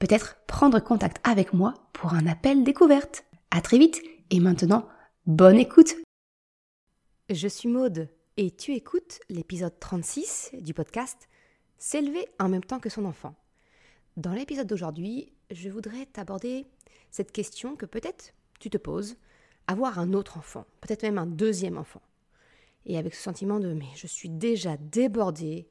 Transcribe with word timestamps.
peut-être 0.00 0.38
prendre 0.46 0.80
contact 0.80 1.18
avec 1.22 1.52
moi 1.52 1.74
pour 1.92 2.14
un 2.14 2.26
appel 2.26 2.64
découverte. 2.64 3.24
À 3.52 3.60
très 3.60 3.78
vite 3.78 4.02
et 4.30 4.40
maintenant, 4.40 4.88
bonne 5.26 5.58
écoute. 5.58 5.94
Je 7.28 7.46
suis 7.46 7.68
Maude 7.68 8.08
et 8.36 8.50
tu 8.50 8.72
écoutes 8.72 9.20
l'épisode 9.28 9.78
36 9.78 10.52
du 10.60 10.74
podcast 10.74 11.28
S'élever 11.76 12.26
en 12.38 12.48
même 12.48 12.64
temps 12.64 12.80
que 12.80 12.88
son 12.88 13.04
enfant. 13.04 13.34
Dans 14.16 14.32
l'épisode 14.32 14.66
d'aujourd'hui, 14.66 15.32
je 15.50 15.68
voudrais 15.68 16.06
t'aborder 16.06 16.66
cette 17.10 17.32
question 17.32 17.76
que 17.76 17.86
peut-être 17.86 18.32
tu 18.58 18.70
te 18.70 18.78
poses, 18.78 19.16
avoir 19.66 19.98
un 19.98 20.14
autre 20.14 20.38
enfant, 20.38 20.66
peut-être 20.80 21.02
même 21.02 21.18
un 21.18 21.26
deuxième 21.26 21.78
enfant. 21.78 22.02
Et 22.86 22.96
avec 22.98 23.14
ce 23.14 23.22
sentiment 23.22 23.60
de 23.60 23.72
mais 23.74 23.88
je 23.96 24.06
suis 24.06 24.30
déjà 24.30 24.76
débordée, 24.78 25.68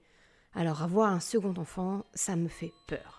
alors 0.53 0.83
avoir 0.83 1.11
un 1.11 1.19
second 1.19 1.53
enfant, 1.57 2.05
ça 2.13 2.35
me 2.35 2.47
fait 2.47 2.73
peur. 2.87 3.18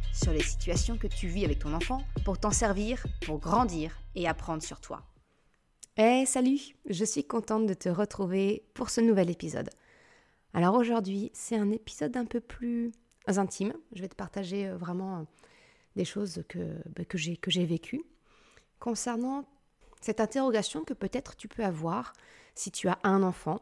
sur 0.13 0.31
les 0.31 0.41
situations 0.41 0.97
que 0.97 1.07
tu 1.07 1.27
vis 1.27 1.45
avec 1.45 1.59
ton 1.59 1.73
enfant 1.73 2.03
pour 2.25 2.37
t'en 2.37 2.51
servir, 2.51 3.05
pour 3.25 3.39
grandir 3.39 3.97
et 4.15 4.27
apprendre 4.27 4.61
sur 4.61 4.79
toi. 4.81 5.03
Eh 5.97 6.25
salut, 6.25 6.59
je 6.89 7.05
suis 7.05 7.23
contente 7.23 7.65
de 7.65 7.73
te 7.73 7.89
retrouver 7.89 8.63
pour 8.73 8.89
ce 8.89 9.01
nouvel 9.01 9.29
épisode. 9.29 9.69
Alors 10.53 10.75
aujourd'hui, 10.75 11.31
c'est 11.33 11.55
un 11.55 11.71
épisode 11.71 12.17
un 12.17 12.25
peu 12.25 12.39
plus 12.39 12.91
intime. 13.27 13.73
Je 13.93 14.01
vais 14.01 14.09
te 14.09 14.15
partager 14.15 14.67
euh, 14.67 14.77
vraiment 14.77 15.19
euh, 15.19 15.23
des 15.95 16.05
choses 16.05 16.43
que, 16.49 16.59
bah, 16.95 17.05
que 17.05 17.17
j'ai 17.17 17.65
vécues 17.65 18.03
concernant 18.79 19.45
cette 20.01 20.19
interrogation 20.19 20.83
que 20.83 20.93
peut-être 20.93 21.35
tu 21.35 21.47
peux 21.47 21.63
avoir 21.63 22.13
si 22.55 22.71
tu 22.71 22.87
as 22.89 22.99
un 23.03 23.23
enfant. 23.23 23.61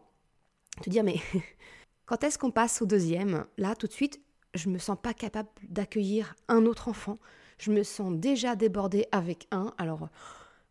Te 0.81 0.89
dire, 0.89 1.03
mais 1.03 1.17
quand 2.05 2.23
est-ce 2.23 2.38
qu'on 2.38 2.52
passe 2.52 2.81
au 2.81 2.86
deuxième? 2.86 3.45
Là, 3.58 3.75
tout 3.75 3.88
de 3.88 3.92
suite, 3.92 4.22
je 4.53 4.69
me 4.69 4.78
sens 4.78 4.97
pas 5.02 5.14
capable 5.14 5.50
d'accueillir 5.64 6.36
un 6.47 6.66
autre 6.66 6.88
enfant. 6.88 7.19
Je 7.58 7.72
me 7.72 7.83
sens 7.83 8.14
déjà 8.14 8.55
débordée 8.55 9.08
avec 9.11 9.47
un. 9.52 9.73
Alors, 9.78 10.09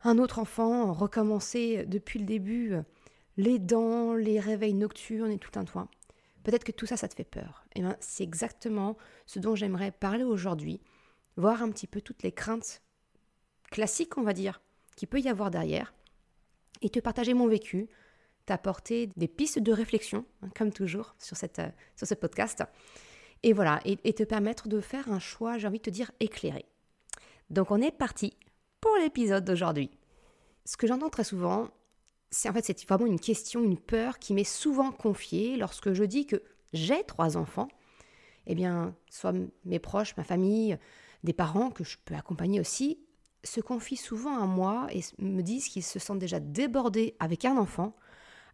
un 0.02 0.18
autre 0.18 0.38
enfant, 0.38 0.92
recommencer 0.92 1.84
depuis 1.86 2.18
le 2.18 2.24
début, 2.24 2.74
les 3.36 3.58
dents, 3.58 4.14
les 4.14 4.40
réveils 4.40 4.74
nocturnes 4.74 5.30
et 5.30 5.38
tout 5.38 5.58
un 5.58 5.64
toit. 5.64 5.88
Peut-être 6.44 6.64
que 6.64 6.72
tout 6.72 6.86
ça, 6.86 6.96
ça 6.96 7.08
te 7.08 7.14
fait 7.14 7.24
peur. 7.24 7.64
Et 7.74 7.80
eh 7.80 7.82
bien, 7.82 7.96
c'est 8.00 8.24
exactement 8.24 8.96
ce 9.26 9.38
dont 9.38 9.54
j'aimerais 9.54 9.90
parler 9.90 10.24
aujourd'hui. 10.24 10.80
Voir 11.36 11.62
un 11.62 11.70
petit 11.70 11.86
peu 11.86 12.00
toutes 12.00 12.22
les 12.22 12.32
craintes 12.32 12.82
classiques, 13.70 14.16
on 14.18 14.22
va 14.22 14.32
dire, 14.32 14.60
qu'il 14.96 15.08
peut 15.08 15.20
y 15.20 15.28
avoir 15.28 15.50
derrière. 15.50 15.94
Et 16.80 16.90
te 16.90 17.00
partager 17.00 17.34
mon 17.34 17.48
vécu, 17.48 17.88
t'apporter 18.46 19.10
des 19.16 19.28
pistes 19.28 19.58
de 19.58 19.72
réflexion, 19.72 20.24
hein, 20.42 20.48
comme 20.56 20.72
toujours, 20.72 21.14
sur, 21.18 21.36
cette, 21.36 21.58
euh, 21.58 21.68
sur 21.96 22.06
ce 22.06 22.14
podcast. 22.14 22.64
Et 23.42 23.52
voilà, 23.52 23.80
et, 23.84 24.12
te 24.12 24.24
permettre 24.24 24.68
de 24.68 24.80
faire 24.80 25.10
un 25.10 25.20
choix, 25.20 25.58
j'ai 25.58 25.68
envie 25.68 25.78
de 25.78 25.84
te 25.84 25.90
dire, 25.90 26.10
éclairé. 26.20 26.66
Donc 27.50 27.70
on 27.70 27.80
est 27.80 27.92
parti 27.92 28.36
pour 28.80 28.96
l'épisode 28.96 29.44
d'aujourd'hui. 29.44 29.90
Ce 30.64 30.76
que 30.76 30.86
j'entends 30.86 31.08
très 31.08 31.24
souvent, 31.24 31.68
c'est 32.30 32.48
en 32.48 32.52
fait 32.52 32.64
c'est 32.64 32.86
vraiment 32.88 33.06
une 33.06 33.20
question, 33.20 33.62
une 33.62 33.78
peur 33.78 34.18
qui 34.18 34.34
m'est 34.34 34.44
souvent 34.44 34.92
confiée 34.92 35.56
lorsque 35.56 35.92
je 35.92 36.04
dis 36.04 36.26
que 36.26 36.42
j'ai 36.72 37.04
trois 37.04 37.36
enfants. 37.36 37.68
Eh 38.46 38.54
bien, 38.54 38.94
soit 39.10 39.34
mes 39.64 39.78
proches, 39.78 40.16
ma 40.16 40.24
famille, 40.24 40.78
des 41.22 41.32
parents 41.32 41.70
que 41.70 41.84
je 41.84 41.96
peux 42.04 42.14
accompagner 42.14 42.60
aussi, 42.60 42.98
se 43.44 43.60
confient 43.60 43.96
souvent 43.96 44.42
à 44.42 44.46
moi 44.46 44.88
et 44.92 45.00
me 45.18 45.42
disent 45.42 45.68
qu'ils 45.68 45.84
se 45.84 45.98
sentent 45.98 46.18
déjà 46.18 46.40
débordés 46.40 47.14
avec 47.20 47.44
un 47.44 47.56
enfant. 47.56 47.94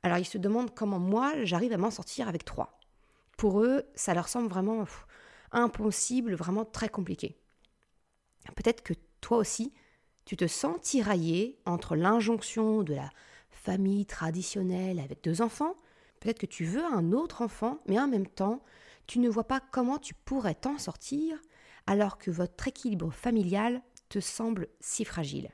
Alors 0.02 0.18
ils 0.18 0.24
se 0.26 0.38
demandent 0.38 0.74
comment 0.74 0.98
moi 0.98 1.32
j'arrive 1.44 1.72
à 1.72 1.78
m'en 1.78 1.90
sortir 1.90 2.28
avec 2.28 2.44
trois 2.44 2.78
pour 3.36 3.60
eux, 3.62 3.84
ça 3.94 4.14
leur 4.14 4.28
semble 4.28 4.48
vraiment 4.48 4.84
impossible, 5.52 6.34
vraiment 6.34 6.64
très 6.64 6.88
compliqué. 6.88 7.36
Peut-être 8.56 8.82
que 8.82 8.94
toi 9.20 9.38
aussi, 9.38 9.72
tu 10.24 10.36
te 10.36 10.46
sens 10.46 10.80
tiraillé 10.80 11.58
entre 11.66 11.96
l'injonction 11.96 12.82
de 12.82 12.94
la 12.94 13.10
famille 13.50 14.06
traditionnelle 14.06 14.98
avec 14.98 15.22
deux 15.22 15.42
enfants, 15.42 15.74
peut-être 16.20 16.38
que 16.38 16.46
tu 16.46 16.64
veux 16.64 16.84
un 16.84 17.12
autre 17.12 17.42
enfant, 17.42 17.78
mais 17.86 17.98
en 17.98 18.08
même 18.08 18.26
temps, 18.26 18.62
tu 19.06 19.18
ne 19.18 19.28
vois 19.28 19.46
pas 19.46 19.60
comment 19.60 19.98
tu 19.98 20.14
pourrais 20.14 20.54
t'en 20.54 20.78
sortir 20.78 21.38
alors 21.86 22.18
que 22.18 22.30
votre 22.30 22.68
équilibre 22.68 23.10
familial 23.10 23.82
te 24.08 24.20
semble 24.20 24.68
si 24.80 25.04
fragile. 25.04 25.50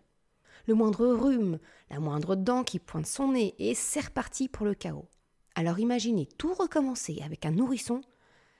Le 0.66 0.74
moindre 0.74 1.06
rhume, 1.08 1.58
la 1.90 1.98
moindre 1.98 2.36
dent 2.36 2.62
qui 2.62 2.78
pointe 2.78 3.06
son 3.06 3.32
nez, 3.32 3.54
et 3.58 3.74
c'est 3.74 4.06
reparti 4.06 4.48
pour 4.48 4.66
le 4.66 4.74
chaos. 4.74 5.08
Alors 5.54 5.78
imaginez 5.78 6.26
tout 6.26 6.54
recommencer 6.54 7.20
avec 7.24 7.44
un 7.44 7.50
nourrisson, 7.50 8.00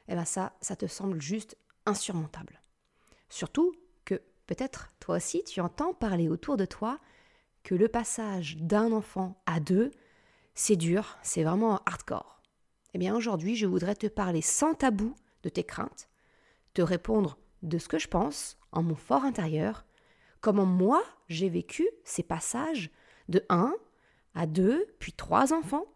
eh 0.08 0.14
bien 0.14 0.24
ça, 0.24 0.52
ça 0.60 0.76
te 0.76 0.86
semble 0.86 1.20
juste 1.20 1.56
insurmontable. 1.86 2.60
Surtout 3.28 3.72
que 4.04 4.20
peut-être 4.46 4.88
toi 4.98 5.16
aussi 5.16 5.44
tu 5.44 5.60
entends 5.60 5.94
parler 5.94 6.28
autour 6.28 6.56
de 6.56 6.64
toi 6.64 6.98
que 7.62 7.74
le 7.74 7.88
passage 7.88 8.56
d'un 8.56 8.92
enfant 8.92 9.40
à 9.46 9.60
deux, 9.60 9.90
c'est 10.54 10.76
dur, 10.76 11.18
c'est 11.22 11.44
vraiment 11.44 11.80
hardcore. 11.86 12.40
Eh 12.94 12.98
bien 12.98 13.14
aujourd'hui, 13.14 13.54
je 13.54 13.66
voudrais 13.66 13.94
te 13.94 14.08
parler 14.08 14.42
sans 14.42 14.74
tabou 14.74 15.14
de 15.42 15.48
tes 15.48 15.64
craintes, 15.64 16.08
te 16.74 16.82
répondre 16.82 17.38
de 17.62 17.78
ce 17.78 17.88
que 17.88 17.98
je 17.98 18.08
pense 18.08 18.58
en 18.72 18.82
mon 18.82 18.96
fort 18.96 19.24
intérieur, 19.24 19.84
comment 20.40 20.66
moi 20.66 21.02
j'ai 21.28 21.48
vécu 21.48 21.88
ces 22.04 22.22
passages 22.22 22.90
de 23.28 23.44
un 23.48 23.74
à 24.34 24.46
deux, 24.46 24.86
puis 24.98 25.12
trois 25.12 25.52
enfants, 25.52 25.86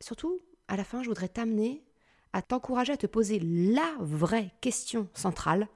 surtout, 0.00 0.40
à 0.68 0.76
la 0.76 0.84
fin, 0.84 1.02
je 1.02 1.08
voudrais 1.08 1.28
t'amener 1.28 1.82
à 2.32 2.42
t'encourager 2.42 2.92
à 2.92 2.96
te 2.96 3.06
poser 3.06 3.40
la 3.40 3.96
vraie 4.00 4.52
question 4.60 5.08
centrale 5.14 5.68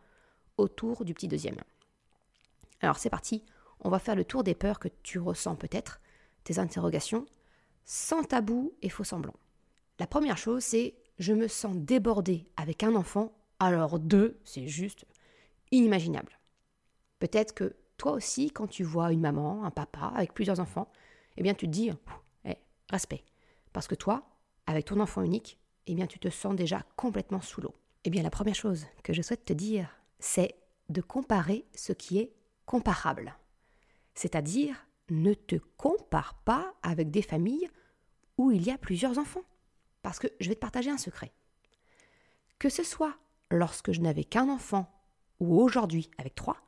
autour 0.59 1.05
du 1.05 1.15
petit 1.15 1.28
deuxième. 1.28 1.56
Alors 2.81 2.99
c'est 2.99 3.10
parti, 3.10 3.44
on 3.81 3.91
va 3.91 3.99
faire 3.99 4.16
le 4.16 4.25
tour 4.25 4.44
des 4.44 4.55
peurs 4.55 4.78
que 4.78 4.88
tu 5.03 5.19
ressens 5.19 5.56
peut-être, 5.56 6.00
tes 6.44 6.59
interrogations, 6.59 7.27
sans 7.84 8.22
tabou 8.22 8.75
et 8.83 8.88
faux 8.88 9.05
semblant. 9.05 9.34
La 9.99 10.06
première 10.06 10.39
chose, 10.39 10.62
c'est 10.62 10.94
je 11.19 11.33
me 11.33 11.49
sens 11.49 11.77
débordée 11.77 12.47
avec 12.56 12.83
un 12.83 12.94
enfant, 12.94 13.33
alors 13.59 13.99
deux, 13.99 14.39
c'est 14.44 14.66
juste 14.66 15.04
inimaginable. 15.71 16.39
Peut-être 17.19 17.54
que 17.54 17.77
toi 17.97 18.12
aussi, 18.12 18.50
quand 18.50 18.66
tu 18.66 18.83
vois 18.83 19.12
une 19.12 19.21
maman, 19.21 19.65
un 19.65 19.71
papa 19.71 20.12
avec 20.15 20.34
plusieurs 20.34 20.60
enfants, 20.60 20.91
eh 21.37 21.43
bien 21.43 21.54
tu 21.54 21.66
te 21.66 21.71
dis, 21.71 21.91
eh, 22.44 22.56
respect. 22.91 23.25
Parce 23.72 23.86
que 23.86 23.95
toi, 23.95 24.28
avec 24.66 24.86
ton 24.86 25.01
enfant 25.01 25.22
unique, 25.22 25.59
eh 25.86 25.95
bien 25.95 26.07
tu 26.07 26.19
te 26.19 26.28
sens 26.28 26.54
déjà 26.54 26.83
complètement 26.97 27.41
sous 27.41 27.60
l'eau. 27.60 27.74
Eh 28.04 28.10
bien 28.10 28.22
la 28.22 28.30
première 28.30 28.54
chose 28.54 28.86
que 29.03 29.13
je 29.13 29.22
souhaite 29.22 29.45
te 29.45 29.53
dire, 29.53 29.89
c'est 30.19 30.57
de 30.89 31.01
comparer 31.01 31.66
ce 31.74 31.92
qui 31.92 32.19
est 32.19 32.33
comparable. 32.66 33.36
C'est-à-dire, 34.15 34.86
ne 35.10 35.34
te 35.34 35.57
compare 35.77 36.34
pas 36.45 36.74
avec 36.83 37.10
des 37.10 37.22
familles 37.22 37.69
où 38.39 38.51
il 38.51 38.63
y 38.63 38.71
a 38.71 38.78
plusieurs 38.78 39.19
enfants. 39.19 39.45
Parce 40.03 40.18
que 40.18 40.27
je 40.41 40.48
vais 40.48 40.54
te 40.54 40.60
partager 40.60 40.91
un 40.91 40.98
secret. 40.98 41.33
Que 42.59 42.68
ce 42.68 42.83
soit 42.83 43.16
lorsque 43.51 43.92
je 43.92 44.01
n'avais 44.01 44.25
qu'un 44.25 44.48
enfant 44.48 44.91
ou 45.41 45.60
aujourd'hui 45.60 46.10
avec 46.18 46.34
trois, 46.34 46.59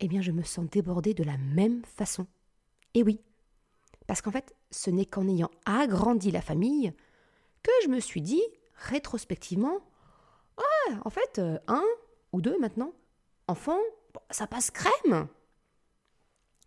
eh 0.00 0.08
bien 0.08 0.20
je 0.20 0.32
me 0.32 0.42
sens 0.42 0.68
débordée 0.68 1.14
de 1.14 1.24
la 1.24 1.36
même 1.36 1.84
façon. 1.84 2.26
Et 2.94 3.02
oui, 3.02 3.20
parce 4.06 4.20
qu'en 4.20 4.30
fait, 4.30 4.54
ce 4.74 4.90
n'est 4.90 5.06
qu'en 5.06 5.28
ayant 5.28 5.50
agrandi 5.64 6.30
la 6.30 6.42
famille 6.42 6.92
que 7.62 7.70
je 7.84 7.88
me 7.88 8.00
suis 8.00 8.20
dit, 8.20 8.42
rétrospectivement, 8.76 9.80
en 11.02 11.10
fait, 11.10 11.38
euh, 11.38 11.58
un 11.66 11.84
ou 12.32 12.40
deux 12.40 12.58
maintenant, 12.58 12.92
enfants, 13.48 13.80
ça 14.30 14.46
passe 14.46 14.70
crème. 14.70 15.28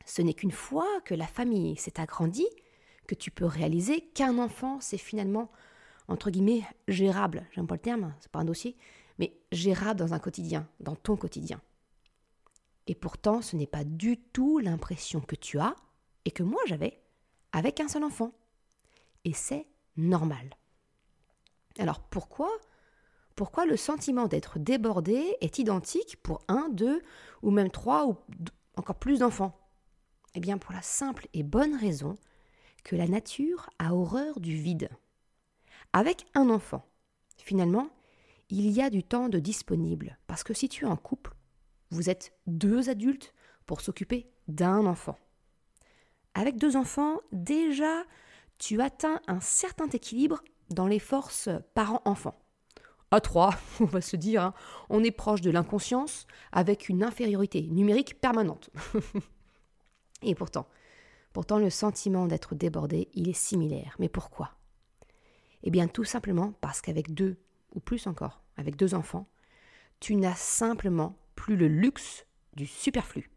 Ce 0.06 0.22
n'est 0.22 0.34
qu'une 0.34 0.52
fois 0.52 0.88
que 1.06 1.14
la 1.14 1.28
famille 1.28 1.76
s'est 1.78 2.00
agrandie 2.00 2.48
que 3.08 3.16
tu 3.16 3.32
peux 3.32 3.46
réaliser 3.46 4.02
qu'un 4.02 4.38
enfant, 4.38 4.80
c'est 4.82 4.98
finalement, 4.98 5.52
entre 6.08 6.30
guillemets, 6.30 6.64
gérable. 6.88 7.46
J'aime 7.52 7.68
pas 7.68 7.76
le 7.76 7.82
terme, 7.82 8.14
c'est 8.20 8.32
pas 8.32 8.40
un 8.40 8.46
dossier, 8.46 8.76
mais 9.18 9.38
gérable 9.52 10.00
dans 10.00 10.14
un 10.14 10.20
quotidien, 10.20 10.68
dans 10.80 10.96
ton 10.96 11.16
quotidien. 11.16 11.62
Et 12.88 12.96
pourtant, 12.96 13.42
ce 13.42 13.56
n'est 13.56 13.68
pas 13.68 13.84
du 13.84 14.18
tout 14.18 14.60
l'impression 14.60 15.20
que 15.22 15.36
tu 15.36 15.60
as 15.60 15.76
et 16.26 16.32
que 16.32 16.44
moi 16.44 16.62
j'avais 16.68 17.02
avec 17.52 17.80
un 17.80 17.88
seul 17.88 18.04
enfant. 18.04 18.32
Et 19.26 19.34
c'est 19.34 19.68
normal. 19.96 20.50
Alors 21.80 22.00
pourquoi 22.00 22.50
Pourquoi 23.36 23.66
le 23.66 23.78
sentiment 23.78 24.28
d'être 24.28 24.60
débordé 24.60 25.36
est 25.42 25.60
identique 25.60 26.18
pour 26.24 26.42
un, 26.48 26.70
deux 26.70 27.02
ou 27.42 27.52
même 27.52 27.70
trois 27.70 28.08
ou 28.08 28.18
encore 28.76 29.00
plus 29.00 29.20
d'enfants? 29.20 29.58
Eh 30.34 30.40
bien 30.40 30.58
pour 30.58 30.74
la 30.74 30.82
simple 30.82 31.28
et 31.34 31.44
bonne 31.44 31.76
raison 31.76 32.16
que 32.84 32.96
la 32.96 33.08
nature 33.08 33.70
a 33.80 33.94
horreur 33.94 34.40
du 34.40 34.56
vide. 34.56 34.90
Avec 35.94 36.26
un 36.36 36.50
enfant, 36.50 36.86
finalement, 37.38 37.90
il 38.50 38.70
y 38.70 38.82
a 38.82 38.90
du 38.90 39.04
temps 39.04 39.30
de 39.30 39.40
disponible 39.40 40.18
parce 40.28 40.44
que 40.44 40.54
si 40.54 40.70
tu 40.70 40.86
es 40.86 40.88
en 40.88 40.96
couple, 40.96 41.36
vous 41.90 42.10
êtes 42.10 42.34
deux 42.46 42.90
adultes 42.90 43.34
pour 43.66 43.82
s'occuper 43.82 44.32
d'un 44.48 44.86
enfant. 44.86 45.18
Avec 46.38 46.58
deux 46.58 46.76
enfants, 46.76 47.20
déjà, 47.32 48.04
tu 48.60 48.80
atteins 48.80 49.20
un 49.28 49.40
certain 49.40 49.88
équilibre 49.88 50.44
dans 50.70 50.86
les 50.86 51.00
forces 51.00 51.50
parents-enfants. 51.74 52.38
À 53.10 53.22
trois, 53.22 53.56
on 53.80 53.86
va 53.86 54.02
se 54.02 54.16
dire, 54.16 54.44
hein, 54.44 54.54
on 54.90 55.04
est 55.04 55.10
proche 55.10 55.42
de 55.42 55.50
l'inconscience 55.50 56.28
avec 56.52 56.90
une 56.90 57.04
infériorité 57.04 57.64
numérique 57.64 58.22
permanente. 58.22 58.70
Et 60.22 60.36
pourtant, 60.36 60.68
pourtant 61.34 61.58
le 61.58 61.72
sentiment 61.72 62.28
d'être 62.28 62.54
débordé, 62.54 63.10
il 63.16 63.30
est 63.30 63.34
similaire. 63.34 63.96
Mais 63.98 64.08
pourquoi? 64.08 64.52
Eh 65.64 65.72
bien 65.72 65.88
tout 65.88 66.04
simplement 66.04 66.54
parce 66.62 66.82
qu'avec 66.82 67.16
deux, 67.16 67.38
ou 67.74 67.80
plus 67.80 68.06
encore, 68.06 68.44
avec 68.58 68.76
deux 68.76 68.94
enfants, 68.94 69.28
tu 70.00 70.16
n'as 70.16 70.36
simplement 70.36 71.18
plus 71.34 71.56
le 71.56 71.68
luxe 71.68 72.28
du 72.54 72.68
superflu. 72.68 73.32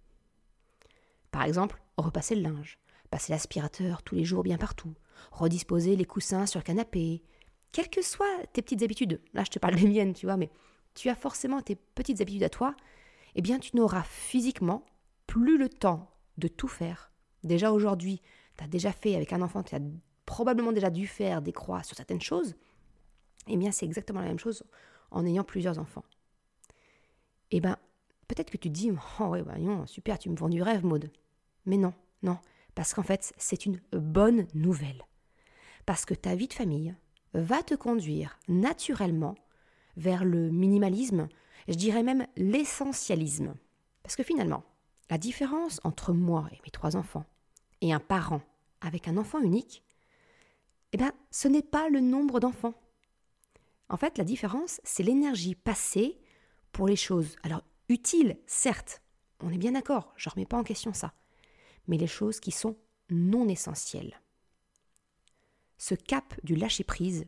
Par 1.31 1.44
exemple, 1.44 1.81
repasser 1.96 2.35
le 2.35 2.43
linge, 2.43 2.80
passer 3.10 3.32
l'aspirateur 3.32 4.02
tous 4.02 4.14
les 4.14 4.24
jours 4.24 4.42
bien 4.42 4.58
partout, 4.58 4.94
redisposer 5.32 5.96
les 5.96 6.04
coussins 6.04 6.46
sur 6.46 6.60
le 6.60 6.64
canapé, 6.64 7.22
quelles 7.72 7.90
que 7.90 8.02
soient 8.02 8.46
tes 8.52 8.62
petites 8.62 8.82
habitudes, 8.82 9.20
là 9.34 9.44
je 9.44 9.50
te 9.50 9.58
parle 9.58 9.76
des 9.76 9.86
miennes, 9.86 10.14
tu 10.14 10.26
vois, 10.26 10.36
mais 10.36 10.50
tu 10.94 11.08
as 11.08 11.14
forcément 11.14 11.60
tes 11.60 11.76
petites 11.76 12.20
habitudes 12.20 12.42
à 12.42 12.48
toi, 12.48 12.74
eh 13.34 13.42
bien 13.42 13.58
tu 13.58 13.76
n'auras 13.76 14.02
physiquement 14.02 14.84
plus 15.26 15.58
le 15.58 15.68
temps 15.68 16.10
de 16.38 16.48
tout 16.48 16.68
faire. 16.68 17.12
Déjà 17.44 17.72
aujourd'hui, 17.72 18.22
tu 18.56 18.64
as 18.64 18.68
déjà 18.68 18.92
fait 18.92 19.14
avec 19.14 19.32
un 19.32 19.42
enfant, 19.42 19.62
tu 19.62 19.74
as 19.74 19.80
probablement 20.26 20.72
déjà 20.72 20.90
dû 20.90 21.06
faire 21.06 21.42
des 21.42 21.52
croix 21.52 21.82
sur 21.82 21.96
certaines 21.96 22.20
choses, 22.20 22.54
eh 23.46 23.56
bien 23.56 23.72
c'est 23.72 23.86
exactement 23.86 24.20
la 24.20 24.28
même 24.28 24.38
chose 24.38 24.64
en 25.10 25.26
ayant 25.26 25.44
plusieurs 25.44 25.78
enfants. 25.78 26.04
Eh 27.50 27.60
bien, 27.60 27.76
peut-être 28.28 28.50
que 28.50 28.56
tu 28.56 28.70
dis, 28.70 28.92
oh 29.18 29.24
ouais, 29.24 29.42
bah 29.42 29.56
super, 29.86 30.18
tu 30.18 30.30
me 30.30 30.36
vends 30.36 30.48
du 30.48 30.62
rêve, 30.62 30.84
Maude. 30.84 31.10
Mais 31.66 31.76
non, 31.76 31.92
non, 32.22 32.38
parce 32.75 32.94
qu'en 32.94 33.02
fait, 33.02 33.32
c'est 33.37 33.67
une 33.67 33.81
bonne 33.93 34.46
nouvelle. 34.55 35.05
Parce 35.87 36.05
que 36.05 36.14
ta 36.14 36.34
vie 36.34 36.49
de 36.49 36.55
famille 36.55 36.94
va 37.34 37.62
te 37.62 37.75
conduire 37.75 38.38
naturellement 38.49 39.34
vers 39.96 40.25
le 40.25 40.50
minimalisme, 40.50 41.28
je 41.69 41.75
dirais 41.75 42.02
même 42.02 42.26
l'essentialisme. 42.37 43.55
Parce 44.02 44.17
que 44.17 44.22
finalement, 44.22 44.64
la 45.11 45.19
différence 45.19 45.81
entre 45.84 46.12
moi 46.12 46.49
et 46.52 46.61
mes 46.64 46.70
trois 46.70 46.96
enfants 46.96 47.25
et 47.81 47.93
un 47.93 48.00
parent 48.00 48.43
avec 48.81 49.08
un 49.08 49.17
enfant 49.17 49.40
unique, 49.40 49.82
eh 50.93 50.96
bien, 50.96 51.12
ce 51.31 51.49
n'est 51.49 51.62
pas 51.62 51.88
le 51.88 52.00
nombre 52.00 52.40
d'enfants. 52.40 52.75
En 53.88 53.96
fait, 53.96 54.19
la 54.19 54.25
différence, 54.25 54.81
c'est 54.84 55.02
l'énergie 55.02 55.55
passée 55.55 56.20
pour 56.72 56.87
les 56.87 56.96
choses. 56.96 57.37
Alors, 57.43 57.62
utiles, 57.88 58.38
certes, 58.46 59.02
on 59.40 59.50
est 59.50 59.58
bien 59.58 59.72
d'accord, 59.72 60.12
je 60.17 60.28
ne 60.28 60.34
remets 60.34 60.46
pas 60.46 60.58
en 60.58 60.64
question 60.64 60.93
ça 60.93 61.12
mais 61.90 61.98
les 61.98 62.06
choses 62.06 62.40
qui 62.40 62.52
sont 62.52 62.78
non 63.10 63.48
essentielles. 63.48 64.22
Ce 65.76 65.94
cap 65.94 66.34
du 66.44 66.54
lâcher-prise, 66.54 67.26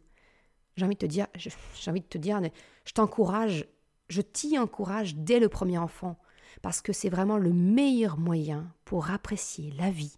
j'ai 0.77 0.85
envie 0.85 0.95
de 0.95 0.99
te 0.99 2.19
dire, 2.19 2.41
je 2.85 2.93
t'encourage, 2.95 3.67
je 4.09 4.23
t'y 4.23 4.59
encourage 4.59 5.17
dès 5.17 5.41
le 5.41 5.49
premier 5.49 5.79
enfant, 5.79 6.19
parce 6.63 6.81
que 6.81 6.93
c'est 6.93 7.09
vraiment 7.09 7.39
le 7.39 7.53
meilleur 7.53 8.19
moyen 8.19 8.73
pour 8.85 9.11
apprécier 9.11 9.73
la 9.73 9.91
vie 9.91 10.17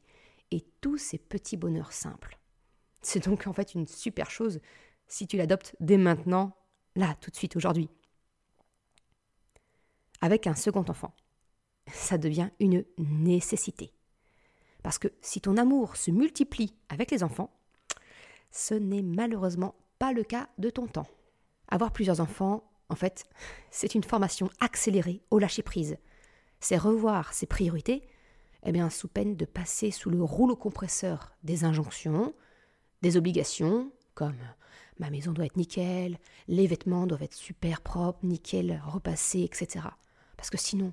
et 0.50 0.61
tous 0.81 0.99
ces 0.99 1.19
petits 1.19 1.56
bonheurs 1.56 1.93
simples. 1.93 2.38
C'est 3.00 3.25
donc 3.25 3.47
en 3.47 3.52
fait 3.52 3.75
une 3.75 3.87
super 3.87 4.31
chose 4.31 4.61
si 5.06 5.26
tu 5.26 5.38
l'adoptes 5.38 5.75
dès 5.81 5.97
maintenant, 5.97 6.56
là, 6.97 7.17
tout 7.20 7.31
de 7.31 7.37
suite, 7.37 7.56
aujourd'hui. 7.56 7.88
Avec 10.20 10.47
un 10.47 10.55
second 10.55 10.85
enfant, 10.88 11.14
ça 11.93 12.19
devient 12.19 12.50
une 12.61 12.85
nécessité. 12.99 13.93
Parce 14.85 14.99
que 14.99 15.09
si 15.23 15.41
ton 15.41 15.57
amour 15.57 15.97
se 15.97 16.11
multiplie 16.11 16.75
avec 16.91 17.11
les 17.11 17.25
enfants, 17.25 17.51
ce 18.51 18.75
n'est 18.75 19.03
malheureusement 19.03 19.75
pas 19.99 20.13
le 20.13 20.23
cas 20.23 20.49
de 20.59 20.69
ton 20.69 20.87
temps. 20.87 21.09
Avoir 21.69 21.91
plusieurs 21.91 22.21
enfants, 22.21 22.71
en 22.91 22.95
fait, 22.95 23.25
c'est 23.71 23.95
une 23.95 24.05
formation 24.05 24.51
accélérée 24.61 25.23
au 25.31 25.39
lâcher-prise. 25.39 25.97
C'est 26.61 26.77
revoir 26.77 27.33
ses 27.33 27.47
priorités, 27.47 28.07
eh 28.63 28.73
bien, 28.73 28.91
sous 28.91 29.09
peine 29.09 29.37
de 29.37 29.47
passer 29.47 29.91
sous 29.91 30.11
le 30.11 30.23
rouleau 30.23 30.55
compresseur 30.55 31.33
des 31.43 31.65
injonctions, 31.65 32.35
des 33.01 33.17
obligations, 33.17 33.91
comme 34.15 34.37
ma 34.99 35.09
maison 35.09 35.33
doit 35.33 35.47
être 35.47 35.57
nickel, 35.57 36.19
les 36.47 36.67
vêtements 36.67 37.07
doivent 37.07 37.23
être 37.23 37.35
super 37.35 37.81
propres, 37.81 38.21
nickel, 38.23 38.83
repassés, 38.87 39.45
etc. 39.45 39.87
Parce 40.37 40.51
que 40.51 40.59
sinon, 40.59 40.93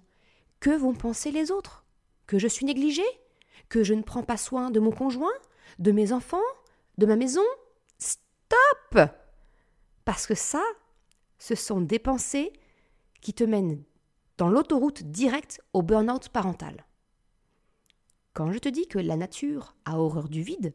que 0.61 0.69
vont 0.69 0.93
penser 0.93 1.31
les 1.31 1.51
autres? 1.51 1.85
Que 2.25 2.39
je 2.39 2.47
suis 2.47 2.65
négligée? 2.65 3.03
Que 3.69 3.83
je 3.83 3.93
ne 3.93 4.03
prends 4.03 4.23
pas 4.23 4.37
soin 4.37 4.71
de 4.71 4.79
mon 4.79 4.91
conjoint, 4.91 5.33
de 5.79 5.91
mes 5.91 6.11
enfants, 6.11 6.37
de 6.97 7.05
ma 7.05 7.15
maison. 7.15 7.43
Stop! 7.97 8.99
Parce 10.05 10.27
que 10.27 10.35
ça, 10.35 10.63
ce 11.37 11.55
sont 11.55 11.81
des 11.81 11.99
pensées 11.99 12.53
qui 13.21 13.33
te 13.33 13.43
mènent 13.43 13.83
dans 14.37 14.49
l'autoroute 14.49 15.03
directe 15.03 15.61
au 15.73 15.81
burn-out 15.81 16.29
parental. 16.29 16.85
Quand 18.33 18.51
je 18.51 18.59
te 18.59 18.69
dis 18.69 18.87
que 18.87 18.99
la 18.99 19.17
nature 19.17 19.75
a 19.85 19.99
horreur 19.99 20.29
du 20.29 20.41
vide, 20.41 20.73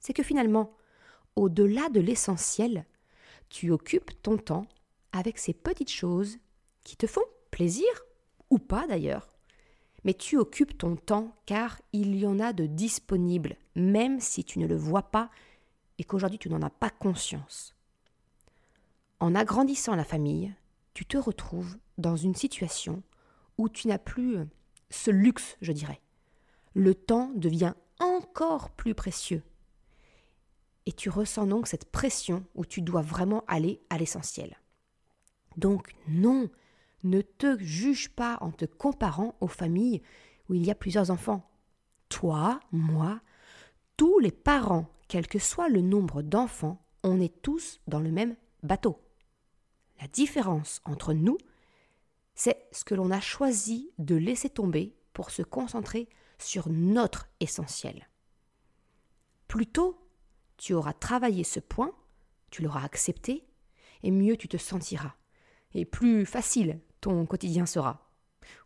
c'est 0.00 0.12
que 0.12 0.22
finalement, 0.22 0.76
au-delà 1.36 1.88
de 1.90 2.00
l'essentiel, 2.00 2.86
tu 3.48 3.70
occupes 3.70 4.10
ton 4.22 4.38
temps 4.38 4.66
avec 5.12 5.38
ces 5.38 5.52
petites 5.52 5.90
choses 5.90 6.38
qui 6.84 6.96
te 6.96 7.06
font 7.06 7.22
plaisir, 7.50 7.86
ou 8.50 8.58
pas 8.58 8.86
d'ailleurs, 8.86 9.31
mais 10.04 10.14
tu 10.14 10.36
occupes 10.36 10.76
ton 10.76 10.96
temps 10.96 11.34
car 11.46 11.80
il 11.92 12.16
y 12.16 12.26
en 12.26 12.40
a 12.40 12.52
de 12.52 12.66
disponibles, 12.66 13.56
même 13.74 14.20
si 14.20 14.44
tu 14.44 14.58
ne 14.58 14.66
le 14.66 14.76
vois 14.76 15.02
pas 15.02 15.30
et 15.98 16.04
qu'aujourd'hui 16.04 16.38
tu 16.38 16.48
n'en 16.48 16.62
as 16.62 16.70
pas 16.70 16.90
conscience. 16.90 17.74
En 19.20 19.34
agrandissant 19.34 19.94
la 19.94 20.04
famille, 20.04 20.52
tu 20.94 21.06
te 21.06 21.16
retrouves 21.16 21.78
dans 21.98 22.16
une 22.16 22.34
situation 22.34 23.02
où 23.58 23.68
tu 23.68 23.88
n'as 23.88 23.98
plus 23.98 24.38
ce 24.90 25.10
luxe, 25.10 25.56
je 25.60 25.72
dirais. 25.72 26.00
Le 26.74 26.94
temps 26.94 27.30
devient 27.34 27.74
encore 28.00 28.70
plus 28.70 28.94
précieux. 28.94 29.42
Et 30.86 30.92
tu 30.92 31.08
ressens 31.08 31.46
donc 31.46 31.68
cette 31.68 31.90
pression 31.90 32.44
où 32.54 32.66
tu 32.66 32.82
dois 32.82 33.02
vraiment 33.02 33.44
aller 33.46 33.80
à 33.90 33.98
l'essentiel. 33.98 34.58
Donc 35.56 35.94
non, 36.08 36.48
ne 37.04 37.20
te 37.20 37.58
juge 37.58 38.10
pas 38.10 38.38
en 38.40 38.50
te 38.50 38.64
comparant 38.64 39.34
aux 39.40 39.48
familles 39.48 40.02
où 40.48 40.54
il 40.54 40.64
y 40.64 40.70
a 40.70 40.74
plusieurs 40.74 41.10
enfants. 41.10 41.48
Toi, 42.08 42.60
moi, 42.72 43.20
tous 43.96 44.18
les 44.18 44.30
parents, 44.30 44.88
quel 45.08 45.26
que 45.26 45.38
soit 45.38 45.68
le 45.68 45.80
nombre 45.80 46.22
d'enfants, 46.22 46.84
on 47.02 47.20
est 47.20 47.42
tous 47.42 47.80
dans 47.86 48.00
le 48.00 48.10
même 48.10 48.36
bateau. 48.62 48.98
La 50.00 50.08
différence 50.08 50.80
entre 50.84 51.12
nous, 51.12 51.38
c'est 52.34 52.66
ce 52.72 52.84
que 52.84 52.94
l'on 52.94 53.10
a 53.10 53.20
choisi 53.20 53.92
de 53.98 54.14
laisser 54.14 54.50
tomber 54.50 54.96
pour 55.12 55.30
se 55.30 55.42
concentrer 55.42 56.08
sur 56.38 56.68
notre 56.68 57.28
essentiel. 57.40 58.08
Plus 59.48 59.66
tôt 59.66 59.98
tu 60.56 60.74
auras 60.74 60.92
travaillé 60.92 61.44
ce 61.44 61.60
point, 61.60 61.92
tu 62.50 62.62
l'auras 62.62 62.84
accepté, 62.84 63.44
et 64.02 64.10
mieux 64.10 64.36
tu 64.36 64.48
te 64.48 64.56
sentiras. 64.56 65.14
Et 65.74 65.84
plus 65.84 66.24
facile 66.24 66.80
ton 67.02 67.26
quotidien 67.26 67.66
sera. 67.66 68.08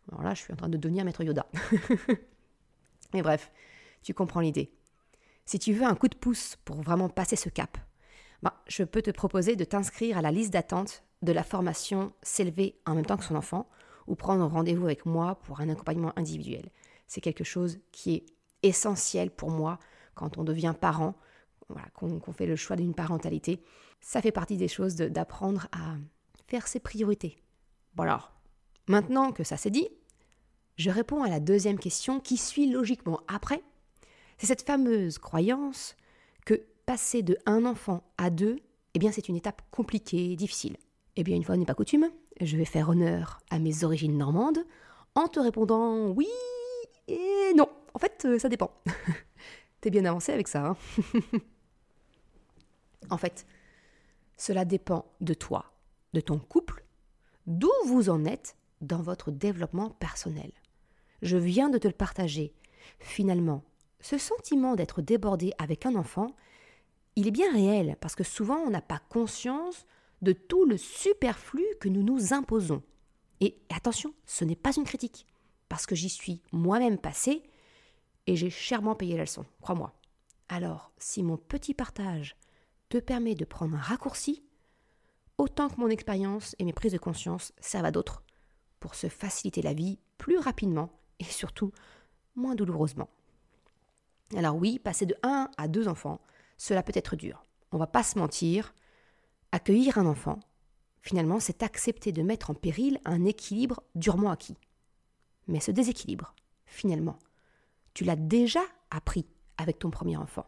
Alors 0.09 0.23
là, 0.23 0.33
je 0.33 0.41
suis 0.41 0.53
en 0.53 0.55
train 0.55 0.69
de 0.69 0.77
devenir 0.77 1.03
maître 1.03 1.23
Yoda. 1.23 1.45
Mais 3.13 3.21
bref, 3.21 3.51
tu 4.01 4.13
comprends 4.13 4.39
l'idée. 4.39 4.71
Si 5.45 5.59
tu 5.59 5.73
veux 5.73 5.85
un 5.85 5.95
coup 5.95 6.07
de 6.07 6.15
pouce 6.15 6.55
pour 6.63 6.81
vraiment 6.81 7.09
passer 7.09 7.35
ce 7.35 7.49
cap, 7.49 7.77
bah, 8.41 8.61
je 8.67 8.83
peux 8.83 9.01
te 9.01 9.11
proposer 9.11 9.55
de 9.55 9.65
t'inscrire 9.65 10.17
à 10.17 10.21
la 10.21 10.31
liste 10.31 10.53
d'attente 10.53 11.03
de 11.23 11.31
la 11.31 11.43
formation 11.43 12.13
S'élever 12.21 12.79
en 12.85 12.95
même 12.95 13.05
temps 13.05 13.17
que 13.17 13.23
son 13.23 13.35
enfant 13.35 13.67
ou 14.05 14.15
prendre 14.15 14.45
rendez-vous 14.45 14.85
avec 14.85 15.05
moi 15.05 15.35
pour 15.39 15.59
un 15.59 15.69
accompagnement 15.69 16.13
individuel. 16.15 16.69
C'est 17.07 17.21
quelque 17.21 17.43
chose 17.43 17.79
qui 17.91 18.13
est 18.13 18.25
essentiel 18.63 19.31
pour 19.31 19.49
moi 19.49 19.79
quand 20.13 20.37
on 20.37 20.43
devient 20.43 20.75
parent, 20.79 21.15
voilà, 21.69 21.87
qu'on 21.93 22.33
fait 22.33 22.45
le 22.45 22.55
choix 22.55 22.75
d'une 22.75 22.93
parentalité, 22.93 23.63
ça 23.99 24.21
fait 24.21 24.31
partie 24.31 24.57
des 24.57 24.67
choses 24.67 24.95
d'apprendre 24.95 25.67
à 25.71 25.95
faire 26.47 26.67
ses 26.67 26.79
priorités. 26.79 27.41
Bon 27.97 28.03
alors, 28.03 28.31
maintenant 28.87 29.31
que 29.31 29.43
ça 29.43 29.57
c'est 29.57 29.71
dit, 29.71 29.87
je 30.75 30.91
réponds 30.91 31.23
à 31.23 31.29
la 31.29 31.39
deuxième 31.39 31.79
question 31.79 32.19
qui 32.19 32.37
suit 32.37 32.69
logiquement 32.69 33.21
après. 33.27 33.63
C'est 34.37 34.45
cette 34.45 34.61
fameuse 34.61 35.17
croyance 35.17 35.95
que 36.45 36.61
passer 36.85 37.23
de 37.23 37.39
un 37.47 37.65
enfant 37.65 38.03
à 38.19 38.29
deux, 38.29 38.59
eh 38.93 38.99
bien 38.99 39.11
c'est 39.11 39.29
une 39.29 39.35
étape 39.35 39.63
compliquée, 39.71 40.35
difficile. 40.35 40.77
Eh 41.15 41.23
bien 41.23 41.35
une 41.35 41.43
fois 41.43 41.57
n'est 41.57 41.65
pas 41.65 41.73
coutume, 41.73 42.11
je 42.39 42.55
vais 42.55 42.65
faire 42.65 42.89
honneur 42.89 43.39
à 43.49 43.57
mes 43.57 43.83
origines 43.83 44.15
normandes 44.15 44.59
en 45.15 45.27
te 45.27 45.39
répondant 45.39 46.09
oui 46.09 46.27
et 47.07 47.51
non. 47.55 47.67
En 47.95 47.99
fait, 47.99 48.25
euh, 48.25 48.37
ça 48.37 48.47
dépend. 48.47 48.69
T'es 49.81 49.89
bien 49.89 50.05
avancé 50.05 50.31
avec 50.31 50.47
ça. 50.47 50.67
Hein 50.67 50.77
en 53.09 53.17
fait, 53.17 53.47
cela 54.37 54.65
dépend 54.65 55.11
de 55.19 55.33
toi, 55.33 55.73
de 56.13 56.21
ton 56.21 56.37
couple, 56.37 56.83
d'où 57.47 57.71
vous 57.85 58.09
en 58.09 58.25
êtes 58.25 58.55
dans 58.81 59.01
votre 59.01 59.31
développement 59.31 59.89
personnel? 59.89 60.51
Je 61.21 61.37
viens 61.37 61.69
de 61.69 61.77
te 61.77 61.87
le 61.87 61.93
partager. 61.93 62.53
Finalement, 62.99 63.63
ce 63.99 64.17
sentiment 64.17 64.75
d'être 64.75 65.01
débordé 65.01 65.53
avec 65.57 65.85
un 65.85 65.95
enfant, 65.95 66.35
il 67.15 67.27
est 67.27 67.31
bien 67.31 67.51
réel 67.51 67.97
parce 67.99 68.15
que 68.15 68.23
souvent 68.23 68.57
on 68.57 68.69
n'a 68.69 68.81
pas 68.81 69.01
conscience 69.09 69.85
de 70.21 70.33
tout 70.33 70.65
le 70.65 70.77
superflu 70.77 71.65
que 71.79 71.89
nous 71.89 72.03
nous 72.03 72.33
imposons. 72.33 72.83
Et 73.39 73.59
attention, 73.69 74.13
ce 74.25 74.45
n'est 74.45 74.55
pas 74.55 74.75
une 74.75 74.83
critique, 74.83 75.27
parce 75.69 75.85
que 75.85 75.95
j'y 75.95 76.09
suis 76.09 76.41
moi-même 76.51 76.97
passé 76.97 77.43
et 78.25 78.35
j'ai 78.35 78.49
chèrement 78.49 78.95
payé 78.95 79.15
la 79.15 79.23
leçon, 79.23 79.45
crois-moi. 79.61 79.93
Alors, 80.49 80.91
si 80.97 81.23
mon 81.23 81.37
petit 81.37 81.73
partage 81.73 82.35
te 82.89 82.97
permet 82.97 83.35
de 83.35 83.45
prendre 83.45 83.75
un 83.75 83.81
raccourci, 83.81 84.43
autant 85.37 85.69
que 85.69 85.79
mon 85.79 85.89
expérience 85.89 86.55
et 86.59 86.63
mes 86.63 86.73
prises 86.73 86.93
de 86.93 86.97
conscience 86.97 87.53
servent 87.59 87.85
à 87.85 87.91
d'autres 87.91 88.23
pour 88.79 88.95
se 88.95 89.07
faciliter 89.07 89.61
la 89.61 89.73
vie 89.73 89.99
plus 90.17 90.37
rapidement 90.37 90.89
et 91.19 91.23
surtout 91.23 91.71
moins 92.35 92.55
douloureusement. 92.55 93.09
Alors 94.35 94.55
oui, 94.55 94.79
passer 94.79 95.05
de 95.05 95.15
1 95.23 95.49
à 95.57 95.67
2 95.67 95.87
enfants, 95.87 96.21
cela 96.57 96.83
peut 96.83 96.93
être 96.95 97.15
dur. 97.15 97.43
On 97.71 97.77
va 97.77 97.87
pas 97.87 98.03
se 98.03 98.19
mentir, 98.19 98.73
accueillir 99.51 99.97
un 99.97 100.05
enfant, 100.05 100.39
finalement, 101.01 101.39
c'est 101.39 101.63
accepter 101.63 102.11
de 102.11 102.21
mettre 102.21 102.49
en 102.49 102.53
péril 102.53 102.99
un 103.05 103.25
équilibre 103.25 103.83
durement 103.95 104.31
acquis. 104.31 104.57
Mais 105.47 105.59
ce 105.59 105.71
déséquilibre, 105.71 106.35
finalement, 106.65 107.17
tu 107.93 108.03
l'as 108.03 108.15
déjà 108.15 108.61
appris 108.91 109.25
avec 109.57 109.79
ton 109.79 109.89
premier 109.89 110.17
enfant. 110.17 110.45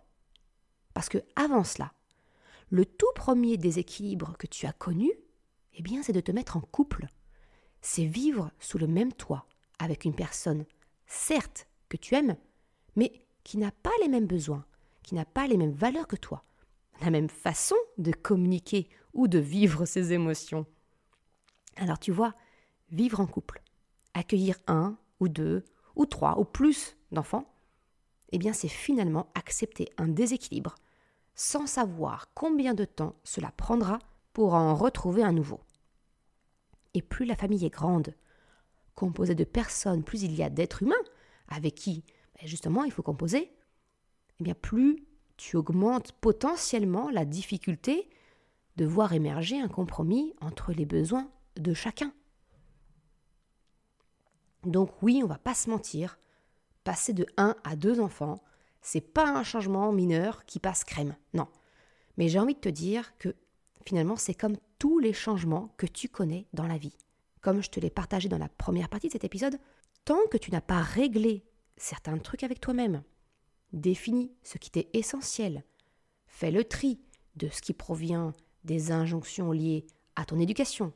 Parce 0.94 1.10
que 1.10 1.24
avant 1.36 1.64
cela, 1.64 1.94
le 2.70 2.86
tout 2.86 3.12
premier 3.16 3.58
déséquilibre 3.58 4.36
que 4.38 4.48
tu 4.48 4.66
as 4.66 4.74
connu, 4.74 5.12
eh 5.74 5.82
bien, 5.82 6.04
c'est 6.04 6.14
de 6.14 6.20
te 6.20 6.32
mettre 6.32 6.58
en 6.58 6.62
couple. 6.62 7.08
C'est 7.82 8.06
vivre 8.06 8.52
sous 8.60 8.78
le 8.78 8.88
même 8.88 9.14
toit 9.14 9.46
avec 9.80 10.06
une 10.06 10.16
personne, 10.16 10.66
certes, 11.08 11.68
que 11.88 11.98
tu 11.98 12.16
aimes, 12.16 12.36
mais 12.96 13.12
qui 13.44 13.58
n'a 13.58 13.72
pas 13.72 13.92
les 14.02 14.10
mêmes 14.10 14.28
besoins, 14.28 14.66
qui 15.04 15.16
n'a 15.16 15.26
pas 15.26 15.48
les 15.48 15.58
mêmes 15.58 15.72
valeurs 15.72 16.08
que 16.08 16.16
toi, 16.16 16.44
la 17.02 17.10
même 17.10 17.30
façon 17.30 17.76
de 17.98 18.12
communiquer 18.12 18.90
ou 19.14 19.28
de 19.28 19.40
vivre 19.40 19.86
ses 19.86 20.14
émotions. 20.14 20.66
Alors 21.78 21.98
tu 21.98 22.12
vois, 22.12 22.36
vivre 22.92 23.20
en 23.20 23.26
couple, 23.26 23.62
accueillir 24.14 24.58
un 24.68 24.98
ou 25.20 25.30
deux 25.30 25.64
ou 25.96 26.06
trois 26.06 26.38
ou 26.40 26.44
plus 26.44 26.98
d'enfants, 27.12 27.52
eh 28.32 28.38
bien 28.38 28.54
c'est 28.54 28.68
finalement 28.68 29.32
accepter 29.34 29.90
un 29.98 30.08
déséquilibre 30.08 30.76
sans 31.40 31.68
savoir 31.68 32.34
combien 32.34 32.74
de 32.74 32.84
temps 32.84 33.16
cela 33.24 33.54
prendra 33.54 34.00
pour 34.34 34.56
en 34.56 34.76
retrouver 34.76 35.24
un 35.24 35.32
nouveau. 35.32 35.62
Et 36.94 37.02
plus 37.02 37.24
la 37.24 37.38
famille 37.38 37.66
est 37.66 37.70
grande, 37.70 38.14
composée 38.94 39.36
de 39.36 39.46
personnes, 39.46 40.04
plus 40.04 40.24
il 40.24 40.36
y 40.36 40.44
a 40.44 40.50
d'êtres 40.50 40.84
humains 40.84 40.96
avec 41.48 41.76
qui 41.76 42.04
ben, 42.36 42.46
justement 42.46 42.84
il 42.84 42.92
faut 42.92 43.04
composer, 43.04 43.54
eh 44.42 44.44
bien 44.44 44.54
plus 44.54 45.08
tu 45.38 45.56
augmentes 45.56 46.12
potentiellement 46.12 47.10
la 47.10 47.24
difficulté 47.24 48.10
de 48.76 48.84
voir 48.84 49.14
émerger 49.14 49.62
un 49.62 49.70
compromis 49.70 50.34
entre 50.42 50.74
les 50.74 50.86
besoins 50.86 51.32
de 51.56 51.74
chacun. 51.74 52.12
Donc 54.66 55.02
oui, 55.02 55.22
on 55.24 55.28
va 55.28 55.38
pas 55.38 55.54
se 55.54 55.70
mentir, 55.70 56.20
passer 56.84 57.14
de 57.14 57.26
1 57.38 57.56
à 57.64 57.78
2 57.78 58.02
enfants, 58.02 58.44
c'est 58.82 59.02
pas 59.02 59.30
un 59.30 59.44
changement 59.44 59.92
mineur 59.92 60.46
qui 60.46 60.60
passe 60.60 60.84
crème. 60.84 61.16
Non. 61.34 61.48
Mais 62.18 62.30
j'ai 62.30 62.40
envie 62.40 62.56
de 62.56 62.60
te 62.60 62.70
dire 62.70 63.18
que 63.18 63.36
finalement, 63.86 64.16
c'est 64.16 64.34
comme 64.34 64.58
tous 64.78 65.00
les 65.00 65.14
changements 65.14 65.74
que 65.78 65.86
tu 65.86 66.10
connais 66.10 66.48
dans 66.54 66.68
la 66.68 66.78
vie. 66.78 66.96
Comme 67.42 67.62
je 67.62 67.70
te 67.70 67.80
l'ai 67.80 67.90
partagé 67.90 68.30
dans 68.30 68.38
la 68.38 68.50
première 68.50 68.90
partie 68.90 69.08
de 69.08 69.14
cet 69.14 69.24
épisode, 69.24 69.60
tant 70.06 70.20
que 70.32 70.38
tu 70.38 70.52
n'as 70.52 70.62
pas 70.62 70.82
réglé 70.82 71.46
certains 71.78 72.18
trucs 72.18 72.44
avec 72.44 72.60
toi-même, 72.60 73.04
définis 73.72 74.32
ce 74.44 74.58
qui 74.58 74.72
t'est 74.72 74.90
essentiel, 74.94 75.64
fais 76.28 76.52
le 76.52 76.64
tri 76.64 77.00
de 77.36 77.50
ce 77.50 77.62
qui 77.62 77.74
provient 77.74 78.34
des 78.64 78.92
injonctions 78.92 79.52
liées 79.52 79.86
à 80.16 80.26
ton 80.26 80.40
éducation, 80.40 80.92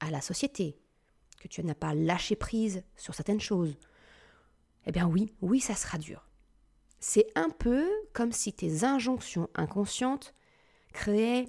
à 0.00 0.10
la 0.10 0.20
société, 0.20 0.78
que 1.40 1.48
tu 1.48 1.62
n'as 1.62 1.74
pas 1.74 1.94
lâché 1.94 2.36
prise 2.36 2.82
sur 2.96 3.14
certaines 3.14 3.40
choses, 3.40 3.76
eh 4.86 4.92
bien 4.92 5.06
oui, 5.06 5.34
oui, 5.42 5.60
ça 5.60 5.74
sera 5.74 5.98
dur. 5.98 6.26
C'est 7.04 7.26
un 7.34 7.50
peu 7.50 7.90
comme 8.12 8.30
si 8.30 8.52
tes 8.52 8.84
injonctions 8.84 9.50
inconscientes 9.56 10.34
créaient 10.92 11.48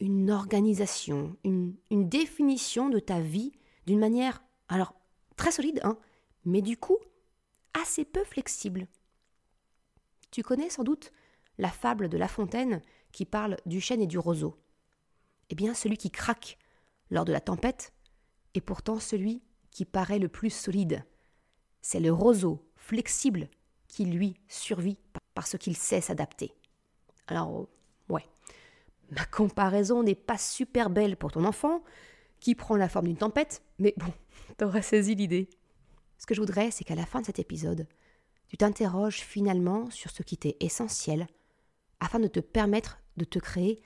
une 0.00 0.30
organisation, 0.30 1.34
une, 1.44 1.74
définition 1.90 2.90
de 2.90 2.98
ta 2.98 3.18
vie 3.18 3.52
d'une 3.86 3.98
manière, 3.98 4.44
alors 4.68 4.94
très 5.36 5.50
solide, 5.50 5.80
hein, 5.82 5.98
mais 6.44 6.60
du 6.60 6.76
coup 6.76 6.98
assez 7.72 8.04
peu 8.04 8.22
flexible. 8.22 8.86
Tu 10.30 10.42
connais 10.42 10.68
sans 10.68 10.84
doute 10.84 11.10
la 11.56 11.70
fable 11.70 12.10
de 12.10 12.18
La 12.18 12.28
Fontaine 12.28 12.82
qui 13.12 13.24
parle 13.24 13.56
du 13.64 13.80
chêne 13.80 14.02
et 14.02 14.06
du 14.06 14.18
roseau. 14.18 14.58
Eh 15.48 15.54
bien, 15.54 15.72
celui 15.72 15.96
qui 15.96 16.10
craque 16.10 16.58
lors 17.10 17.24
de 17.24 17.32
la 17.32 17.40
tempête 17.40 17.94
est 18.52 18.60
pourtant 18.60 18.98
celui 18.98 19.42
qui 19.70 19.86
paraît 19.86 20.18
le 20.18 20.28
plus 20.28 20.50
solide. 20.50 21.02
C'est 21.80 21.98
le 21.98 22.12
roseau 22.12 22.68
flexible 22.76 23.48
qui, 23.92 24.06
lui, 24.06 24.34
survit 24.48 24.96
parce 25.34 25.56
qu'il 25.58 25.76
sait 25.76 26.00
s'adapter. 26.00 26.52
Alors, 27.26 27.68
ouais, 28.08 28.24
ma 29.10 29.24
comparaison 29.26 30.02
n'est 30.02 30.14
pas 30.14 30.38
super 30.38 30.88
belle 30.88 31.16
pour 31.16 31.30
ton 31.30 31.44
enfant, 31.44 31.84
qui 32.40 32.54
prend 32.54 32.74
la 32.74 32.88
forme 32.88 33.06
d'une 33.06 33.18
tempête, 33.18 33.62
mais 33.78 33.94
bon, 33.98 34.12
t'aurais 34.56 34.82
saisi 34.82 35.14
l'idée. 35.14 35.48
Ce 36.18 36.26
que 36.26 36.34
je 36.34 36.40
voudrais, 36.40 36.70
c'est 36.70 36.84
qu'à 36.84 36.94
la 36.94 37.04
fin 37.04 37.20
de 37.20 37.26
cet 37.26 37.38
épisode, 37.38 37.86
tu 38.48 38.56
t'interroges 38.56 39.20
finalement 39.20 39.90
sur 39.90 40.10
ce 40.10 40.22
qui 40.22 40.38
t'est 40.38 40.56
essentiel 40.60 41.26
afin 42.00 42.18
de 42.18 42.28
te 42.28 42.40
permettre 42.40 42.98
de 43.18 43.24
te 43.24 43.38
créer 43.38 43.82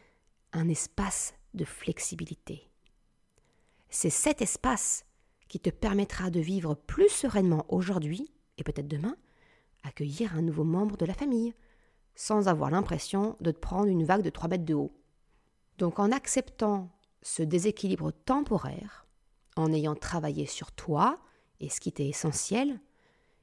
un 0.52 0.68
espace 0.68 1.34
de 1.54 1.64
flexibilité. 1.64 2.70
C'est 3.90 4.10
cet 4.10 4.40
espace 4.40 5.04
qui 5.48 5.58
te 5.58 5.70
permettra 5.70 6.30
de 6.30 6.40
vivre 6.40 6.74
plus 6.74 7.08
sereinement 7.08 7.66
aujourd'hui 7.68 8.30
et 8.56 8.62
peut-être 8.62 8.88
demain, 8.88 9.16
accueillir 9.86 10.36
un 10.36 10.42
nouveau 10.42 10.64
membre 10.64 10.96
de 10.96 11.06
la 11.06 11.14
famille, 11.14 11.54
sans 12.14 12.48
avoir 12.48 12.70
l'impression 12.70 13.36
de 13.40 13.50
te 13.50 13.58
prendre 13.58 13.88
une 13.88 14.04
vague 14.04 14.22
de 14.22 14.30
3 14.30 14.48
mètres 14.48 14.64
de 14.64 14.74
haut. 14.74 14.92
Donc 15.78 15.98
en 15.98 16.10
acceptant 16.12 16.90
ce 17.22 17.42
déséquilibre 17.42 18.12
temporaire, 18.12 19.06
en 19.56 19.72
ayant 19.72 19.94
travaillé 19.94 20.46
sur 20.46 20.72
toi 20.72 21.18
et 21.60 21.68
ce 21.68 21.80
qui 21.80 21.92
t'est 21.92 22.08
essentiel, 22.08 22.80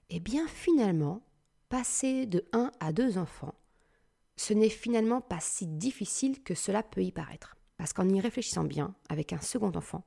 eh 0.09 0.19
bien 0.19 0.47
finalement, 0.47 1.21
passer 1.69 2.25
de 2.25 2.45
un 2.53 2.71
à 2.79 2.93
deux 2.93 3.17
enfants, 3.17 3.55
ce 4.35 4.53
n'est 4.53 4.69
finalement 4.69 5.21
pas 5.21 5.39
si 5.39 5.67
difficile 5.67 6.43
que 6.43 6.55
cela 6.55 6.83
peut 6.83 7.03
y 7.03 7.11
paraître. 7.11 7.55
Parce 7.77 7.93
qu'en 7.93 8.07
y 8.09 8.19
réfléchissant 8.19 8.63
bien, 8.63 8.95
avec 9.09 9.33
un 9.33 9.41
second 9.41 9.71
enfant, 9.75 10.03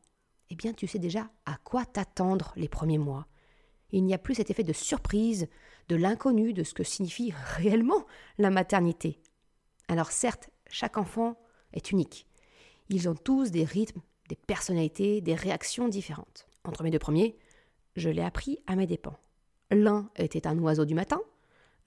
eh 0.50 0.56
bien 0.56 0.72
tu 0.72 0.86
sais 0.86 0.98
déjà 0.98 1.28
à 1.44 1.56
quoi 1.64 1.84
t'attendre 1.84 2.52
les 2.56 2.68
premiers 2.68 2.98
mois. 2.98 3.26
Il 3.90 4.04
n'y 4.04 4.14
a 4.14 4.18
plus 4.18 4.36
cet 4.36 4.50
effet 4.50 4.64
de 4.64 4.72
surprise, 4.72 5.48
de 5.88 5.96
l'inconnu 5.96 6.52
de 6.52 6.64
ce 6.64 6.74
que 6.74 6.84
signifie 6.84 7.32
réellement 7.56 8.06
la 8.38 8.50
maternité. 8.50 9.20
Alors 9.88 10.10
certes, 10.10 10.50
chaque 10.70 10.96
enfant 10.96 11.36
est 11.72 11.90
unique. 11.90 12.26
Ils 12.88 13.08
ont 13.08 13.14
tous 13.14 13.50
des 13.50 13.64
rythmes, 13.64 14.00
des 14.28 14.36
personnalités, 14.36 15.20
des 15.20 15.34
réactions 15.34 15.88
différentes. 15.88 16.46
Entre 16.64 16.82
mes 16.82 16.90
deux 16.90 16.98
premiers, 16.98 17.36
je 17.96 18.10
l'ai 18.10 18.22
appris 18.22 18.58
à 18.66 18.76
mes 18.76 18.86
dépens. 18.86 19.16
L'un 19.70 20.10
était 20.16 20.46
un 20.46 20.58
oiseau 20.58 20.84
du 20.84 20.94
matin, 20.94 21.20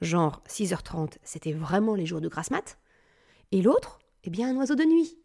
genre 0.01 0.41
6h30, 0.47 1.17
c'était 1.23 1.53
vraiment 1.53 1.95
les 1.95 2.05
jours 2.05 2.21
de 2.21 2.27
grasse 2.27 2.51
mat. 2.51 2.77
Et 3.51 3.61
l'autre, 3.61 3.99
eh 4.23 4.29
bien, 4.29 4.49
un 4.49 4.57
oiseau 4.57 4.75
de 4.75 4.83
nuit. 4.83 5.17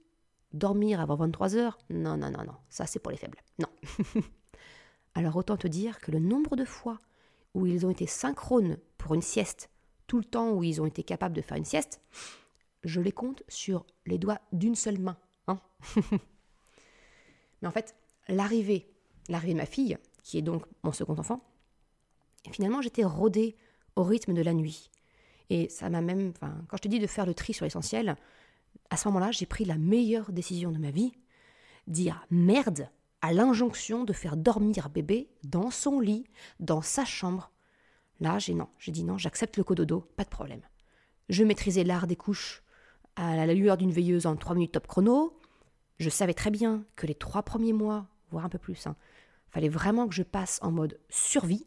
Dormir 0.52 1.00
avant 1.00 1.16
23h, 1.16 1.72
non, 1.90 2.16
non, 2.16 2.30
non, 2.30 2.44
non, 2.44 2.54
ça 2.70 2.86
c'est 2.86 3.00
pour 3.00 3.10
les 3.10 3.18
faibles. 3.18 3.38
Non. 3.58 3.68
Alors 5.14 5.36
autant 5.36 5.56
te 5.56 5.66
dire 5.66 5.98
que 6.00 6.12
le 6.12 6.20
nombre 6.20 6.56
de 6.56 6.64
fois 6.64 6.98
où 7.54 7.66
ils 7.66 7.86
ont 7.86 7.90
été 7.90 8.06
synchrones 8.06 8.78
pour 8.98 9.14
une 9.14 9.22
sieste 9.22 9.70
tout 10.06 10.18
le 10.18 10.24
temps 10.24 10.50
où 10.52 10.62
ils 10.62 10.80
ont 10.80 10.86
été 10.86 11.02
capables 11.02 11.34
de 11.34 11.40
faire 11.40 11.56
une 11.56 11.64
sieste, 11.64 12.00
je 12.84 13.00
les 13.00 13.12
compte 13.12 13.42
sur 13.48 13.86
les 14.06 14.18
doigts 14.18 14.40
d'une 14.52 14.74
seule 14.74 14.98
main. 14.98 15.16
Hein 15.46 15.60
Mais 17.62 17.68
en 17.68 17.70
fait, 17.70 17.94
l'arrivée, 18.28 18.86
l'arrivée 19.28 19.54
de 19.54 19.58
ma 19.58 19.66
fille, 19.66 19.96
qui 20.22 20.38
est 20.38 20.42
donc 20.42 20.66
mon 20.82 20.92
second 20.92 21.18
enfant, 21.18 21.42
finalement 22.50 22.82
j'étais 22.82 23.04
rodée 23.04 23.56
au 23.96 24.02
rythme 24.02 24.34
de 24.34 24.42
la 24.42 24.52
nuit. 24.52 24.90
Et 25.50 25.68
ça 25.68 25.88
m'a 25.90 26.00
même, 26.00 26.32
quand 26.68 26.76
je 26.76 26.82
te 26.82 26.88
dis 26.88 26.98
de 26.98 27.06
faire 27.06 27.26
le 27.26 27.34
tri 27.34 27.54
sur 27.54 27.64
l'essentiel, 27.64 28.16
à 28.90 28.96
ce 28.96 29.08
moment-là, 29.08 29.30
j'ai 29.30 29.46
pris 29.46 29.64
la 29.64 29.76
meilleure 29.76 30.32
décision 30.32 30.72
de 30.72 30.78
ma 30.78 30.90
vie, 30.90 31.12
dire 31.86 32.26
merde 32.30 32.88
à 33.24 33.32
l'injonction 33.32 34.04
de 34.04 34.12
faire 34.12 34.36
dormir 34.36 34.90
bébé 34.90 35.30
dans 35.44 35.70
son 35.70 35.98
lit, 35.98 36.26
dans 36.60 36.82
sa 36.82 37.06
chambre. 37.06 37.50
Là, 38.20 38.38
j'ai 38.38 38.52
non, 38.52 38.68
j'ai 38.78 38.92
dit 38.92 39.02
non, 39.02 39.16
j'accepte 39.16 39.56
le 39.56 39.64
cododo, 39.64 40.00
pas 40.14 40.24
de 40.24 40.28
problème. 40.28 40.60
Je 41.30 41.42
maîtrisais 41.42 41.84
l'art 41.84 42.06
des 42.06 42.16
couches 42.16 42.62
à 43.16 43.34
la 43.34 43.54
lueur 43.54 43.78
d'une 43.78 43.92
veilleuse 43.92 44.26
en 44.26 44.36
trois 44.36 44.54
minutes 44.54 44.72
top 44.72 44.86
chrono. 44.86 45.38
Je 45.96 46.10
savais 46.10 46.34
très 46.34 46.50
bien 46.50 46.84
que 46.96 47.06
les 47.06 47.14
trois 47.14 47.42
premiers 47.42 47.72
mois, 47.72 48.08
voire 48.30 48.44
un 48.44 48.50
peu 48.50 48.58
plus, 48.58 48.86
hein, 48.86 48.94
fallait 49.48 49.70
vraiment 49.70 50.06
que 50.06 50.14
je 50.14 50.22
passe 50.22 50.58
en 50.60 50.70
mode 50.70 51.00
survie. 51.08 51.66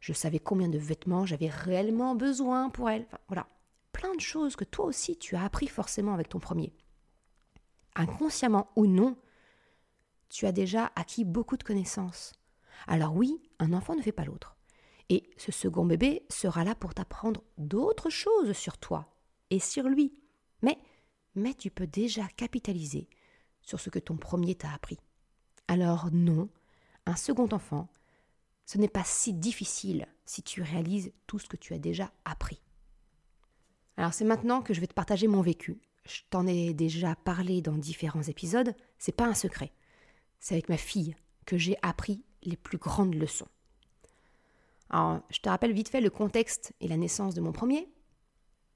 Je 0.00 0.12
savais 0.12 0.40
combien 0.40 0.68
de 0.68 0.76
vêtements 0.76 1.24
j'avais 1.24 1.48
réellement 1.48 2.14
besoin 2.14 2.68
pour 2.68 2.90
elle. 2.90 3.06
voilà, 3.28 3.46
plein 3.92 4.14
de 4.14 4.20
choses 4.20 4.56
que 4.56 4.64
toi 4.64 4.84
aussi 4.84 5.16
tu 5.16 5.36
as 5.36 5.44
appris 5.44 5.68
forcément 5.68 6.12
avec 6.12 6.28
ton 6.28 6.38
premier. 6.38 6.74
Inconsciemment 7.94 8.68
ou 8.76 8.86
non, 8.86 9.16
tu 10.28 10.46
as 10.46 10.52
déjà 10.52 10.92
acquis 10.96 11.24
beaucoup 11.24 11.56
de 11.56 11.62
connaissances. 11.62 12.32
Alors 12.86 13.14
oui, 13.14 13.40
un 13.58 13.72
enfant 13.72 13.94
ne 13.94 14.02
fait 14.02 14.12
pas 14.12 14.24
l'autre. 14.24 14.56
Et 15.08 15.30
ce 15.36 15.52
second 15.52 15.84
bébé 15.84 16.26
sera 16.28 16.64
là 16.64 16.74
pour 16.74 16.94
t'apprendre 16.94 17.42
d'autres 17.58 18.10
choses 18.10 18.52
sur 18.52 18.76
toi 18.78 19.14
et 19.50 19.60
sur 19.60 19.84
lui. 19.88 20.14
Mais, 20.62 20.78
mais 21.34 21.54
tu 21.54 21.70
peux 21.70 21.86
déjà 21.86 22.26
capitaliser 22.36 23.08
sur 23.62 23.80
ce 23.80 23.90
que 23.90 23.98
ton 23.98 24.16
premier 24.16 24.54
t'a 24.54 24.72
appris. 24.72 24.98
Alors 25.68 26.08
non, 26.12 26.48
un 27.06 27.16
second 27.16 27.48
enfant, 27.52 27.88
ce 28.64 28.78
n'est 28.78 28.88
pas 28.88 29.04
si 29.04 29.32
difficile 29.32 30.06
si 30.24 30.42
tu 30.42 30.62
réalises 30.62 31.12
tout 31.26 31.38
ce 31.38 31.46
que 31.46 31.56
tu 31.56 31.72
as 31.72 31.78
déjà 31.78 32.12
appris. 32.24 32.60
Alors 33.96 34.12
c'est 34.12 34.24
maintenant 34.24 34.60
que 34.60 34.74
je 34.74 34.80
vais 34.80 34.86
te 34.86 34.94
partager 34.94 35.28
mon 35.28 35.40
vécu. 35.40 35.80
Je 36.04 36.20
t'en 36.30 36.46
ai 36.46 36.74
déjà 36.74 37.16
parlé 37.16 37.62
dans 37.62 37.76
différents 37.76 38.22
épisodes, 38.22 38.74
c'est 38.98 39.16
pas 39.16 39.26
un 39.26 39.34
secret. 39.34 39.72
C'est 40.38 40.54
avec 40.54 40.68
ma 40.68 40.76
fille 40.76 41.16
que 41.44 41.58
j'ai 41.58 41.76
appris 41.82 42.24
les 42.42 42.56
plus 42.56 42.78
grandes 42.78 43.14
leçons. 43.14 43.48
Alors, 44.90 45.20
je 45.30 45.40
te 45.40 45.48
rappelle 45.48 45.72
vite 45.72 45.88
fait 45.88 46.00
le 46.00 46.10
contexte 46.10 46.72
et 46.80 46.88
la 46.88 46.96
naissance 46.96 47.34
de 47.34 47.40
mon 47.40 47.52
premier. 47.52 47.88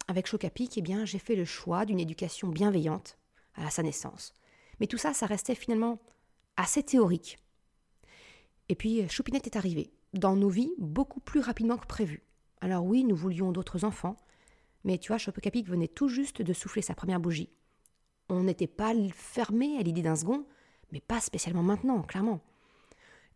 Avec 0.09 0.27
Chocapic, 0.27 0.77
eh 0.77 0.83
bien, 0.83 1.05
j'ai 1.05 1.19
fait 1.19 1.37
le 1.37 1.45
choix 1.45 1.85
d'une 1.85 2.01
éducation 2.01 2.49
bienveillante 2.49 3.17
à 3.55 3.71
sa 3.71 3.83
naissance. 3.83 4.35
Mais 4.81 4.87
tout 4.87 4.99
ça, 4.99 5.15
ça 5.15 5.27
restait 5.27 5.55
finalement 5.55 6.01
assez 6.57 6.83
théorique. 6.83 7.39
Et 8.69 8.75
puis, 8.75 9.09
Choupinette 9.09 9.47
est 9.47 9.57
arrivée 9.57 9.93
dans 10.13 10.37
nos 10.37 10.49
vies 10.49 10.73
beaucoup 10.79 11.21
plus 11.21 11.41
rapidement 11.41 11.77
que 11.77 11.87
prévu. 11.87 12.23
Alors 12.61 12.85
oui, 12.85 13.05
nous 13.05 13.17
voulions 13.17 13.53
d'autres 13.53 13.85
enfants, 13.85 14.17
mais 14.85 14.99
tu 14.99 15.09
vois, 15.09 15.19
Chocapic 15.19 15.69
venait 15.69 15.89
tout 15.89 16.09
juste 16.09 16.43
de 16.43 16.53
souffler 16.53 16.83
sa 16.83 16.95
première 16.95 17.21
bougie. 17.21 17.51
On 18.29 18.43
n'était 18.45 18.67
pas 18.67 18.93
fermé 19.13 19.77
à 19.79 19.83
l'idée 19.83 20.03
d'un 20.03 20.17
second, 20.17 20.47
mais 20.93 21.01
pas 21.01 21.21
spécialement 21.21 21.63
maintenant, 21.63 22.03
clairement. 22.03 22.41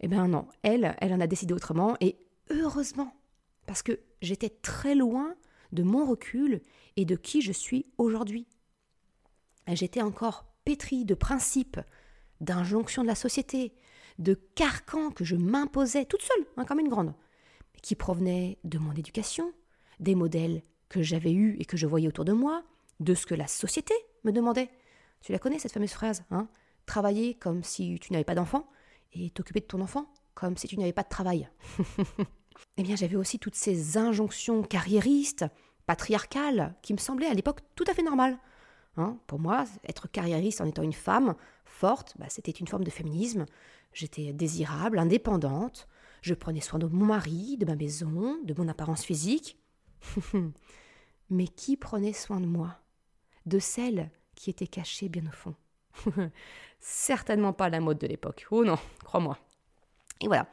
Eh 0.00 0.08
bien 0.08 0.28
non, 0.28 0.46
elle, 0.62 0.96
elle 1.00 1.12
en 1.12 1.20
a 1.20 1.26
décidé 1.26 1.54
autrement, 1.54 1.96
et 2.00 2.16
heureusement, 2.50 3.14
parce 3.66 3.82
que 3.82 4.00
j'étais 4.22 4.50
très 4.50 4.94
loin 4.94 5.34
de 5.72 5.82
mon 5.82 6.06
recul 6.06 6.60
et 6.96 7.04
de 7.04 7.16
qui 7.16 7.42
je 7.42 7.52
suis 7.52 7.86
aujourd'hui. 7.98 8.46
J'étais 9.68 10.02
encore 10.02 10.46
pétrie 10.64 11.04
de 11.04 11.14
principes, 11.14 11.80
d'injonctions 12.40 13.02
de 13.02 13.08
la 13.08 13.14
société, 13.14 13.72
de 14.18 14.34
carcans 14.54 15.10
que 15.10 15.24
je 15.24 15.36
m'imposais 15.36 16.04
toute 16.04 16.22
seule, 16.22 16.46
hein, 16.56 16.64
comme 16.64 16.80
une 16.80 16.88
grande, 16.88 17.14
qui 17.82 17.94
provenaient 17.94 18.58
de 18.64 18.78
mon 18.78 18.92
éducation, 18.92 19.52
des 20.00 20.14
modèles 20.14 20.62
que 20.88 21.02
j'avais 21.02 21.32
eus 21.32 21.56
et 21.58 21.64
que 21.64 21.76
je 21.76 21.86
voyais 21.86 22.08
autour 22.08 22.24
de 22.24 22.32
moi, 22.32 22.62
de 23.00 23.14
ce 23.14 23.26
que 23.26 23.34
la 23.34 23.46
société 23.46 23.94
me 24.22 24.32
demandait. 24.32 24.70
Tu 25.20 25.32
la 25.32 25.38
connais, 25.38 25.58
cette 25.58 25.72
fameuse 25.72 25.92
phrase 25.92 26.24
hein? 26.30 26.48
Travailler 26.86 27.34
comme 27.34 27.62
si 27.62 27.98
tu 28.00 28.12
n'avais 28.12 28.24
pas 28.24 28.34
d'enfant 28.34 28.68
et 29.12 29.30
t'occuper 29.30 29.60
de 29.60 29.66
ton 29.66 29.80
enfant 29.80 30.12
comme 30.34 30.56
si 30.56 30.66
tu 30.66 30.76
n'avais 30.76 30.92
pas 30.92 31.02
de 31.02 31.08
travail. 31.08 31.48
eh 32.76 32.82
bien, 32.82 32.96
j'avais 32.96 33.16
aussi 33.16 33.38
toutes 33.38 33.54
ces 33.54 33.96
injonctions 33.96 34.62
carriéristes, 34.62 35.44
patriarcales, 35.86 36.74
qui 36.82 36.92
me 36.92 36.98
semblaient 36.98 37.28
à 37.28 37.34
l'époque 37.34 37.60
tout 37.74 37.84
à 37.86 37.94
fait 37.94 38.02
normales. 38.02 38.38
Hein, 38.96 39.18
pour 39.26 39.38
moi, 39.38 39.64
être 39.88 40.08
carriériste 40.08 40.60
en 40.60 40.66
étant 40.66 40.82
une 40.82 40.92
femme 40.92 41.34
forte, 41.64 42.14
bah, 42.18 42.26
c'était 42.28 42.52
une 42.52 42.68
forme 42.68 42.84
de 42.84 42.90
féminisme. 42.90 43.46
J'étais 43.92 44.32
désirable, 44.32 44.98
indépendante. 44.98 45.88
Je 46.22 46.34
prenais 46.34 46.60
soin 46.60 46.78
de 46.78 46.86
mon 46.86 47.06
mari, 47.06 47.56
de 47.58 47.66
ma 47.66 47.76
maison, 47.76 48.38
de 48.44 48.54
mon 48.56 48.68
apparence 48.68 49.04
physique. 49.04 49.58
Mais 51.30 51.48
qui 51.48 51.76
prenait 51.76 52.12
soin 52.12 52.40
de 52.40 52.46
moi? 52.46 52.78
De 53.46 53.58
celle 53.58 54.10
qui 54.34 54.50
était 54.50 54.66
cachée 54.66 55.08
bien 55.08 55.26
au 55.26 55.32
fond. 55.32 55.54
Certainement 56.80 57.52
pas 57.52 57.68
la 57.68 57.80
mode 57.80 57.98
de 57.98 58.06
l'époque. 58.06 58.46
Oh 58.50 58.64
non, 58.64 58.78
crois-moi. 59.04 59.38
Et 60.20 60.26
voilà, 60.26 60.46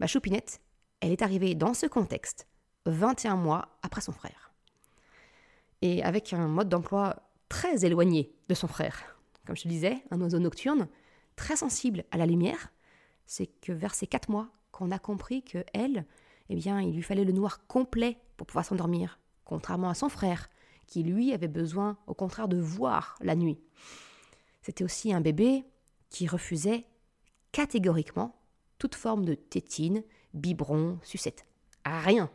ma 0.00 0.06
choupinette, 0.06 0.60
elle 1.00 1.12
est 1.12 1.22
arrivée 1.22 1.54
dans 1.54 1.74
ce 1.74 1.86
contexte 1.86 2.46
21 2.86 3.36
mois 3.36 3.68
après 3.82 4.00
son 4.00 4.12
frère. 4.12 4.52
Et 5.82 6.02
avec 6.02 6.32
un 6.32 6.48
mode 6.48 6.68
d'emploi 6.68 7.16
très 7.48 7.84
éloigné 7.84 8.32
de 8.48 8.54
son 8.54 8.66
frère. 8.66 9.16
Comme 9.46 9.56
je 9.56 9.62
te 9.62 9.68
disais, 9.68 10.02
un 10.10 10.20
oiseau 10.20 10.38
nocturne, 10.38 10.88
très 11.36 11.56
sensible 11.56 12.04
à 12.10 12.18
la 12.18 12.26
lumière, 12.26 12.72
c'est 13.26 13.46
que 13.46 13.72
vers 13.72 13.94
ces 13.94 14.06
4 14.06 14.30
mois 14.30 14.48
qu'on 14.72 14.90
a 14.90 14.98
compris 14.98 15.42
que 15.42 15.64
elle, 15.72 16.04
eh 16.48 16.56
bien, 16.56 16.80
il 16.80 16.94
lui 16.94 17.02
fallait 17.02 17.24
le 17.24 17.32
noir 17.32 17.66
complet 17.66 18.18
pour 18.36 18.46
pouvoir 18.46 18.64
s'endormir, 18.64 19.18
contrairement 19.44 19.88
à 19.88 19.94
son 19.94 20.08
frère, 20.08 20.48
qui 20.86 21.02
lui 21.02 21.32
avait 21.32 21.48
besoin 21.48 21.96
au 22.06 22.14
contraire 22.14 22.48
de 22.48 22.58
voir 22.58 23.16
la 23.20 23.36
nuit. 23.36 23.58
C'était 24.62 24.84
aussi 24.84 25.12
un 25.12 25.20
bébé 25.20 25.64
qui 26.10 26.26
refusait 26.26 26.86
catégoriquement 27.52 28.34
toute 28.78 28.94
forme 28.94 29.24
de 29.24 29.34
tétine, 29.34 30.02
biberon, 30.34 30.98
sucette. 31.02 31.46
Rien. 31.84 32.30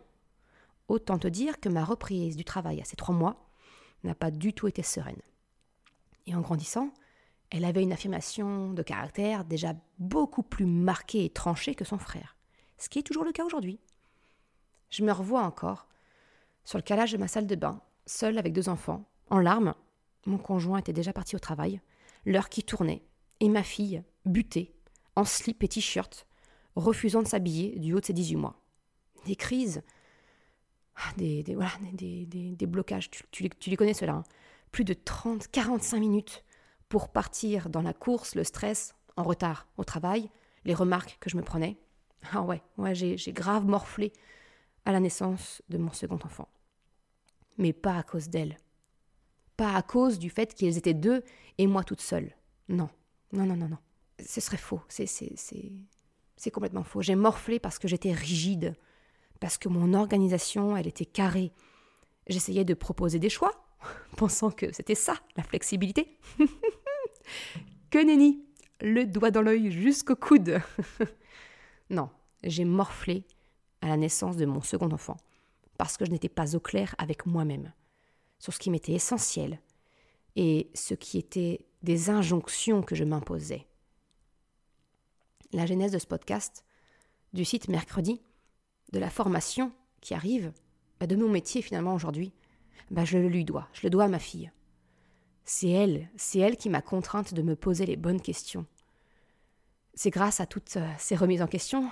Autant 0.87 1.17
te 1.17 1.27
dire 1.27 1.59
que 1.59 1.69
ma 1.69 1.85
reprise 1.85 2.35
du 2.35 2.43
travail 2.43 2.81
à 2.81 2.85
ces 2.85 2.95
trois 2.95 3.15
mois 3.15 3.49
n'a 4.03 4.15
pas 4.15 4.31
du 4.31 4.53
tout 4.53 4.67
été 4.67 4.83
sereine. 4.83 5.21
Et 6.25 6.35
en 6.35 6.41
grandissant, 6.41 6.91
elle 7.49 7.65
avait 7.65 7.83
une 7.83 7.93
affirmation 7.93 8.73
de 8.73 8.81
caractère 8.81 9.45
déjà 9.45 9.73
beaucoup 9.99 10.43
plus 10.43 10.65
marquée 10.65 11.25
et 11.25 11.29
tranchée 11.29 11.75
que 11.75 11.85
son 11.85 11.97
frère, 11.97 12.35
ce 12.77 12.89
qui 12.89 12.99
est 12.99 13.03
toujours 13.03 13.23
le 13.23 13.31
cas 13.31 13.45
aujourd'hui. 13.45 13.79
Je 14.89 15.03
me 15.03 15.11
revois 15.11 15.43
encore 15.43 15.87
sur 16.63 16.77
le 16.77 16.83
calage 16.83 17.11
de 17.11 17.17
ma 17.17 17.27
salle 17.27 17.47
de 17.47 17.55
bain, 17.55 17.81
seule 18.05 18.37
avec 18.37 18.53
deux 18.53 18.69
enfants, 18.69 19.05
en 19.29 19.39
larmes. 19.39 19.75
Mon 20.25 20.37
conjoint 20.37 20.79
était 20.79 20.93
déjà 20.93 21.13
parti 21.13 21.35
au 21.35 21.39
travail, 21.39 21.81
l'heure 22.25 22.49
qui 22.49 22.63
tournait, 22.63 23.03
et 23.39 23.49
ma 23.49 23.63
fille, 23.63 24.03
butée, 24.25 24.73
en 25.15 25.25
slip 25.25 25.63
et 25.63 25.67
t-shirt, 25.67 26.27
refusant 26.75 27.21
de 27.21 27.27
s'habiller 27.27 27.77
du 27.79 27.93
haut 27.93 27.99
de 27.99 28.05
ses 28.05 28.13
18 28.13 28.35
mois. 28.35 28.59
Des 29.25 29.35
crises, 29.35 29.83
ah, 30.95 31.13
des, 31.17 31.43
des, 31.43 31.55
voilà, 31.55 31.71
des, 31.93 32.25
des 32.25 32.67
blocages, 32.67 33.09
tu, 33.09 33.23
tu, 33.31 33.49
tu, 33.49 33.69
les 33.69 33.77
connais 33.77 33.93
ceux-là. 33.93 34.13
Hein. 34.13 34.23
Plus 34.71 34.83
de 34.83 34.93
30, 34.93 35.47
45 35.47 35.99
minutes 35.99 36.43
pour 36.89 37.09
partir 37.09 37.69
dans 37.69 37.81
la 37.81 37.93
course, 37.93 38.35
le 38.35 38.43
stress, 38.43 38.95
en 39.15 39.23
retard 39.23 39.67
au 39.77 39.83
travail, 39.83 40.29
les 40.65 40.73
remarques 40.73 41.17
que 41.19 41.29
je 41.29 41.37
me 41.37 41.41
prenais. 41.41 41.77
Ah 42.31 42.41
ouais, 42.41 42.61
ouais 42.77 42.95
j'ai 42.95 43.33
grave 43.33 43.65
morflé 43.65 44.13
à 44.85 44.91
la 44.91 44.99
naissance 44.99 45.61
de 45.69 45.77
mon 45.77 45.91
second 45.91 46.19
enfant. 46.23 46.47
Mais 47.57 47.73
pas 47.73 47.97
à 47.97 48.03
cause 48.03 48.29
d'elle. 48.29 48.57
Pas 49.57 49.75
à 49.75 49.81
cause 49.81 50.19
du 50.19 50.29
fait 50.29 50.53
qu'ils 50.53 50.77
étaient 50.77 50.93
deux 50.93 51.23
et 51.57 51.67
moi 51.67 51.83
toute 51.83 52.01
seule. 52.01 52.35
Non, 52.69 52.89
non, 53.31 53.45
non, 53.45 53.55
non, 53.55 53.69
non. 53.69 53.77
Ce 54.25 54.41
serait 54.41 54.57
faux. 54.57 54.81
C'est 54.87 55.05
c'est 56.35 56.51
complètement 56.51 56.83
faux. 56.83 57.01
J'ai 57.01 57.15
morflé 57.15 57.59
parce 57.59 57.79
que 57.79 57.87
j'étais 57.87 58.11
rigide, 58.11 58.75
parce 59.39 59.57
que 59.57 59.69
mon 59.69 59.93
organisation, 59.93 60.75
elle 60.75 60.87
était 60.87 61.05
carrée. 61.05 61.53
J'essayais 62.27 62.65
de 62.65 62.73
proposer 62.73 63.19
des 63.19 63.29
choix, 63.29 63.51
pensant 64.17 64.51
que 64.51 64.73
c'était 64.73 64.95
ça, 64.95 65.15
la 65.37 65.43
flexibilité. 65.43 66.17
que 67.89 68.03
nenni 68.03 68.43
Le 68.81 69.05
doigt 69.05 69.31
dans 69.31 69.41
l'œil 69.41 69.71
jusqu'au 69.71 70.15
coude 70.15 70.59
Non, 71.89 72.09
j'ai 72.43 72.65
morflé 72.65 73.25
à 73.81 73.87
la 73.87 73.97
naissance 73.97 74.37
de 74.37 74.45
mon 74.45 74.61
second 74.61 74.91
enfant, 74.91 75.17
parce 75.77 75.97
que 75.97 76.05
je 76.05 76.11
n'étais 76.11 76.29
pas 76.29 76.55
au 76.55 76.59
clair 76.59 76.95
avec 76.97 77.25
moi-même, 77.25 77.71
sur 78.43 78.53
ce 78.53 78.59
qui 78.59 78.69
m'était 78.69 78.91
essentiel, 78.91 79.61
et 80.35 80.69
ce 80.73 80.95
qui 80.95 81.17
était 81.17 81.65
des 81.81 82.09
injonctions 82.09 82.81
que 82.81 82.95
je 82.95 83.05
m'imposais 83.05 83.65
la 85.53 85.65
genèse 85.65 85.91
de 85.91 85.99
ce 85.99 86.07
podcast, 86.07 86.65
du 87.33 87.45
site 87.45 87.67
mercredi, 87.67 88.21
de 88.91 88.99
la 88.99 89.09
formation 89.09 89.71
qui 90.01 90.13
arrive, 90.13 90.51
bah, 90.99 91.07
de 91.07 91.15
mon 91.15 91.29
métier 91.29 91.61
finalement 91.61 91.93
aujourd'hui, 91.93 92.33
bah, 92.91 93.05
je 93.05 93.17
le 93.17 93.29
lui 93.29 93.45
dois, 93.45 93.69
je 93.73 93.81
le 93.83 93.89
dois 93.89 94.05
à 94.05 94.09
ma 94.09 94.19
fille. 94.19 94.51
C'est 95.45 95.69
elle, 95.69 96.09
c'est 96.15 96.39
elle 96.39 96.57
qui 96.57 96.69
m'a 96.69 96.81
contrainte 96.81 97.33
de 97.33 97.41
me 97.41 97.55
poser 97.55 97.85
les 97.85 97.95
bonnes 97.95 98.21
questions. 98.21 98.65
C'est 99.93 100.09
grâce 100.09 100.39
à 100.39 100.45
toutes 100.45 100.77
euh, 100.77 100.89
ces 100.97 101.15
remises 101.15 101.41
en 101.41 101.47
question 101.47 101.89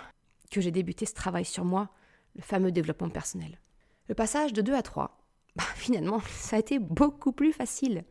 que 0.49 0.59
j'ai 0.59 0.71
débuté 0.71 1.05
ce 1.05 1.13
travail 1.13 1.45
sur 1.45 1.63
moi, 1.63 1.89
le 2.35 2.41
fameux 2.41 2.71
développement 2.71 3.09
personnel. 3.09 3.59
Le 4.07 4.15
passage 4.15 4.53
de 4.53 4.61
2 4.61 4.73
à 4.73 4.81
3, 4.81 5.20
bah, 5.55 5.63
finalement, 5.75 6.21
ça 6.21 6.55
a 6.55 6.59
été 6.59 6.79
beaucoup 6.79 7.31
plus 7.31 7.53
facile. 7.53 8.05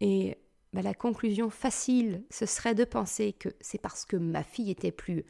Et 0.00 0.36
bah, 0.72 0.82
la 0.82 0.94
conclusion 0.94 1.50
facile, 1.50 2.24
ce 2.30 2.46
serait 2.46 2.74
de 2.74 2.84
penser 2.84 3.32
que 3.32 3.50
c'est 3.60 3.80
parce 3.80 4.04
que 4.04 4.16
ma 4.16 4.42
fille 4.42 4.70
était 4.70 4.92
plus 4.92 5.24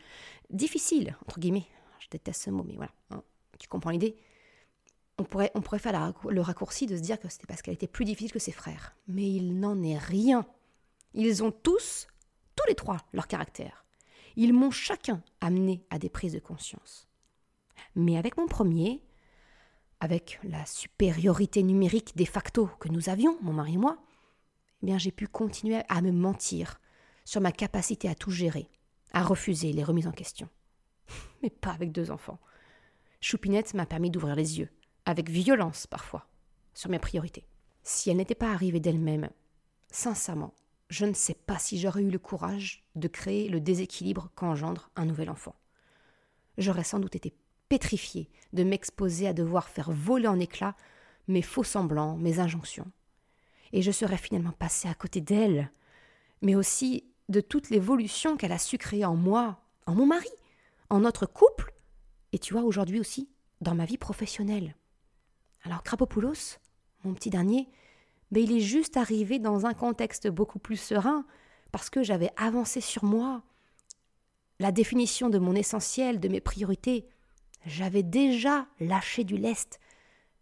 difficile, 0.51 1.17
entre 1.23 1.41
guillemets. 1.41 1.67
Je 1.99 2.09
déteste 2.11 2.43
ce 2.43 2.51
mot, 2.51 2.65
mais 2.65 2.77
voilà, 2.77 2.93
hein, 3.11 3.23
tu 3.59 3.69
comprends 3.69 3.91
l'idée. 3.91 4.17
On 5.19 5.25
pourrait, 5.25 5.51
on 5.55 5.61
pourrait 5.61 5.79
faire 5.79 6.15
le 6.29 6.41
raccourci 6.41 6.87
de 6.87 6.97
se 6.97 7.03
dire 7.03 7.21
que 7.21 7.29
c'était 7.29 7.47
parce 7.47 7.61
qu'elle 7.63 7.75
était 7.75 7.87
plus 7.87 8.05
difficile 8.05 8.33
que 8.33 8.39
ses 8.39 8.53
frères. 8.53 8.97
Mais 9.09 9.31
il 9.31 9.61
n'en 9.61 9.83
est 9.83 9.99
rien. 9.99 10.47
Ils 11.15 11.45
ont 11.45 11.51
tous, 11.51 12.09
tous 12.57 12.67
les 12.69 12.75
trois, 12.75 12.99
leur 13.13 13.29
caractère. 13.29 13.85
Ils 14.37 14.55
m'ont 14.55 14.71
chacun 14.71 15.23
amené 15.41 15.85
à 15.91 15.99
des 15.99 16.09
prises 16.09 16.33
de 16.33 16.39
conscience. 16.39 17.09
Mais 17.95 18.17
avec 18.17 18.37
mon 18.37 18.47
premier, 18.47 19.03
avec 20.03 20.41
la 20.43 20.67
supériorité 20.67 21.63
numérique 21.63 22.17
des 22.17 22.27
facto 22.27 22.67
que 22.81 22.89
nous 22.89 23.09
avions, 23.09 23.39
mon 23.41 23.53
mari 23.53 23.75
et 23.75 23.79
moi, 23.79 23.99
eh 24.83 24.87
bien 24.87 24.99
j'ai 24.99 25.13
pu 25.13 25.29
continuer 25.29 25.81
à 25.89 26.03
me 26.03 26.11
mentir 26.11 26.81
sur 27.25 27.41
ma 27.41 27.53
capacité 27.53 28.09
à 28.09 28.17
tout 28.17 28.33
gérer, 28.33 28.69
à 29.13 29.23
refuser 29.23 29.73
les 29.73 29.85
remises 29.85 30.09
en 30.09 30.13
question. 30.13 30.49
Mais 31.43 31.51
pas 31.51 31.71
avec 31.71 31.93
deux 31.93 32.11
enfants. 32.11 32.41
Choupinette 33.21 33.75
m'a 33.75 33.87
permis 33.87 34.11
d'ouvrir 34.11 34.35
les 34.35 34.59
yeux, 34.59 34.71
avec 35.05 35.31
violence 35.31 35.87
parfois, 35.87 36.27
sur 36.75 36.91
mes 36.91 36.99
priorités. 36.99 37.47
Si 37.85 38.11
elle 38.11 38.17
n'était 38.17 38.35
pas 38.35 38.51
arrivée 38.51 38.81
d'elle-même, 38.81 39.31
sincèrement, 39.93 40.53
je 40.89 41.07
ne 41.07 41.15
sais 41.15 41.35
pas 41.35 41.61
si 41.61 41.79
j'aurais 41.79 42.03
eu 42.03 42.11
le 42.11 42.19
courage 42.19 42.85
de 42.97 43.07
créer 43.07 43.49
le 43.49 43.61
déséquilibre 43.61 44.33
qu'engendre 44.35 44.91
un 44.97 45.05
nouvel 45.05 45.31
enfant. 45.31 45.55
J'aurais 46.59 46.83
sans 46.83 46.99
doute 46.99 47.15
été 47.15 47.33
pétrifiée 47.73 48.29
de 48.53 48.65
m'exposer 48.65 49.27
à 49.27 49.33
devoir 49.33 49.71
faire 49.71 49.91
voler 49.91 50.29
en 50.29 50.39
éclats 50.39 50.77
mes 51.27 51.41
faux 51.41 51.65
semblants, 51.65 52.19
mes 52.19 52.39
injonctions. 52.39 52.93
Et 53.73 53.81
je 53.81 53.91
serais 53.91 54.19
finalement 54.19 54.53
passée 54.53 54.89
à 54.89 54.95
côté 54.95 55.23
d'elle, 55.23 55.73
mais 56.43 56.55
aussi 56.55 57.07
de 57.31 57.41
toute 57.41 57.71
l'évolution 57.71 58.37
qu'elle 58.37 58.53
a 58.53 58.59
su 58.59 58.77
créer 58.77 59.07
en 59.07 59.17
moi, 59.17 59.63
en 59.87 59.95
mon 59.95 60.05
mari, 60.05 60.29
en 60.91 61.01
notre 61.01 61.25
couple, 61.25 61.73
et 62.33 62.39
tu 62.39 62.53
vois 62.53 62.65
aujourd'hui 62.65 63.01
aussi 63.01 63.31
dans 63.63 63.75
ma 63.75 63.87
vie 63.87 63.97
professionnelle. 63.97 64.77
Alors 65.63 65.83
Krapopoulos, 65.83 66.59
mon 67.05 67.15
petit 67.15 67.31
dernier, 67.31 67.71
mais 68.33 68.43
il 68.43 68.53
est 68.53 68.61
juste 68.61 68.99
arrivé 68.99 69.39
dans 69.39 69.65
un 69.65 69.73
contexte 69.73 70.29
beaucoup 70.29 70.59
plus 70.59 70.77
serein, 70.77 71.25
parce 71.71 71.89
que 71.89 72.03
j'avais 72.03 72.33
avancé 72.37 72.83
sur 72.83 73.05
moi, 73.05 73.43
la 74.59 74.73
définition 74.73 75.31
de 75.31 75.39
mon 75.39 75.55
essentiel, 75.55 76.21
de 76.21 76.29
mes 76.29 76.43
priorités, 76.43 77.09
j'avais 77.67 78.03
déjà 78.03 78.67
lâché 78.81 79.25
du 79.25 79.37
lest. 79.37 79.81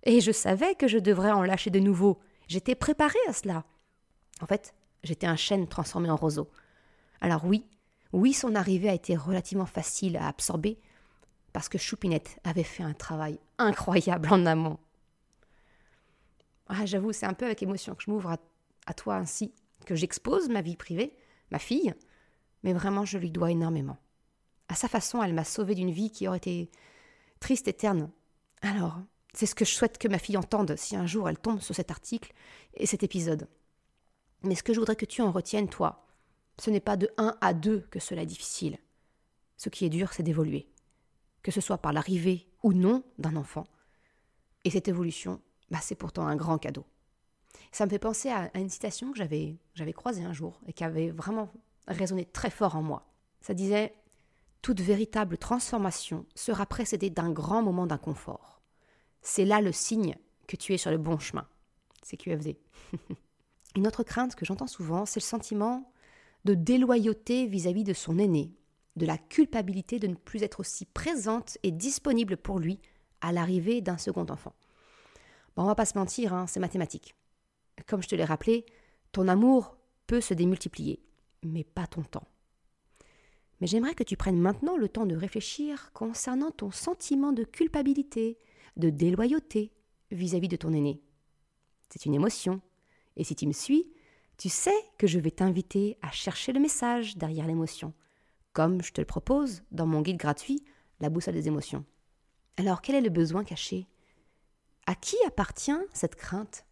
Et 0.04 0.20
je 0.20 0.32
savais 0.32 0.74
que 0.74 0.88
je 0.88 0.98
devrais 0.98 1.30
en 1.30 1.42
lâcher 1.42 1.70
de 1.70 1.78
nouveau. 1.78 2.20
J'étais 2.48 2.74
préparée 2.74 3.18
à 3.28 3.32
cela. 3.32 3.64
En 4.40 4.46
fait, 4.46 4.74
j'étais 5.02 5.26
un 5.26 5.36
chêne 5.36 5.68
transformé 5.68 6.10
en 6.10 6.16
roseau. 6.16 6.50
Alors 7.20 7.44
oui, 7.44 7.66
oui, 8.12 8.32
son 8.32 8.54
arrivée 8.54 8.88
a 8.88 8.94
été 8.94 9.16
relativement 9.16 9.66
facile 9.66 10.16
à 10.16 10.26
absorber, 10.26 10.78
parce 11.52 11.68
que 11.68 11.78
Choupinette 11.78 12.38
avait 12.44 12.64
fait 12.64 12.82
un 12.82 12.94
travail 12.94 13.38
incroyable 13.58 14.28
en 14.32 14.46
amont. 14.46 14.78
Ah, 16.68 16.86
J'avoue, 16.86 17.12
c'est 17.12 17.26
un 17.26 17.34
peu 17.34 17.44
avec 17.44 17.62
émotion 17.62 17.94
que 17.94 18.02
je 18.02 18.10
m'ouvre 18.10 18.36
à, 18.86 18.94
toi 18.94 19.16
ainsi, 19.16 19.52
que 19.86 19.94
j'expose 19.94 20.48
ma 20.48 20.62
vie 20.62 20.76
privée, 20.76 21.14
ma 21.50 21.58
fille, 21.58 21.94
mais 22.62 22.72
vraiment 22.72 23.04
je 23.04 23.18
lui 23.18 23.30
dois 23.30 23.50
énormément. 23.50 23.98
À 24.68 24.74
sa 24.74 24.88
façon, 24.88 25.22
elle 25.22 25.34
m'a 25.34 25.44
sauvé 25.44 25.74
d'une 25.74 25.90
vie 25.90 26.10
qui 26.10 26.26
aurait 26.28 26.38
été 26.38 26.70
triste 27.40 27.68
et 27.68 27.72
terne. 27.72 28.10
Alors, 28.62 29.00
c'est 29.34 29.46
ce 29.46 29.54
que 29.54 29.64
je 29.64 29.74
souhaite 29.74 29.98
que 29.98 30.08
ma 30.08 30.18
fille 30.18 30.36
entende 30.36 30.76
si 30.76 30.96
un 30.96 31.06
jour 31.06 31.28
elle 31.28 31.38
tombe 31.38 31.60
sur 31.60 31.74
cet 31.74 31.90
article 31.90 32.32
et 32.74 32.86
cet 32.86 33.02
épisode. 33.02 33.48
Mais 34.42 34.54
ce 34.54 34.62
que 34.62 34.72
je 34.72 34.78
voudrais 34.78 34.96
que 34.96 35.06
tu 35.06 35.22
en 35.22 35.32
retiennes, 35.32 35.68
toi, 35.68 36.06
ce 36.58 36.70
n'est 36.70 36.80
pas 36.80 36.96
de 36.96 37.10
1 37.16 37.36
à 37.40 37.54
2 37.54 37.80
que 37.90 38.00
cela 38.00 38.22
est 38.22 38.26
difficile. 38.26 38.78
Ce 39.56 39.68
qui 39.68 39.84
est 39.84 39.90
dur, 39.90 40.12
c'est 40.12 40.22
d'évoluer. 40.22 40.68
Que 41.42 41.50
ce 41.50 41.60
soit 41.60 41.78
par 41.78 41.92
l'arrivée 41.92 42.46
ou 42.62 42.72
non 42.72 43.02
d'un 43.18 43.36
enfant. 43.36 43.66
Et 44.64 44.70
cette 44.70 44.88
évolution, 44.88 45.40
bah, 45.70 45.78
c'est 45.80 45.94
pourtant 45.94 46.26
un 46.26 46.36
grand 46.36 46.58
cadeau. 46.58 46.84
Ça 47.72 47.84
me 47.84 47.90
fait 47.90 47.98
penser 47.98 48.30
à, 48.30 48.50
une 48.54 48.68
citation 48.68 49.12
que 49.12 49.18
j'avais, 49.18 49.56
j'avais 49.74 49.92
croisée 49.92 50.24
un 50.24 50.32
jour 50.32 50.60
et 50.66 50.72
qui 50.72 50.84
avait 50.84 51.10
vraiment 51.10 51.50
résonné 51.86 52.24
très 52.24 52.50
fort 52.50 52.76
en 52.76 52.82
moi. 52.82 53.06
Ça 53.40 53.54
disait 53.54 53.94
toute 54.62 54.80
véritable 54.80 55.38
transformation 55.38 56.26
sera 56.34 56.66
précédée 56.66 57.10
d'un 57.10 57.30
grand 57.30 57.62
moment 57.62 57.86
d'inconfort. 57.86 58.60
C'est 59.22 59.44
là 59.44 59.60
le 59.60 59.72
signe 59.72 60.16
que 60.46 60.56
tu 60.56 60.74
es 60.74 60.78
sur 60.78 60.90
le 60.90 60.98
bon 60.98 61.18
chemin. 61.18 61.46
C'est 62.02 62.16
QFD. 62.16 62.58
Une 63.76 63.86
autre 63.86 64.02
crainte 64.02 64.34
que 64.34 64.44
j'entends 64.44 64.66
souvent, 64.66 65.06
c'est 65.06 65.20
le 65.20 65.24
sentiment 65.24 65.92
de 66.44 66.54
déloyauté 66.54 67.46
vis-à-vis 67.46 67.84
de 67.84 67.92
son 67.92 68.18
aîné, 68.18 68.52
de 68.96 69.06
la 69.06 69.18
culpabilité 69.18 69.98
de 69.98 70.08
ne 70.08 70.14
plus 70.14 70.42
être 70.42 70.60
aussi 70.60 70.86
présente 70.86 71.58
et 71.62 71.70
disponible 71.70 72.36
pour 72.36 72.58
lui 72.58 72.80
à 73.20 73.32
l'arrivée 73.32 73.80
d'un 73.80 73.98
second 73.98 74.26
enfant. 74.28 74.54
Bon, 75.56 75.62
on 75.64 75.66
va 75.66 75.74
pas 75.74 75.84
se 75.84 75.98
mentir, 75.98 76.32
hein, 76.32 76.46
c'est 76.46 76.60
mathématique. 76.60 77.14
Comme 77.86 78.02
je 78.02 78.08
te 78.08 78.14
l'ai 78.14 78.24
rappelé, 78.24 78.64
ton 79.12 79.28
amour 79.28 79.76
peut 80.06 80.20
se 80.20 80.34
démultiplier, 80.34 81.00
mais 81.42 81.64
pas 81.64 81.86
ton 81.86 82.02
temps. 82.02 82.26
Mais 83.60 83.66
j'aimerais 83.66 83.94
que 83.94 84.04
tu 84.04 84.16
prennes 84.16 84.40
maintenant 84.40 84.76
le 84.76 84.88
temps 84.88 85.06
de 85.06 85.16
réfléchir 85.16 85.90
concernant 85.92 86.50
ton 86.50 86.70
sentiment 86.70 87.32
de 87.32 87.44
culpabilité, 87.44 88.38
de 88.76 88.90
déloyauté 88.90 89.72
vis-à-vis 90.10 90.48
de 90.48 90.56
ton 90.56 90.72
aîné. 90.72 91.02
C'est 91.90 92.06
une 92.06 92.14
émotion. 92.14 92.60
Et 93.16 93.24
si 93.24 93.34
tu 93.34 93.46
me 93.46 93.52
suis, 93.52 93.92
tu 94.38 94.48
sais 94.48 94.74
que 94.96 95.06
je 95.06 95.18
vais 95.18 95.30
t'inviter 95.30 95.98
à 96.00 96.10
chercher 96.10 96.52
le 96.52 96.60
message 96.60 97.16
derrière 97.16 97.46
l'émotion, 97.46 97.92
comme 98.52 98.82
je 98.82 98.92
te 98.92 99.00
le 99.00 99.06
propose 99.06 99.62
dans 99.70 99.86
mon 99.86 100.00
guide 100.00 100.16
gratuit, 100.16 100.64
La 101.00 101.08
boussole 101.08 101.34
des 101.34 101.48
émotions. 101.48 101.84
Alors 102.58 102.82
quel 102.82 102.94
est 102.94 103.00
le 103.00 103.08
besoin 103.08 103.42
caché? 103.42 103.86
À 104.86 104.94
qui 104.94 105.16
appartient 105.26 105.72
cette 105.94 106.14
crainte? 106.14 106.66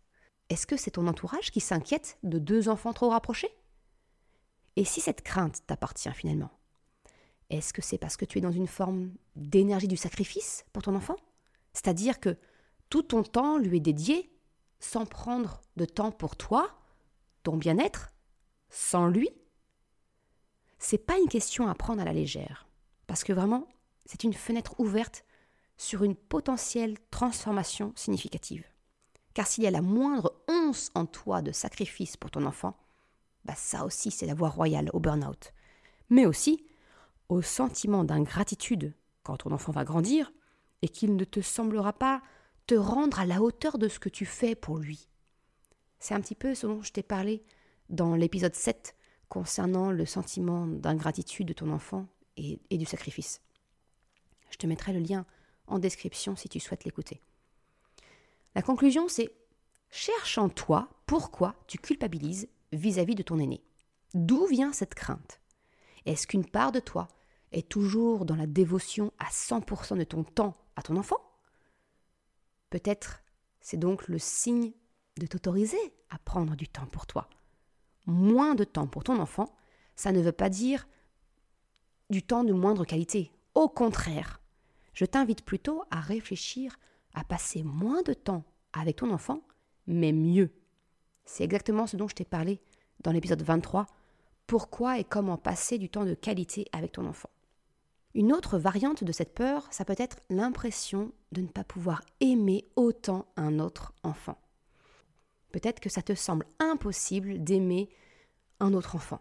Est-ce 0.51 0.67
que 0.67 0.77
c'est 0.77 0.93
ton 0.93 1.07
entourage 1.07 1.51
qui 1.51 1.61
s'inquiète 1.61 2.19
de 2.23 2.39
deux 2.39 2.69
enfants 2.69 2.93
trop 2.93 3.09
rapprochés? 3.09 3.55
Et 4.77 4.85
si 4.85 5.01
cette 5.01 5.23
crainte 5.23 5.67
t'appartient 5.67 6.13
finalement? 6.13 6.58
Est-ce 7.51 7.73
que 7.73 7.83
c'est 7.83 7.99
parce 7.99 8.17
que 8.17 8.25
tu 8.25 8.39
es 8.39 8.41
dans 8.41 8.53
une 8.53 8.67
forme 8.67 9.11
d'énergie 9.37 9.89
du 9.89 9.97
sacrifice 9.97 10.65
pour 10.73 10.83
ton 10.83 10.95
enfant? 10.95 11.17
C'est-à-dire 11.73 12.21
que 12.21 12.37
tout 12.91 13.03
ton 13.03 13.23
temps 13.23 13.59
lui 13.59 13.79
est 13.79 13.81
dédié 13.81 14.31
sans 14.81 15.07
prendre 15.07 15.61
de 15.77 15.85
temps 15.85 16.13
pour 16.13 16.37
toi, 16.37 16.79
ton 17.43 17.57
bien-être, 17.57 18.13
sans 18.71 19.09
lui? 19.09 19.31
C'est 20.79 20.99
pas 20.99 21.19
une 21.19 21.29
question 21.29 21.69
à 21.69 21.75
prendre 21.75 22.01
à 22.01 22.05
la 22.05 22.13
légère, 22.13 22.69
parce 23.07 23.25
que 23.25 23.33
vraiment, 23.33 23.67
c'est 24.07 24.25
une 24.25 24.35
fenêtre 24.35 24.79
ouverte 24.79 25.25
sur 25.77 26.05
une 26.05 26.15
potentielle 26.15 26.99
transformation 27.11 27.93
significative. 27.97 28.65
Car 29.35 29.47
s'il 29.47 29.65
y 29.65 29.69
a 29.69 29.73
la 29.73 29.83
moindre 29.83 30.43
once 30.49 30.91
en 30.95 31.07
toi 31.07 31.43
de 31.43 31.53
sacrifice 31.53 32.17
pour 32.17 32.31
ton 32.31 32.45
enfant, 32.45 32.77
bah 33.45 33.55
ça 33.57 33.85
aussi 33.85 34.11
c'est 34.11 34.27
la 34.27 34.35
voie 34.35 34.49
royale 34.49 34.91
au 34.93 35.01
burn-out. 35.01 35.53
Mais 36.11 36.27
aussi, 36.27 36.65
au 37.29 37.43
sentiment 37.43 38.05
d'ingratitude 38.05 38.95
quand 39.23 39.39
ton 39.39 39.53
enfant 39.53 39.73
va 39.73 39.85
grandir 39.85 40.33
et 40.83 40.89
qu'il 40.89 41.17
ne 41.17 41.25
te 41.25 41.41
semblera 41.41 41.93
pas 41.93 42.23
te 42.67 42.75
rendre 42.75 43.21
à 43.21 43.27
la 43.27 43.43
hauteur 43.43 43.79
de 43.79 43.89
ce 43.89 43.99
que 43.99 44.09
tu 44.09 44.27
fais 44.27 44.55
pour 44.55 44.79
lui. 44.79 45.09
C'est 45.99 46.15
un 46.15 46.21
petit 46.21 46.35
peu 46.35 46.55
ce 46.55 46.67
dont 46.67 46.83
je 46.83 46.93
t'ai 46.93 47.03
parlé 47.03 47.43
dans 47.89 48.15
l'épisode 48.15 48.55
7 48.55 48.95
concernant 49.29 49.91
le 49.91 50.07
sentiment 50.07 50.67
d'ingratitude 50.67 51.49
de 51.49 51.53
ton 51.53 51.71
enfant 51.73 52.07
et, 52.37 52.61
du 52.71 52.85
sacrifice. 52.85 53.41
Je 54.51 54.57
te 54.57 54.67
mettrai 54.67 54.93
le 54.93 55.01
lien 55.01 55.27
en 55.67 55.79
description 55.79 56.37
si 56.37 56.49
tu 56.49 56.61
souhaites 56.61 56.85
l'écouter. 56.85 57.21
La 58.55 58.63
conclusion, 58.63 59.09
c'est 59.09 59.31
cherche 59.91 60.39
en 60.39 60.49
toi 60.49 60.89
pourquoi 61.07 61.55
tu 61.67 61.79
culpabilises 61.79 62.49
vis-à-vis 62.73 63.15
-vis 63.15 63.19
de 63.19 63.23
ton 63.23 63.39
aîné. 63.39 63.63
D'où 64.15 64.47
vient 64.47 64.73
cette 64.73 64.95
crainte? 64.95 65.41
Est-ce 66.07 66.27
qu'une 66.27 66.47
part 66.47 66.73
de 66.73 66.81
toi 66.81 67.09
est 67.53 67.69
toujours 67.69 68.25
dans 68.25 68.37
la 68.37 68.47
dévotion 68.47 69.13
à 69.19 69.27
100% 69.27 69.97
de 69.99 70.05
ton 70.05 70.25
temps 70.25 70.57
à 70.77 70.83
ton 70.83 70.97
enfant 70.97 71.19
Peut-être 72.71 73.23
c'est 73.61 73.77
donc 73.77 74.09
le 74.09 74.19
signe 74.19 74.73
de 75.19 75.27
t'autoriser 75.27 75.79
à 76.11 76.19
prendre 76.19 76.55
du 76.55 76.69
temps 76.69 76.87
pour 76.87 77.07
toi. 77.07 77.29
Moins 78.07 78.55
de 78.55 78.65
temps 78.65 78.87
pour 78.87 79.05
ton 79.05 79.19
enfant, 79.19 79.55
ça 79.97 80.13
ne 80.13 80.21
veut 80.21 80.33
pas 80.33 80.49
dire 80.49 80.87
du 82.11 82.23
temps 82.23 82.45
de 82.45 82.53
moindre 82.53 82.85
qualité. 82.85 83.33
Au 83.55 83.69
contraire, 83.69 84.41
je 84.93 85.05
t'invite 85.05 85.45
plutôt 85.45 85.83
à 85.91 86.01
réfléchir 86.01 86.79
à 87.15 87.25
passer 87.25 87.63
moins 87.63 88.03
de 88.03 88.15
temps 88.15 88.45
avec 88.73 88.97
ton 88.97 89.11
enfant, 89.11 89.43
mais 89.87 90.13
mieux. 90.13 90.51
C'est 91.25 91.45
exactement 91.45 91.87
ce 91.87 91.97
dont 91.97 92.09
je 92.09 92.15
t'ai 92.15 92.25
parlé 92.25 92.61
dans 93.01 93.13
l'épisode 93.13 93.43
23, 93.43 93.87
pourquoi 94.47 94.99
et 94.99 95.05
comment 95.05 95.37
passer 95.37 95.79
du 95.79 95.91
temps 95.91 96.05
de 96.05 96.15
qualité 96.15 96.67
avec 96.73 96.93
ton 96.93 97.07
enfant? 97.07 97.31
Une 98.19 98.33
autre 98.33 98.59
variante 98.59 99.05
de 99.05 99.13
cette 99.13 99.33
peur, 99.33 99.69
ça 99.71 99.85
peut 99.85 99.95
être 99.97 100.19
l'impression 100.29 101.13
de 101.31 101.41
ne 101.41 101.47
pas 101.47 101.63
pouvoir 101.63 102.03
aimer 102.19 102.67
autant 102.75 103.29
un 103.37 103.61
autre 103.61 103.95
enfant. 104.03 104.37
Peut-être 105.53 105.79
que 105.79 105.89
ça 105.89 106.03
te 106.03 106.17
semble 106.17 106.45
impossible 106.59 107.45
d'aimer 107.45 107.89
un 108.59 108.75
autre 108.75 108.97
enfant. 108.97 109.21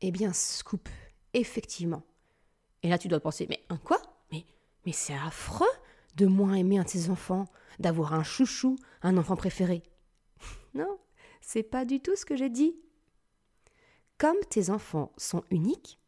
Eh 0.00 0.12
bien, 0.12 0.32
scoop, 0.32 0.88
effectivement. 1.34 2.02
Et 2.82 2.88
là, 2.88 2.96
tu 2.96 3.08
dois 3.08 3.20
penser, 3.20 3.46
mais 3.50 3.62
un 3.68 3.76
quoi? 3.76 4.00
Mais, 4.32 4.92
c'est 4.92 5.12
affreux 5.12 5.68
de 6.16 6.24
moins 6.24 6.54
aimer 6.54 6.78
un 6.78 6.84
de 6.84 6.88
ses 6.88 7.10
enfants, 7.10 7.44
d'avoir 7.80 8.14
un 8.14 8.22
chouchou, 8.22 8.76
un 9.02 9.18
enfant 9.18 9.36
préféré. 9.36 9.82
non, 10.74 10.98
c'est 11.42 11.62
pas 11.62 11.84
du 11.84 12.00
tout 12.00 12.16
ce 12.16 12.24
que 12.24 12.34
j'ai 12.34 12.48
dit. 12.48 12.74
Comme 14.16 14.40
tes 14.48 14.70
enfants 14.70 15.12
sont 15.18 15.44
uniques, 15.50 16.00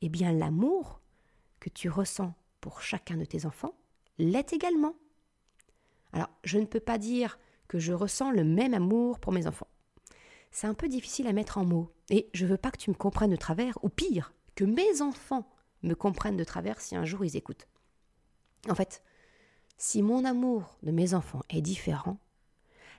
eh 0.00 0.08
bien 0.08 0.30
l'amour 0.30 1.00
que 1.64 1.70
tu 1.70 1.88
ressens 1.88 2.34
pour 2.60 2.82
chacun 2.82 3.16
de 3.16 3.24
tes 3.24 3.46
enfants 3.46 3.74
l'est 4.18 4.52
également. 4.52 4.94
Alors, 6.12 6.28
je 6.44 6.58
ne 6.58 6.66
peux 6.66 6.78
pas 6.78 6.98
dire 6.98 7.38
que 7.68 7.78
je 7.78 7.94
ressens 7.94 8.32
le 8.32 8.44
même 8.44 8.74
amour 8.74 9.18
pour 9.18 9.32
mes 9.32 9.46
enfants. 9.46 9.68
C'est 10.50 10.66
un 10.66 10.74
peu 10.74 10.88
difficile 10.88 11.26
à 11.26 11.32
mettre 11.32 11.56
en 11.56 11.64
mots, 11.64 11.90
et 12.10 12.28
je 12.34 12.44
veux 12.44 12.58
pas 12.58 12.70
que 12.70 12.76
tu 12.76 12.90
me 12.90 12.94
comprennes 12.94 13.30
de 13.30 13.36
travers, 13.36 13.82
ou 13.82 13.88
pire, 13.88 14.34
que 14.54 14.64
mes 14.66 15.00
enfants 15.00 15.50
me 15.82 15.94
comprennent 15.94 16.36
de 16.36 16.44
travers 16.44 16.82
si 16.82 16.96
un 16.96 17.06
jour 17.06 17.24
ils 17.24 17.34
écoutent. 17.34 17.66
En 18.68 18.74
fait, 18.74 19.02
si 19.78 20.02
mon 20.02 20.26
amour 20.26 20.76
de 20.82 20.90
mes 20.90 21.14
enfants 21.14 21.44
est 21.48 21.62
différent, 21.62 22.18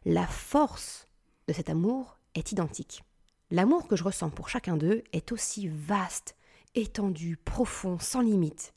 la 0.06 0.25
force 0.25 1.08
de 1.47 1.54
cet 1.54 1.69
amour 1.69 2.17
est 2.34 2.51
identique. 2.51 3.04
L'amour 3.51 3.88
que 3.88 3.95
je 3.95 4.04
ressens 4.04 4.32
pour 4.32 4.49
chacun 4.49 4.75
d'eux 4.75 5.04
est 5.13 5.32
aussi 5.32 5.67
vaste, 5.67 6.36
étendu, 6.75 7.38
profond, 7.38 7.99
sans 7.99 8.21
limite, 8.21 8.73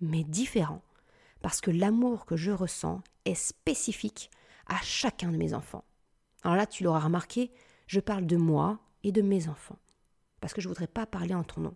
mais 0.00 0.24
différent, 0.24 0.82
parce 1.42 1.60
que 1.60 1.70
l'amour 1.70 2.26
que 2.26 2.36
je 2.36 2.50
ressens 2.50 3.02
est 3.24 3.34
spécifique 3.34 4.30
à 4.66 4.76
chacun 4.82 5.30
de 5.30 5.36
mes 5.36 5.54
enfants. 5.54 5.84
Alors 6.42 6.56
là, 6.56 6.66
tu 6.66 6.84
l'auras 6.84 7.00
remarqué, 7.00 7.50
je 7.86 8.00
parle 8.00 8.26
de 8.26 8.36
moi 8.36 8.80
et 9.02 9.12
de 9.12 9.22
mes 9.22 9.48
enfants, 9.48 9.78
parce 10.40 10.52
que 10.52 10.60
je 10.60 10.68
ne 10.68 10.72
voudrais 10.72 10.86
pas 10.86 11.06
parler 11.06 11.34
en 11.34 11.44
ton 11.44 11.60
nom. 11.60 11.74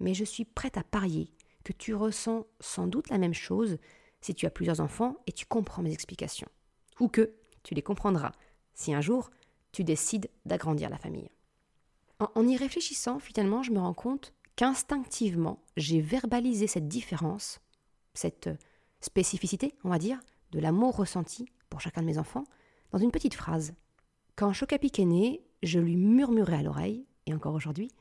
Mais 0.00 0.14
je 0.14 0.24
suis 0.24 0.44
prête 0.44 0.76
à 0.76 0.84
parier 0.84 1.32
que 1.64 1.72
tu 1.72 1.94
ressens 1.94 2.46
sans 2.60 2.86
doute 2.86 3.10
la 3.10 3.18
même 3.18 3.34
chose 3.34 3.78
si 4.20 4.34
tu 4.34 4.46
as 4.46 4.50
plusieurs 4.50 4.80
enfants 4.80 5.16
et 5.26 5.32
tu 5.32 5.46
comprends 5.46 5.82
mes 5.82 5.92
explications. 5.92 6.48
Ou 7.00 7.08
que 7.08 7.34
tu 7.62 7.74
les 7.74 7.82
comprendras 7.82 8.32
si 8.74 8.94
un 8.94 9.00
jour 9.00 9.30
tu 9.72 9.84
décides 9.84 10.30
d'agrandir 10.46 10.88
la 10.88 10.98
famille. 10.98 11.30
En, 12.18 12.48
y 12.48 12.56
réfléchissant, 12.56 13.18
finalement, 13.18 13.62
je 13.62 13.70
me 13.70 13.78
rends 13.78 13.94
compte 13.94 14.32
qu'instinctivement, 14.58 15.62
j'ai 15.76 16.00
verbalisé 16.00 16.66
cette 16.66 16.88
différence, 16.88 17.60
cette 18.12 18.50
spécificité, 19.00 19.72
on 19.84 19.88
va 19.88 20.00
dire, 20.00 20.18
de 20.50 20.58
l'amour 20.58 20.96
ressenti 20.96 21.48
pour 21.70 21.80
chacun 21.80 22.00
de 22.00 22.06
mes 22.06 22.18
enfants, 22.18 22.42
dans 22.90 22.98
une 22.98 23.12
petite 23.12 23.34
phrase. 23.34 23.74
Quand 24.34 24.52
Chocapic 24.52 24.98
est 24.98 25.04
né, 25.04 25.46
je 25.62 25.78
lui 25.78 25.94
murmurais 25.94 26.56
à 26.56 26.62
l'oreille, 26.64 27.06
et 27.26 27.34
encore 27.34 27.54
aujourd'hui, 27.54 27.92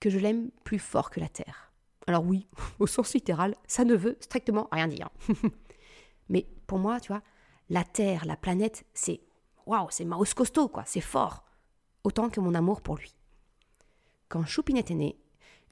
que 0.00 0.08
je 0.08 0.18
l'aime 0.18 0.50
plus 0.64 0.78
fort 0.78 1.10
que 1.10 1.20
la 1.20 1.28
terre. 1.28 1.70
Alors 2.06 2.24
oui, 2.24 2.46
au 2.78 2.86
sens 2.86 3.12
littéral, 3.12 3.54
ça 3.66 3.84
ne 3.84 3.94
veut 3.94 4.16
strictement 4.20 4.68
rien 4.72 4.88
dire. 4.88 5.10
Mais 6.30 6.46
pour 6.66 6.78
moi, 6.78 6.98
tu 7.00 7.08
vois, 7.08 7.22
la 7.68 7.84
Terre, 7.84 8.24
la 8.24 8.38
planète, 8.38 8.86
c'est 8.94 9.20
waouh, 9.66 9.88
c'est 9.90 10.06
Maus 10.06 10.32
costaud, 10.32 10.68
quoi, 10.68 10.84
c'est 10.86 11.02
fort. 11.02 11.44
Autant 12.04 12.30
que 12.30 12.40
mon 12.40 12.54
amour 12.54 12.80
pour 12.80 12.96
lui. 12.96 13.14
Quand 14.30 14.46
Choupinette 14.46 14.90
est 14.90 14.94
né, 14.94 15.20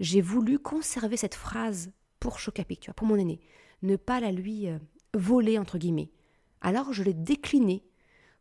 j'ai 0.01 0.21
voulu 0.21 0.59
conserver 0.59 1.17
cette 1.17 1.35
phrase 1.35 1.91
pour 2.21 2.39
Chocapic, 2.39 2.81
tu 2.81 2.87
vois, 2.87 2.95
pour 2.95 3.07
mon 3.07 3.17
aîné, 3.17 3.41
ne 3.83 3.97
pas 3.97 4.21
la 4.21 4.33
lui 4.33 4.69
euh, 4.69 4.79
voler, 5.15 5.59
entre 5.59 5.79
guillemets. 5.79 6.11
Alors 6.61 6.93
je 6.93 7.03
l'ai 7.03 7.15
déclinée 7.15 7.85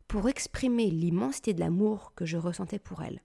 pour 0.08 0.28
exprimer 0.28 0.90
l'immensité 0.90 1.54
de 1.54 1.60
l'amour 1.60 2.12
que 2.14 2.24
je 2.24 2.36
ressentais 2.36 2.78
pour 2.78 3.02
elle. 3.02 3.22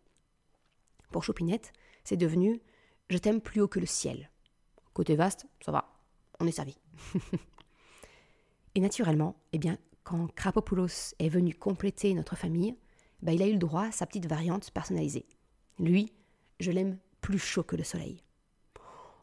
Pour 1.12 1.24
Choupinette, 1.24 1.72
c'est 2.04 2.18
devenu 2.18 2.62
Je 3.10 3.18
t'aime 3.18 3.42
plus 3.42 3.62
haut 3.62 3.68
que 3.68 3.80
le 3.80 3.86
ciel. 3.86 4.30
Côté 4.94 5.16
vaste, 5.16 5.48
ça 5.64 5.72
va, 5.72 5.94
on 6.40 6.48
est 6.48 6.52
servi. 6.52 6.78
Et 8.76 8.80
naturellement, 8.80 9.36
eh 9.54 9.60
bien, 9.60 9.78
quand 10.04 10.28
Krapopoulos 10.36 11.16
est 11.20 11.30
venu 11.30 11.54
compléter 11.54 12.14
notre 12.14 12.36
famille, 12.36 12.76
bah, 13.22 13.32
il 13.32 13.42
a 13.42 13.48
eu 13.48 13.54
le 13.54 13.60
droit 13.60 13.86
à 13.86 13.92
sa 13.92 14.06
petite 14.06 14.26
variante 14.26 14.72
personnalisée. 14.72 15.26
Lui, 15.80 16.12
je 16.60 16.72
l'aime 16.72 16.98
plus 17.24 17.40
chaud 17.40 17.64
que 17.64 17.76
le 17.76 17.84
soleil. 17.84 18.22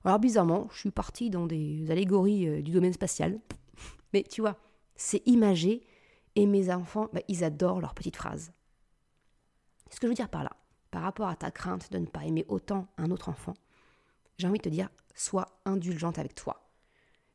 Alors 0.04 0.18
bizarrement, 0.18 0.68
je 0.72 0.78
suis 0.80 0.90
partie 0.90 1.30
dans 1.30 1.46
des 1.46 1.90
allégories 1.90 2.48
euh, 2.48 2.62
du 2.62 2.72
domaine 2.72 2.94
spatial. 2.94 3.38
Mais 4.12 4.24
tu 4.24 4.40
vois, 4.40 4.56
c'est 4.96 5.22
imagé 5.26 5.86
et 6.34 6.46
mes 6.46 6.72
enfants, 6.72 7.08
bah, 7.12 7.20
ils 7.28 7.44
adorent 7.44 7.80
leurs 7.80 7.94
petites 7.94 8.16
phrases. 8.16 8.52
Ce 9.90 10.00
que 10.00 10.06
je 10.06 10.08
veux 10.08 10.14
dire 10.14 10.30
par 10.30 10.42
là, 10.42 10.56
par 10.90 11.02
rapport 11.02 11.28
à 11.28 11.36
ta 11.36 11.50
crainte 11.50 11.92
de 11.92 11.98
ne 11.98 12.06
pas 12.06 12.24
aimer 12.24 12.46
autant 12.48 12.88
un 12.96 13.10
autre 13.10 13.28
enfant, 13.28 13.54
j'ai 14.38 14.48
envie 14.48 14.58
de 14.58 14.64
te 14.64 14.68
dire, 14.68 14.88
sois 15.14 15.60
indulgente 15.66 16.18
avec 16.18 16.34
toi. 16.34 16.70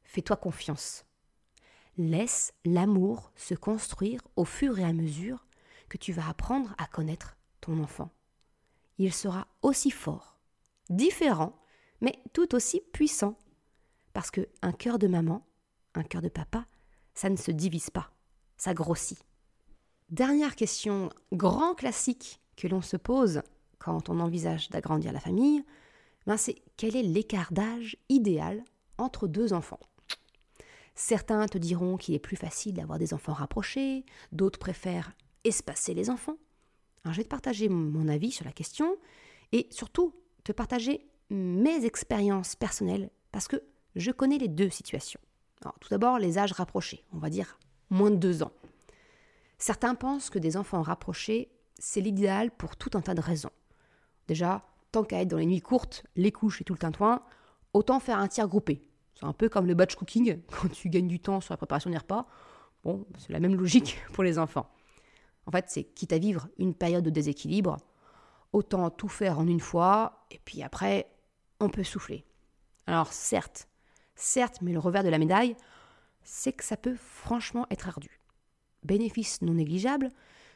Fais-toi 0.03 0.37
confiance. 0.37 1.05
Laisse 1.97 2.53
l'amour 2.65 3.31
se 3.35 3.53
construire 3.53 4.21
au 4.35 4.45
fur 4.45 4.79
et 4.79 4.83
à 4.83 4.93
mesure 4.93 5.45
que 5.87 5.97
tu 5.97 6.11
vas 6.11 6.27
apprendre 6.27 6.73
à 6.77 6.87
connaître 6.87 7.37
ton 7.61 7.81
enfant. 7.83 8.09
Il 8.97 9.13
sera 9.13 9.47
aussi 9.61 9.91
fort, 9.91 10.34
différent, 10.89 11.57
mais 12.01 12.21
tout 12.33 12.55
aussi 12.55 12.81
puissant. 12.93 13.37
Parce 14.13 14.31
que 14.31 14.47
un 14.61 14.71
cœur 14.71 14.99
de 14.99 15.07
maman, 15.07 15.45
un 15.93 16.03
cœur 16.03 16.21
de 16.21 16.29
papa, 16.29 16.65
ça 17.13 17.29
ne 17.29 17.37
se 17.37 17.51
divise 17.51 17.89
pas, 17.89 18.11
ça 18.57 18.73
grossit. 18.73 19.19
Dernière 20.09 20.55
question, 20.55 21.09
grand 21.31 21.73
classique 21.73 22.39
que 22.55 22.67
l'on 22.67 22.81
se 22.81 22.97
pose 22.97 23.41
quand 23.79 24.09
on 24.09 24.19
envisage 24.19 24.69
d'agrandir 24.69 25.11
la 25.11 25.19
famille, 25.19 25.63
ben 26.25 26.37
c'est 26.37 26.61
quel 26.77 26.95
est 26.95 27.03
l'écart 27.03 27.51
d'âge 27.51 27.97
idéal 28.09 28.63
entre 28.97 29.27
deux 29.27 29.53
enfants? 29.53 29.79
Certains 30.95 31.45
te 31.47 31.57
diront 31.57 31.97
qu'il 31.97 32.15
est 32.15 32.19
plus 32.19 32.37
facile 32.37 32.73
d'avoir 32.73 32.99
des 32.99 33.13
enfants 33.13 33.33
rapprochés, 33.33 34.05
d'autres 34.31 34.59
préfèrent 34.59 35.11
espacer 35.43 35.93
les 35.93 36.09
enfants. 36.09 36.37
Je 37.03 37.11
vais 37.11 37.23
te 37.23 37.29
partager 37.29 37.69
mon 37.69 38.07
avis 38.07 38.31
sur 38.31 38.45
la 38.45 38.51
question 38.51 38.95
et 39.51 39.67
surtout 39.69 40.15
te 40.45 40.53
partager 40.53 41.05
mes 41.29 41.83
expériences 41.83 42.55
personnelles 42.55 43.09
parce 43.33 43.49
que 43.49 43.61
je 43.97 44.11
connais 44.11 44.37
les 44.37 44.47
deux 44.47 44.69
situations. 44.69 45.19
Tout 45.79 45.89
d'abord, 45.89 46.19
les 46.19 46.37
âges 46.37 46.53
rapprochés, 46.53 47.03
on 47.11 47.17
va 47.17 47.29
dire 47.29 47.59
moins 47.89 48.11
de 48.11 48.15
deux 48.15 48.43
ans. 48.43 48.51
Certains 49.57 49.95
pensent 49.95 50.29
que 50.29 50.39
des 50.39 50.57
enfants 50.57 50.81
rapprochés, 50.81 51.49
c'est 51.79 52.01
l'idéal 52.01 52.51
pour 52.51 52.75
tout 52.75 52.91
un 52.93 53.01
tas 53.01 53.13
de 53.13 53.21
raisons. 53.21 53.51
Déjà, 54.27 54.65
tant 54.91 55.03
qu'à 55.03 55.21
être 55.21 55.27
dans 55.27 55.37
les 55.37 55.45
nuits 55.45 55.61
courtes, 55.61 56.05
les 56.15 56.31
couches 56.31 56.61
et 56.61 56.63
tout 56.63 56.73
le 56.73 56.79
tintouin, 56.79 57.21
autant 57.73 57.99
faire 57.99 58.19
un 58.19 58.27
tiers 58.27 58.47
groupé. 58.47 58.81
C'est 59.15 59.25
un 59.25 59.33
peu 59.33 59.49
comme 59.49 59.65
le 59.65 59.73
batch 59.73 59.95
cooking, 59.95 60.39
quand 60.61 60.69
tu 60.69 60.89
gagnes 60.89 61.07
du 61.07 61.19
temps 61.19 61.41
sur 61.41 61.53
la 61.53 61.57
préparation 61.57 61.89
des 61.89 61.97
repas. 61.97 62.27
Bon, 62.83 63.05
c'est 63.17 63.33
la 63.33 63.39
même 63.39 63.55
logique 63.55 63.97
pour 64.13 64.23
les 64.23 64.37
enfants. 64.37 64.69
En 65.47 65.51
fait, 65.51 65.65
c'est 65.67 65.83
quitte 65.83 66.13
à 66.13 66.17
vivre 66.17 66.47
une 66.57 66.73
période 66.73 67.03
de 67.03 67.09
déséquilibre, 67.09 67.77
autant 68.55 68.89
tout 68.89 69.09
faire 69.09 69.37
en 69.37 69.47
une 69.47 69.59
fois, 69.59 70.25
et 70.31 70.39
puis 70.39 70.63
après, 70.63 71.11
on 71.59 71.69
peut 71.69 71.83
souffler. 71.83 72.25
Alors 72.87 73.11
certes, 73.11 73.67
certes, 74.15 74.61
mais 74.61 74.71
le 74.71 74.79
revers 74.79 75.03
de 75.03 75.09
la 75.09 75.17
médaille, 75.17 75.57
c'est 76.23 76.53
que 76.53 76.63
ça 76.63 76.77
peut 76.77 76.95
franchement 76.95 77.67
être 77.69 77.89
ardu. 77.89 78.21
Bénéfice 78.83 79.41
non 79.41 79.55
négligeable, 79.55 80.09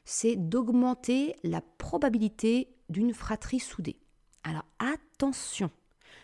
c'est 0.05 0.37
d'augmenter 0.37 1.35
la 1.43 1.59
probabilité 1.59 2.73
d'une 2.87 3.13
fratrie 3.13 3.59
soudée. 3.59 3.99
Alors 4.43 4.65
attention, 4.79 5.69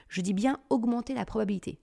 je 0.07 0.21
dis 0.21 0.33
bien 0.33 0.61
augmenter 0.69 1.13
la 1.13 1.25
probabilité. 1.25 1.77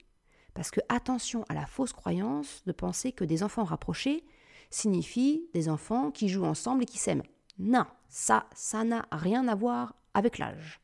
Parce 0.55 0.71
que 0.71 0.79
attention 0.89 1.45
à 1.49 1.53
la 1.53 1.67
fausse 1.67 1.93
croyance 1.93 2.63
de 2.65 2.71
penser 2.71 3.11
que 3.11 3.25
des 3.25 3.43
enfants 3.43 3.63
rapprochés 3.63 4.23
signifient 4.71 5.47
des 5.53 5.69
enfants 5.69 6.09
qui 6.09 6.29
jouent 6.29 6.45
ensemble 6.45 6.83
et 6.83 6.87
qui 6.87 6.97
s'aiment. 6.97 7.23
Non, 7.59 7.85
ça, 8.09 8.47
ça 8.53 8.83
n'a 8.83 9.05
rien 9.11 9.47
à 9.47 9.55
voir 9.55 9.95
avec 10.13 10.37
l'âge. 10.37 10.81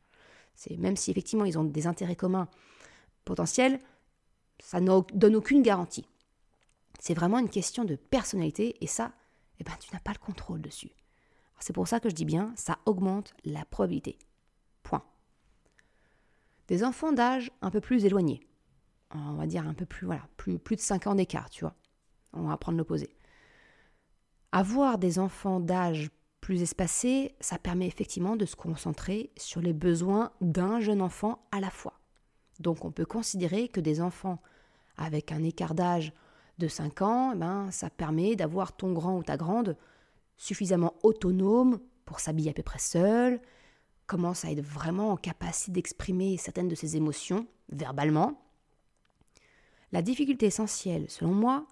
C'est 0.54 0.76
même 0.76 0.96
si 0.96 1.10
effectivement 1.10 1.44
ils 1.44 1.58
ont 1.58 1.64
des 1.64 1.86
intérêts 1.86 2.16
communs 2.16 2.48
potentiels, 3.24 3.78
ça 4.58 4.80
ne 4.80 5.00
donne 5.14 5.36
aucune 5.36 5.62
garantie. 5.62 6.06
C'est 6.98 7.14
vraiment 7.14 7.38
une 7.38 7.48
question 7.48 7.84
de 7.84 7.96
personnalité 7.96 8.76
et 8.82 8.86
ça, 8.86 9.12
eh 9.58 9.64
ben, 9.64 9.72
tu 9.80 9.92
n'as 9.92 10.00
pas 10.00 10.12
le 10.12 10.18
contrôle 10.18 10.60
dessus. 10.60 10.90
C'est 11.58 11.72
pour 11.72 11.88
ça 11.88 12.00
que 12.00 12.08
je 12.08 12.14
dis 12.14 12.24
bien, 12.24 12.52
ça 12.56 12.78
augmente 12.86 13.34
la 13.44 13.64
probabilité. 13.64 14.18
Point. 14.82 15.04
Des 16.68 16.84
enfants 16.84 17.12
d'âge 17.12 17.50
un 17.62 17.70
peu 17.70 17.80
plus 17.80 18.04
éloigné, 18.04 18.40
on 19.10 19.34
va 19.34 19.46
dire 19.46 19.66
un 19.66 19.74
peu 19.74 19.86
plus, 19.86 20.06
voilà, 20.06 20.26
plus, 20.36 20.58
plus 20.58 20.76
de 20.76 20.80
5 20.80 21.06
ans 21.06 21.14
d'écart, 21.14 21.50
tu 21.50 21.64
vois. 21.64 21.74
On 22.32 22.42
va 22.42 22.56
prendre 22.56 22.78
l'opposé. 22.78 23.10
Avoir 24.52 24.98
des 24.98 25.18
enfants 25.18 25.60
d'âge 25.60 26.10
plus 26.50 26.62
espacé, 26.62 27.36
ça 27.38 27.58
permet 27.58 27.86
effectivement 27.86 28.34
de 28.34 28.44
se 28.44 28.56
concentrer 28.56 29.30
sur 29.36 29.60
les 29.60 29.72
besoins 29.72 30.32
d'un 30.40 30.80
jeune 30.80 31.00
enfant 31.00 31.46
à 31.52 31.60
la 31.60 31.70
fois. 31.70 32.00
Donc 32.58 32.84
on 32.84 32.90
peut 32.90 33.06
considérer 33.06 33.68
que 33.68 33.78
des 33.78 34.00
enfants 34.00 34.42
avec 34.96 35.30
un 35.30 35.44
écart 35.44 35.76
d'âge 35.76 36.12
de 36.58 36.66
5 36.66 37.02
ans, 37.02 37.30
eh 37.34 37.38
ben, 37.38 37.70
ça 37.70 37.88
permet 37.88 38.34
d'avoir 38.34 38.76
ton 38.76 38.92
grand 38.92 39.16
ou 39.16 39.22
ta 39.22 39.36
grande 39.36 39.76
suffisamment 40.38 40.94
autonome 41.04 41.78
pour 42.04 42.18
s'habiller 42.18 42.50
à 42.50 42.54
peu 42.54 42.64
près 42.64 42.80
seul, 42.80 43.40
commence 44.08 44.44
à 44.44 44.50
être 44.50 44.60
vraiment 44.60 45.12
en 45.12 45.16
capacité 45.16 45.70
d'exprimer 45.70 46.36
certaines 46.36 46.66
de 46.66 46.74
ses 46.74 46.96
émotions 46.96 47.46
verbalement. 47.68 48.42
La 49.92 50.02
difficulté 50.02 50.46
essentielle, 50.46 51.08
selon 51.10 51.30
moi, 51.30 51.68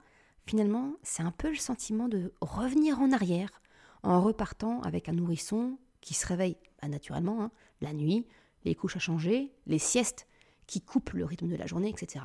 finalement, 0.47 0.93
c'est 1.03 1.25
un 1.25 1.33
peu 1.33 1.49
le 1.49 1.57
sentiment 1.57 2.07
de 2.07 2.33
revenir 2.41 3.01
en 3.01 3.11
arrière 3.11 3.61
en 4.03 4.21
repartant 4.21 4.81
avec 4.83 5.09
un 5.09 5.13
nourrisson 5.13 5.79
qui 6.01 6.15
se 6.15 6.27
réveille 6.27 6.57
bah, 6.81 6.89
naturellement 6.89 7.43
hein, 7.43 7.51
la 7.81 7.93
nuit, 7.93 8.27
les 8.65 8.75
couches 8.75 8.97
à 8.97 9.01
changer, 9.01 9.53
les 9.67 9.79
siestes 9.79 10.27
qui 10.67 10.81
coupent 10.81 11.13
le 11.13 11.25
rythme 11.25 11.49
de 11.49 11.57
la 11.57 11.67
journée, 11.67 11.89
etc. 11.89 12.25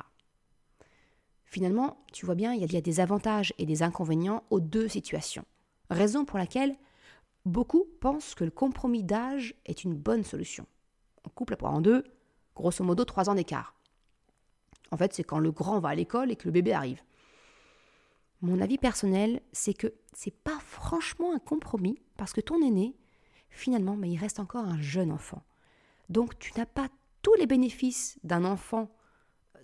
Finalement, 1.44 2.04
tu 2.12 2.26
vois 2.26 2.34
bien, 2.34 2.52
il 2.52 2.72
y 2.72 2.76
a 2.76 2.80
des 2.80 3.00
avantages 3.00 3.54
et 3.58 3.66
des 3.66 3.82
inconvénients 3.82 4.42
aux 4.50 4.60
deux 4.60 4.88
situations. 4.88 5.44
Raison 5.90 6.24
pour 6.24 6.38
laquelle 6.38 6.76
beaucoup 7.44 7.84
pensent 8.00 8.34
que 8.34 8.44
le 8.44 8.50
compromis 8.50 9.04
d'âge 9.04 9.54
est 9.64 9.84
une 9.84 9.94
bonne 9.94 10.24
solution. 10.24 10.66
On 11.24 11.28
coupe 11.30 11.50
la 11.50 11.56
poire 11.56 11.72
en 11.72 11.80
deux, 11.80 12.04
grosso 12.54 12.84
modo 12.84 13.04
trois 13.04 13.30
ans 13.30 13.34
d'écart. 13.34 13.74
En 14.90 14.96
fait, 14.96 15.12
c'est 15.14 15.24
quand 15.24 15.38
le 15.38 15.52
grand 15.52 15.80
va 15.80 15.90
à 15.90 15.94
l'école 15.94 16.30
et 16.30 16.36
que 16.36 16.46
le 16.46 16.52
bébé 16.52 16.72
arrive. 16.72 17.02
Mon 18.44 18.60
avis 18.60 18.76
personnel, 18.76 19.40
c'est 19.52 19.72
que 19.72 19.94
c'est 20.12 20.34
pas 20.34 20.58
franchement 20.60 21.34
un 21.34 21.38
compromis 21.38 21.98
parce 22.18 22.34
que 22.34 22.42
ton 22.42 22.60
aîné, 22.60 22.94
finalement, 23.48 23.96
mais 23.96 24.10
il 24.10 24.18
reste 24.18 24.38
encore 24.38 24.66
un 24.66 24.78
jeune 24.82 25.10
enfant. 25.10 25.42
Donc 26.10 26.38
tu 26.38 26.52
n'as 26.58 26.66
pas 26.66 26.88
tous 27.22 27.32
les 27.36 27.46
bénéfices 27.46 28.18
d'un 28.22 28.44
enfant 28.44 28.90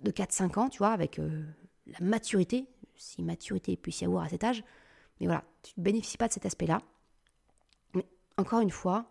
de 0.01 0.09
4-5 0.09 0.57
ans, 0.57 0.67
tu 0.67 0.79
vois, 0.79 0.93
avec 0.93 1.19
euh, 1.19 1.45
la 1.85 2.03
maturité, 2.03 2.65
si 2.95 3.21
maturité 3.21 3.77
puisse 3.77 4.01
y 4.01 4.05
avoir 4.05 4.23
à 4.23 4.29
cet 4.29 4.43
âge, 4.43 4.63
mais 5.19 5.27
voilà, 5.27 5.43
tu 5.61 5.73
ne 5.77 5.83
bénéficies 5.83 6.17
pas 6.17 6.27
de 6.27 6.33
cet 6.33 6.47
aspect-là. 6.47 6.81
Mais 7.93 8.07
encore 8.39 8.61
une 8.61 8.71
fois, 8.71 9.05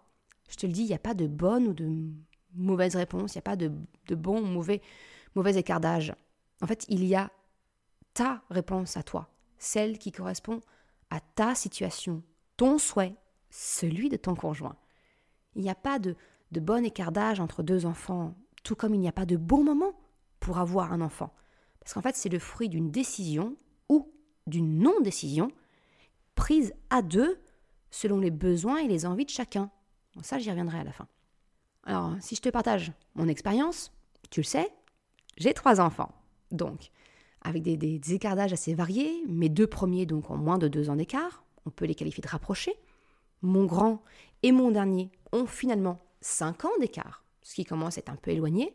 je 0.48 0.56
te 0.56 0.66
le 0.66 0.72
dis, 0.72 0.83
il 0.83 0.88
n'y 0.88 0.94
a 0.94 0.98
pas 0.98 1.14
de 1.14 1.28
bonne 1.28 1.68
ou 1.68 1.74
de 1.74 2.11
mauvaise 2.56 2.96
réponse, 2.96 3.35
il 3.35 3.38
n'y 3.38 3.42
a 3.42 3.42
pas 3.42 3.54
de, 3.54 3.70
de 4.09 4.14
bon 4.16 4.42
ou 4.42 4.46
mauvais, 4.46 4.83
mauvais 5.37 5.54
écart 5.54 5.78
d'âge. 5.78 6.12
En 6.61 6.66
fait, 6.66 6.87
il 6.88 7.04
y 7.04 7.14
a 7.14 7.30
ta 8.14 8.42
réponse 8.50 8.96
à 8.96 9.04
toi, 9.04 9.30
celle 9.61 9.99
qui 9.99 10.11
correspond 10.11 10.61
à 11.11 11.20
ta 11.20 11.55
situation, 11.55 12.25
ton 12.57 12.79
souhait, 12.79 13.14
celui 13.51 14.09
de 14.09 14.16
ton 14.16 14.35
conjoint. 14.35 14.77
Il 15.55 15.62
n'y 15.62 15.70
a 15.70 15.75
pas 15.75 15.99
de, 15.99 16.16
bon 16.53 16.85
écart 16.85 17.12
entre 17.38 17.62
deux 17.62 17.87
enfants, 17.87 18.35
tout 18.64 18.75
comme 18.75 18.94
il 18.94 19.01
n'y 19.01 19.09
a 19.09 19.12
pas 19.12 19.27
de 19.27 19.37
bon 19.37 19.62
moment 19.62 19.92
pour 20.40 20.59
avoir 20.59 20.92
un 20.92 21.01
enfant. 21.01 21.33
Parce 21.81 21.92
qu'en 21.92 22.03
fait, 22.03 22.16
c'est 22.16 22.29
le 22.29 22.38
fruit 22.38 22.68
d'une 22.68 22.90
décision 22.90 23.57
ou 23.88 24.12
d'une 24.46 24.79
non-décision 24.79 25.53
prise 26.35 26.73
à 26.88 27.03
deux 27.03 27.40
selon 27.90 28.18
les 28.18 28.31
besoins 28.31 28.79
et 28.79 28.88
les 28.88 29.07
envies 29.07 29.25
de 29.25 29.31
chacun. 29.31 29.70
Bon, 30.14 30.23
ça, 30.23 30.38
j'y 30.38 30.51
reviendrai 30.51 30.79
à 30.79 30.85
la 30.85 30.92
fin. 30.92 31.09
Alors, 31.85 32.14
si 32.20 32.37
je 32.37 32.40
te 32.40 32.49
partage 32.49 32.92
mon 33.14 33.29
expérience, 33.29 33.92
tu 34.31 34.40
le 34.40 34.44
sais, 34.44 34.73
j'ai 35.37 35.55
trois 35.55 35.81
enfants. 35.81 36.12
Donc, 36.51 36.90
avec 37.42 37.62
des, 37.62 37.98
d'âge 37.98 38.53
assez 38.53 38.74
variés, 38.74 39.24
mes 39.26 39.48
deux 39.48 39.66
premiers 39.66 40.07
donc 40.07 40.31
ont 40.31 40.37
moins 40.37 40.59
de 40.59 40.68
deux 40.68 40.90
ans 40.90 40.96
d'écart, 40.96 41.44
on 41.66 41.70
peut 41.70 41.85
les 41.85 41.94
qualifier 41.94 42.22
de 42.22 42.29
rapprochés. 42.29 42.74
Mon 43.42 43.64
grand 43.64 44.03
et 44.42 44.53
mon 44.53 44.70
dernier 44.70 45.11
ont 45.33 45.46
finalement 45.46 45.98
cinq 46.20 46.64
ans 46.64 46.79
d'écart, 46.81 47.24
ce 47.42 47.55
qui 47.55 47.64
commence 47.64 47.96
à 47.96 48.00
être 48.00 48.11
un 48.11 48.16
peu 48.16 48.31
éloigné. 48.31 48.74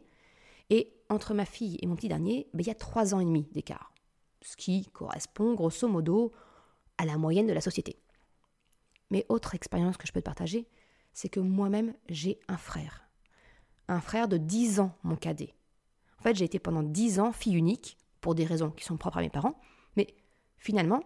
Et 0.69 0.93
entre 1.09 1.33
ma 1.33 1.45
fille 1.45 1.77
et 1.81 1.87
mon 1.87 1.95
petit 1.95 2.07
dernier, 2.07 2.47
ben, 2.53 2.61
il 2.61 2.67
y 2.67 2.71
a 2.71 2.75
trois 2.75 3.13
ans 3.13 3.19
et 3.19 3.25
demi 3.25 3.47
d'écart, 3.51 3.93
ce 4.41 4.55
qui 4.57 4.87
correspond 4.87 5.53
grosso 5.53 5.87
modo 5.87 6.31
à 6.97 7.05
la 7.05 7.17
moyenne 7.17 7.47
de 7.47 7.53
la 7.53 7.61
société. 7.61 7.99
Mais 9.11 9.25
autre 9.29 9.53
expérience 9.53 9.97
que 9.97 10.07
je 10.07 10.11
peux 10.11 10.21
te 10.21 10.25
partager, 10.25 10.67
c'est 11.13 11.29
que 11.29 11.39
moi-même, 11.39 11.93
j'ai 12.09 12.39
un 12.47 12.57
frère. 12.57 13.07
Un 13.87 14.01
frère 14.01 14.27
de 14.27 14.37
10 14.37 14.79
ans, 14.79 14.97
mon 15.03 15.15
cadet. 15.15 15.53
En 16.19 16.23
fait, 16.23 16.35
j'ai 16.35 16.45
été 16.45 16.57
pendant 16.57 16.81
10 16.81 17.19
ans 17.19 17.31
fille 17.31 17.55
unique, 17.55 17.97
pour 18.25 18.33
des 18.33 18.45
raisons 18.45 18.71
qui 18.71 18.83
sont 18.83 18.97
propres 18.97 19.19
à 19.19 19.21
mes 19.21 19.29
parents, 19.29 19.53
mais 19.95 20.15
finalement, 20.57 21.03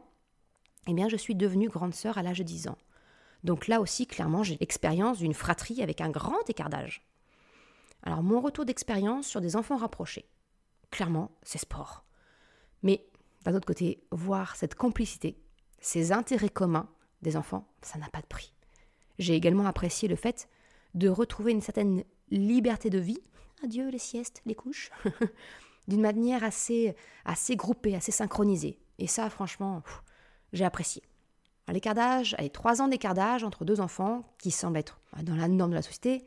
eh 0.87 0.93
bien, 0.93 1.09
je 1.09 1.17
suis 1.17 1.35
devenue 1.35 1.67
grande 1.67 1.93
sœur 1.93 2.17
à 2.17 2.23
l'âge 2.23 2.37
de 2.37 2.43
10 2.43 2.69
ans. 2.69 2.77
Donc 3.43 3.67
là 3.67 3.81
aussi, 3.81 4.07
clairement, 4.07 4.41
j'ai 4.41 4.55
l'expérience 4.55 5.17
d'une 5.17 5.33
fratrie 5.33 5.83
avec 5.83 5.99
un 5.99 6.09
grand 6.09 6.49
écart 6.49 6.69
d'âge. 6.69 7.05
Alors, 8.03 8.23
mon 8.23 8.39
retour 8.39 8.63
d'expérience 8.63 9.27
sur 9.27 9.41
des 9.41 9.57
enfants 9.57 9.75
rapprochés. 9.75 10.29
Clairement, 10.91 11.29
c'est 11.43 11.57
sport. 11.57 12.05
Mais 12.83 13.05
d'un 13.43 13.53
autre 13.53 13.67
côté, 13.67 14.01
voir 14.11 14.55
cette 14.55 14.75
complicité, 14.75 15.37
ces 15.79 16.13
intérêts 16.13 16.47
communs 16.47 16.87
des 17.21 17.35
enfants, 17.35 17.67
ça 17.81 17.99
n'a 17.99 18.07
pas 18.07 18.21
de 18.21 18.27
prix. 18.27 18.53
J'ai 19.17 19.35
également 19.35 19.65
apprécié 19.65 20.07
le 20.07 20.15
fait 20.15 20.47
de 20.93 21.09
retrouver 21.09 21.51
une 21.51 21.59
certaine 21.59 22.05
liberté 22.29 22.89
de 22.89 22.99
vie. 22.99 23.19
Adieu 23.61 23.89
les 23.89 23.99
siestes, 23.99 24.41
les 24.45 24.55
couches. 24.55 24.89
d'une 25.89 26.01
manière 26.01 26.43
assez, 26.43 26.95
assez 27.25 27.55
groupée, 27.55 27.95
assez 27.95 28.11
synchronisée. 28.11 28.79
Et 28.99 29.07
ça, 29.07 29.29
franchement, 29.29 29.81
j'ai 30.53 30.63
apprécié. 30.63 31.03
L'écart 31.67 31.93
d'âge, 31.93 32.35
trois 32.53 32.81
ans 32.81 32.87
d'écart 32.87 33.13
d'âge 33.13 33.43
entre 33.43 33.65
deux 33.65 33.79
enfants, 33.79 34.23
qui 34.37 34.51
semble 34.51 34.77
être 34.77 34.99
bah, 35.13 35.23
dans 35.23 35.35
la 35.35 35.47
norme 35.47 35.71
de 35.71 35.75
la 35.75 35.81
société, 35.81 36.25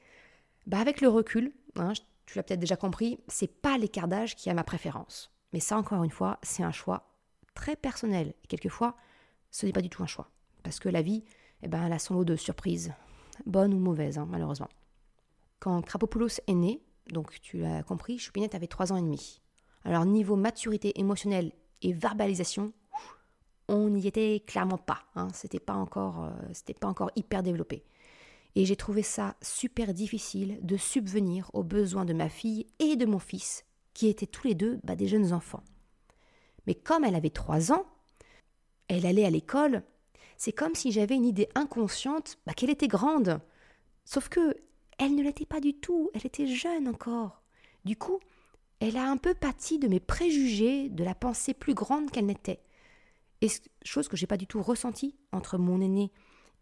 bah 0.66 0.79
avec 0.79 1.01
le 1.01 1.09
recul, 1.09 1.53
hein, 1.77 1.92
tu 2.27 2.37
l'as 2.38 2.44
peut-être 2.44 2.61
déjà 2.61 2.77
compris, 2.77 3.18
c'est 3.27 3.48
pas 3.48 3.77
l'écart 3.77 4.07
d'âge 4.07 4.37
qui 4.37 4.51
a 4.51 4.55
ma 4.55 4.62
préférence. 4.62 5.33
Mais 5.53 5.61
ça, 5.61 5.77
encore 5.77 6.05
une 6.05 6.11
fois, 6.11 6.38
c'est 6.42 6.62
un 6.62 6.70
choix 6.70 7.11
très 7.55 7.77
personnel. 7.77 8.35
Et 8.44 8.46
quelquefois, 8.46 8.96
ce 9.51 9.66
n'est 9.66 9.72
pas 9.72 9.83
du 9.83 9.90
tout 9.90 10.03
un 10.03 10.07
choix. 10.07 10.31
Parce 10.62 10.79
que 10.79 10.88
la 10.88 11.03
vie, 11.03 11.25
eh 11.62 11.68
ben, 11.68 11.85
elle 11.85 11.92
a 11.92 11.98
son 11.98 12.14
lot 12.14 12.25
de 12.25 12.37
surprises, 12.37 12.92
bonnes 13.44 13.75
ou 13.75 13.79
mauvaises, 13.79 14.18
hein, 14.18 14.27
malheureusement. 14.31 14.68
Quand 15.59 15.83
Krapopoulos 15.83 16.40
est 16.46 16.55
né, 16.55 16.81
donc 17.11 17.40
tu 17.40 17.59
l'as 17.59 17.83
compris, 17.83 18.18
Choupinette 18.18 18.55
avait 18.55 18.68
trois 18.68 18.92
ans 18.92 18.96
et 18.96 19.03
demi. 19.03 19.42
Alors 19.85 20.05
niveau 20.05 20.37
maturité 20.37 20.99
émotionnelle 20.99 21.53
et 21.83 21.92
verbalisation, 21.92 22.73
on 23.68 23.88
n'y 23.88 24.07
était 24.07 24.42
clairement 24.47 24.79
pas. 24.79 25.03
Hein. 25.14 25.29
C'était 25.35 25.61
pas 25.61 25.75
encore, 25.75 26.25
euh, 26.25 26.31
c'était 26.53 26.75
pas 26.75 26.88
encore 26.88 27.11
hyper 27.16 27.42
développé. 27.42 27.85
Et 28.55 28.66
j'ai 28.66 28.77
trouvé 28.77 29.03
ça 29.03 29.37
super 29.40 29.95
difficile 29.95 30.59
de 30.62 30.77
subvenir 30.77 31.51
aux 31.55 31.62
besoins 31.62 32.05
de 32.05 32.12
ma 32.12 32.29
fille 32.29 32.66
et 32.79 32.97
de 32.97 33.07
mon 33.07 33.18
fils, 33.18 33.64
qui 33.95 34.09
étaient 34.09 34.27
tous 34.27 34.47
les 34.47 34.55
deux 34.55 34.79
bah, 34.85 34.95
des 34.95 35.09
jeunes 35.09 35.33
enfants. 35.33 35.62
Mais 36.66 36.75
comme 36.75 37.05
elle 37.05 37.14
avait 37.14 37.31
trois 37.31 37.73
ans, 37.73 37.87
elle 38.88 39.07
allait 39.07 39.25
à 39.25 39.31
l'école. 39.31 39.83
C'est 40.37 40.53
comme 40.53 40.75
si 40.75 40.92
j'avais 40.92 41.14
une 41.14 41.25
idée 41.25 41.49
inconsciente 41.55 42.38
bah, 42.47 42.53
qu'elle 42.53 42.71
était 42.71 42.88
grande. 42.88 43.40
Sauf 44.05 44.29
que 44.29 44.57
elle 44.99 45.14
ne 45.14 45.23
l'était 45.23 45.47
pas 45.47 45.61
du 45.61 45.75
tout. 45.75 46.11
Elle 46.14 46.27
était 46.27 46.47
jeune 46.47 46.88
encore. 46.88 47.42
Du 47.85 47.97
coup, 47.97 48.21
elle 48.83 48.97
a 48.97 49.09
un 49.09 49.16
peu 49.16 49.33
pâti 49.33 49.79
de 49.79 49.87
mes 49.87 50.01
préjugés, 50.01 50.88
de 50.88 51.05
la 51.05 51.14
pensée 51.14 51.55
plus 51.55 51.73
grande 51.73 52.11
qu'elle 52.11 52.27
n'était. 52.27 52.59
Et 53.40 53.47
chose 53.85 54.09
que 54.09 54.16
j'ai 54.16 54.27
pas 54.27 54.37
du 54.37 54.49
tout 54.49 54.61
ressentie 54.61 55.14
entre 55.31 55.57
mon 55.57 55.81
aîné 55.81 56.11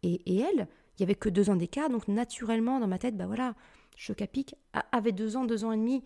et, 0.03 0.21
elle. 0.27 0.69
Il 0.97 1.01
y 1.01 1.03
avait 1.03 1.15
que 1.15 1.31
deux 1.31 1.49
ans 1.49 1.57
d'écart, 1.57 1.89
donc 1.89 2.09
naturellement 2.09 2.79
dans 2.79 2.87
ma 2.87 2.99
tête, 2.99 3.17
bah 3.17 3.27
voilà, 3.27 3.55
Chocapic 3.97 4.55
avait 4.93 5.13
deux 5.13 5.39
ans, 5.39 5.47
deux 5.47 5.65
ans 5.65 5.73
et 5.73 5.79
demi. 5.79 6.05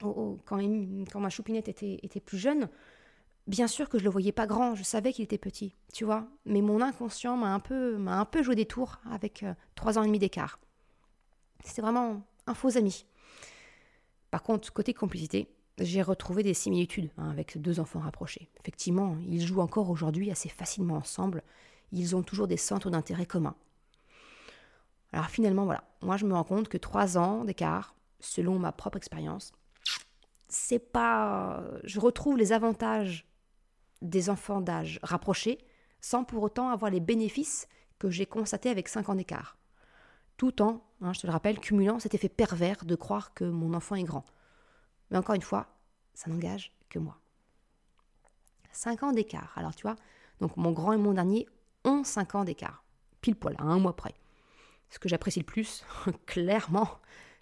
quand, 0.00 0.38
quand, 0.46 1.20
ma 1.20 1.28
choupinette 1.28 1.68
était, 1.68 2.20
plus 2.20 2.38
jeune, 2.38 2.70
bien 3.46 3.66
sûr 3.66 3.90
que 3.90 3.98
je 3.98 4.04
le 4.04 4.10
voyais 4.10 4.32
pas 4.32 4.46
grand, 4.46 4.74
je 4.74 4.82
savais 4.82 5.12
qu'il 5.12 5.24
était 5.24 5.36
petit, 5.36 5.74
tu 5.92 6.06
vois. 6.06 6.26
Mais 6.46 6.62
mon 6.62 6.80
inconscient 6.80 7.36
m'a 7.36 7.52
un 7.52 7.60
peu, 7.60 7.98
un 8.06 8.24
peu 8.24 8.42
joué 8.42 8.54
des 8.54 8.66
tours 8.66 8.98
avec 9.10 9.42
euh, 9.42 9.52
trois 9.74 9.98
ans 9.98 10.04
et 10.04 10.06
demi 10.06 10.18
d'écart. 10.18 10.58
C'était 11.62 11.82
vraiment 11.82 12.22
un 12.46 12.54
faux 12.54 12.78
ami. 12.78 13.04
Par 14.30 14.42
contre, 14.42 14.72
côté 14.72 14.94
complicité, 14.94 15.48
j'ai 15.78 16.02
retrouvé 16.02 16.42
des 16.42 16.54
similitudes 16.54 17.10
hein, 17.16 17.30
avec 17.30 17.60
deux 17.60 17.80
enfants 17.80 18.00
rapprochés. 18.00 18.48
Effectivement, 18.60 19.16
ils 19.26 19.46
jouent 19.46 19.60
encore 19.60 19.90
aujourd'hui 19.90 20.30
assez 20.30 20.48
facilement 20.48 20.96
ensemble. 20.96 21.42
Ils 21.92 22.14
ont 22.14 22.22
toujours 22.22 22.46
des 22.46 22.56
centres 22.56 22.90
d'intérêt 22.90 23.26
communs. 23.26 23.56
Alors 25.12 25.26
finalement, 25.26 25.64
voilà, 25.64 25.82
moi 26.02 26.16
je 26.16 26.26
me 26.26 26.34
rends 26.34 26.44
compte 26.44 26.68
que 26.68 26.78
trois 26.78 27.18
ans 27.18 27.44
d'écart, 27.44 27.94
selon 28.20 28.58
ma 28.58 28.70
propre 28.72 28.96
expérience, 28.96 29.52
c'est 30.48 30.78
pas. 30.78 31.64
Je 31.84 31.98
retrouve 31.98 32.36
les 32.36 32.52
avantages 32.52 33.26
des 34.02 34.30
enfants 34.30 34.60
d'âge 34.60 35.00
rapprochés 35.02 35.58
sans 36.00 36.24
pour 36.24 36.42
autant 36.42 36.70
avoir 36.70 36.90
les 36.90 37.00
bénéfices 37.00 37.68
que 37.98 38.08
j'ai 38.08 38.26
constatés 38.26 38.70
avec 38.70 38.88
cinq 38.88 39.08
ans 39.08 39.14
d'écart 39.14 39.59
tout 40.40 40.62
en, 40.62 40.80
hein, 41.02 41.12
je 41.12 41.20
te 41.20 41.26
le 41.26 41.34
rappelle, 41.34 41.60
cumulant 41.60 41.98
cet 41.98 42.14
effet 42.14 42.30
pervers 42.30 42.86
de 42.86 42.94
croire 42.94 43.34
que 43.34 43.44
mon 43.44 43.74
enfant 43.74 43.94
est 43.94 44.04
grand. 44.04 44.24
Mais 45.10 45.18
encore 45.18 45.34
une 45.34 45.42
fois, 45.42 45.66
ça 46.14 46.30
n'engage 46.30 46.72
que 46.88 46.98
moi. 46.98 47.20
Cinq 48.72 49.02
ans 49.02 49.12
d'écart. 49.12 49.52
Alors 49.56 49.74
tu 49.74 49.82
vois, 49.82 49.96
donc 50.40 50.56
mon 50.56 50.72
grand 50.72 50.94
et 50.94 50.96
mon 50.96 51.12
dernier 51.12 51.46
ont 51.84 52.04
5 52.04 52.36
ans 52.36 52.44
d'écart, 52.44 52.84
pile 53.20 53.36
poil, 53.36 53.54
à 53.58 53.64
un 53.64 53.78
mois 53.78 53.94
près. 53.94 54.14
Ce 54.88 54.98
que 54.98 55.10
j'apprécie 55.10 55.40
le 55.40 55.44
plus, 55.44 55.84
clairement, 56.24 56.88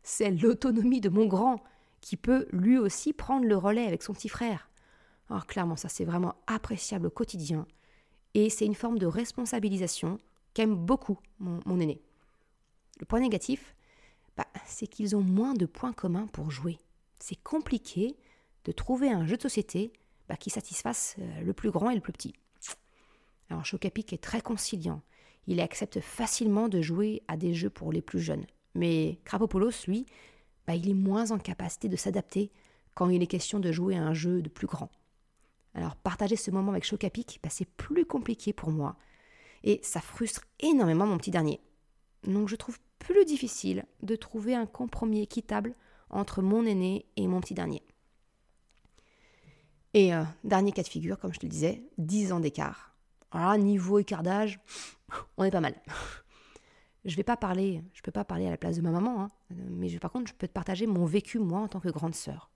c'est 0.03 0.33
l'autonomie 0.33 1.01
de 1.01 1.09
mon 1.09 1.27
grand, 1.27 1.63
qui 2.01 2.17
peut 2.17 2.49
lui 2.51 2.79
aussi 2.79 3.13
prendre 3.13 3.47
le 3.47 3.57
relais 3.57 3.87
avec 3.87 4.03
son 4.03 4.13
petit 4.13 4.29
frère. 4.29 4.71
Alors 5.31 5.47
clairement, 5.47 5.77
ça 5.77 5.89
c'est 5.89 6.05
vraiment 6.05 6.35
appréciable 6.49 7.07
au 7.07 7.11
quotidien, 7.11 7.65
et 8.35 8.51
c'est 8.51 8.67
une 8.67 8.75
forme 8.75 8.99
de 8.99 9.07
responsabilisation 9.07 10.19
qu'aime 10.53 10.75
beaucoup 10.75 11.21
mon, 11.39 11.79
aîné. 11.79 12.03
Le 12.99 13.07
point 13.07 13.21
négatif, 13.21 13.75
bah, 14.37 14.47
c'est 14.67 14.87
qu'ils 14.87 15.17
ont 15.17 15.23
moins 15.23 15.55
de 15.55 15.67
points 15.67 15.93
communs 15.93 16.27
pour 16.29 16.51
jouer. 16.51 16.79
C'est 17.19 17.41
compliqué 17.43 18.17
de 18.65 18.73
trouver 18.73 19.11
un 19.11 19.27
jeu 19.27 19.37
de 19.37 19.43
société 19.43 19.93
bah, 20.29 20.37
qui 20.37 20.51
satisfasse 20.51 21.17
euh, 21.19 21.41
le 21.41 21.53
plus 21.53 21.71
grand 21.71 21.91
et 21.91 21.95
le 21.95 22.01
plus 22.01 22.13
petit. 22.13 22.35
Alors 23.51 23.65
Chocapic 23.65 24.13
est 24.13 24.23
très 24.23 24.41
conciliant. 24.41 25.03
Il 25.47 25.61
accepte 25.61 26.01
facilement 26.01 26.69
de 26.69 26.83
jouer 26.83 27.23
à 27.29 27.37
des 27.37 27.55
jeux 27.55 27.71
pour 27.71 27.93
les 27.93 28.03
plus 28.03 28.21
jeunes. 28.21 28.45
Mais 28.75 29.19
Krapopoulos, 29.25 29.87
lui, 29.87 30.07
bah, 30.67 30.75
il 30.75 30.91
est 30.91 30.95
moins 30.95 31.31
en 31.31 31.39
capacité 31.39 31.89
de 31.89 31.97
s'adapter 31.97 32.53
quand 32.95 33.09
il 33.09 33.23
est 33.23 33.27
question 33.27 33.59
de 33.59 33.73
jouer 33.73 33.97
à 33.97 34.03
un 34.03 34.13
jeu 34.13 34.43
de 34.43 34.49
plus 34.49 34.67
grand. 34.67 34.91
Alors 35.75 35.97
partager 35.97 36.37
ce 36.37 36.51
moment 36.51 36.73
avec 36.73 36.85
Chocapic, 36.85 37.41
bah, 37.43 37.49
c'est 37.51 37.69
plus 37.69 38.05
compliqué 38.05 38.53
pour 38.53 38.71
moi. 38.71 38.97
Et 39.65 39.81
ça 39.83 40.01
frustre 40.01 40.43
énormément 40.61 41.07
mon 41.07 41.17
petit 41.17 41.31
dernier. 41.31 41.61
Donc 42.25 42.49
je 42.49 42.57
trouve 42.57 42.79
difficile 43.25 43.85
de 44.03 44.17
trouver 44.17 44.55
un 44.55 44.67
compromis 44.67 45.23
équitable 45.23 45.75
entre 46.11 46.43
mon 46.43 46.65
aîné 46.65 47.07
et 47.17 47.27
mon 47.27 47.41
petit 47.41 47.55
dernier. 47.55 47.83
Et 49.95 50.15
euh, 50.15 50.23
dernier 50.45 50.73
cas 50.73 50.83
de 50.83 50.89
figure, 50.89 51.19
comme 51.19 51.33
je 51.33 51.39
te 51.39 51.47
le 51.47 51.51
disais, 51.51 51.83
10 51.99 52.33
ans 52.33 52.41
d'écart. 52.41 52.95
Alors 53.31 53.57
niveau 53.59 53.99
écart 53.99 54.23
d'âge, 54.23 54.61
on 55.37 55.45
est 55.45 55.51
pas 55.51 55.61
mal. 55.61 55.75
Je 57.05 57.17
vais 57.17 57.23
pas 57.23 57.37
parler, 57.37 57.83
je 57.95 58.03
peux 58.03 58.11
pas 58.11 58.25
parler 58.25 58.47
à 58.47 58.51
la 58.51 58.57
place 58.57 58.77
de 58.77 58.83
ma 58.83 58.91
maman, 58.91 59.23
hein, 59.23 59.29
mais 59.51 59.89
par 59.99 60.11
contre, 60.11 60.29
je 60.29 60.35
peux 60.35 60.49
te 60.49 60.53
partager 60.53 60.87
mon 60.87 61.07
vécu 61.07 61.39
moi 61.39 61.61
en 61.61 61.69
tant 61.69 61.81
que 61.81 61.89
grande 61.89 62.15
sœur. 62.15 62.51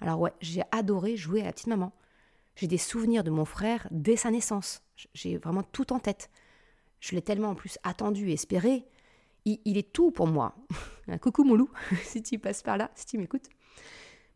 Alors 0.00 0.20
ouais, 0.20 0.32
j'ai 0.40 0.62
adoré 0.70 1.16
jouer 1.16 1.42
à 1.42 1.46
la 1.46 1.52
petite 1.52 1.66
maman. 1.66 1.92
J'ai 2.56 2.66
des 2.66 2.78
souvenirs 2.78 3.24
de 3.24 3.30
mon 3.30 3.44
frère 3.44 3.86
dès 3.90 4.16
sa 4.16 4.30
naissance. 4.30 4.82
J'ai 5.14 5.36
vraiment 5.36 5.62
tout 5.62 5.92
en 5.92 5.98
tête. 5.98 6.30
Je 7.00 7.14
l'ai 7.14 7.22
tellement 7.22 7.50
en 7.50 7.54
plus 7.54 7.78
attendu 7.82 8.30
et 8.30 8.34
espéré. 8.34 8.86
Il, 9.44 9.78
est 9.78 9.92
tout 9.92 10.10
pour 10.10 10.26
moi. 10.26 10.54
Coucou 11.20 11.44
mon 11.44 11.54
loup, 11.54 11.70
si 12.02 12.22
tu 12.22 12.38
passes 12.38 12.62
par 12.62 12.76
là, 12.76 12.90
si 12.94 13.06
tu 13.06 13.18
m'écoutes. 13.18 13.48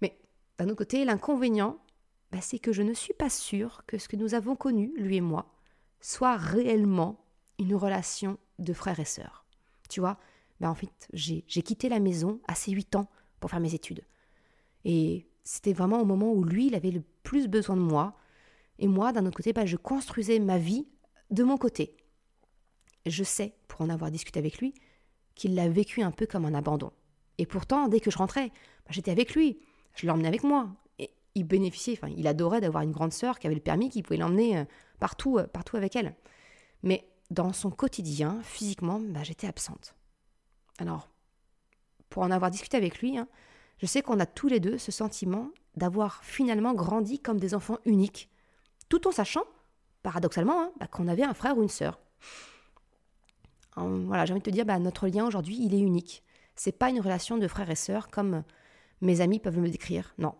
Mais 0.00 0.18
d'un 0.58 0.66
autre 0.66 0.76
côté, 0.76 1.04
l'inconvénient, 1.04 1.78
bah, 2.32 2.40
c'est 2.40 2.58
que 2.58 2.72
je 2.72 2.82
ne 2.82 2.94
suis 2.94 3.14
pas 3.14 3.30
sûre 3.30 3.82
que 3.86 3.98
ce 3.98 4.08
que 4.08 4.16
nous 4.16 4.34
avons 4.34 4.56
connu, 4.56 4.92
lui 4.96 5.16
et 5.16 5.20
moi, 5.20 5.54
soit 6.00 6.36
réellement 6.36 7.24
une 7.58 7.74
relation 7.74 8.38
de 8.58 8.72
frère 8.72 8.98
et 8.98 9.04
sœur. 9.04 9.44
Tu 9.88 10.00
vois, 10.00 10.18
bah, 10.60 10.70
en 10.70 10.74
fait, 10.74 11.08
j'ai 11.12 11.42
quitté 11.42 11.88
la 11.88 12.00
maison 12.00 12.40
à 12.48 12.54
ses 12.54 12.72
8 12.72 12.96
ans 12.96 13.08
pour 13.40 13.50
faire 13.50 13.60
mes 13.60 13.74
études. 13.74 14.04
Et 14.84 15.26
c'était 15.44 15.72
vraiment 15.72 16.00
au 16.00 16.04
moment 16.04 16.32
où 16.32 16.44
lui, 16.44 16.66
il 16.66 16.74
avait 16.74 16.90
le 16.90 17.02
plus 17.22 17.48
besoin 17.48 17.76
de 17.76 17.82
moi. 17.82 18.16
Et 18.78 18.88
moi, 18.88 19.12
d'un 19.12 19.26
autre 19.26 19.36
côté, 19.36 19.52
bah, 19.52 19.66
je 19.66 19.76
construisais 19.76 20.38
ma 20.38 20.58
vie 20.58 20.88
de 21.30 21.42
mon 21.42 21.56
côté. 21.56 21.96
Je 23.06 23.22
sais, 23.22 23.54
pour 23.68 23.82
en 23.82 23.90
avoir 23.90 24.10
discuté 24.10 24.38
avec 24.38 24.58
lui, 24.58 24.74
qu'il 25.34 25.54
l'a 25.54 25.68
vécu 25.68 26.02
un 26.02 26.10
peu 26.10 26.26
comme 26.26 26.44
un 26.44 26.54
abandon. 26.54 26.92
Et 27.38 27.46
pourtant, 27.46 27.88
dès 27.88 28.00
que 28.00 28.10
je 28.10 28.18
rentrais, 28.18 28.48
bah, 28.48 28.90
j'étais 28.90 29.10
avec 29.10 29.34
lui, 29.34 29.58
je 29.94 30.06
l'emmenais 30.06 30.28
avec 30.28 30.44
moi. 30.44 30.68
Et 30.98 31.10
il 31.34 31.44
bénéficiait, 31.44 31.94
enfin, 31.94 32.12
il 32.16 32.26
adorait 32.26 32.60
d'avoir 32.60 32.82
une 32.82 32.92
grande 32.92 33.12
sœur 33.12 33.38
qui 33.38 33.46
avait 33.46 33.56
le 33.56 33.60
permis, 33.60 33.90
qui 33.90 34.02
pouvait 34.02 34.18
l'emmener 34.18 34.58
euh, 34.58 34.64
partout, 35.00 35.38
euh, 35.38 35.46
partout 35.46 35.76
avec 35.76 35.96
elle. 35.96 36.14
Mais 36.82 37.08
dans 37.30 37.52
son 37.52 37.70
quotidien, 37.70 38.40
physiquement, 38.42 39.00
bah, 39.00 39.22
j'étais 39.22 39.46
absente. 39.46 39.94
Alors, 40.78 41.08
pour 42.10 42.22
en 42.22 42.30
avoir 42.30 42.50
discuté 42.50 42.76
avec 42.76 43.00
lui, 43.00 43.18
hein, 43.18 43.28
je 43.78 43.86
sais 43.86 44.02
qu'on 44.02 44.20
a 44.20 44.26
tous 44.26 44.48
les 44.48 44.60
deux 44.60 44.78
ce 44.78 44.92
sentiment 44.92 45.50
d'avoir 45.76 46.22
finalement 46.22 46.74
grandi 46.74 47.18
comme 47.18 47.40
des 47.40 47.54
enfants 47.54 47.78
uniques, 47.84 48.30
tout 48.88 49.08
en 49.08 49.12
sachant, 49.12 49.44
paradoxalement, 50.02 50.62
hein, 50.62 50.72
bah, 50.78 50.86
qu'on 50.86 51.08
avait 51.08 51.24
un 51.24 51.34
frère 51.34 51.58
ou 51.58 51.62
une 51.62 51.68
sœur. 51.68 51.98
Voilà, 53.76 54.24
j'ai 54.24 54.32
envie 54.32 54.40
de 54.40 54.44
te 54.44 54.50
dire, 54.50 54.64
bah, 54.64 54.78
notre 54.78 55.08
lien 55.08 55.26
aujourd'hui, 55.26 55.58
il 55.60 55.74
est 55.74 55.80
unique. 55.80 56.22
C'est 56.54 56.78
pas 56.78 56.90
une 56.90 57.00
relation 57.00 57.38
de 57.38 57.48
frère 57.48 57.70
et 57.70 57.74
sœur 57.74 58.08
comme 58.08 58.44
mes 59.00 59.20
amis 59.20 59.40
peuvent 59.40 59.58
me 59.58 59.68
décrire. 59.68 60.14
Non. 60.18 60.34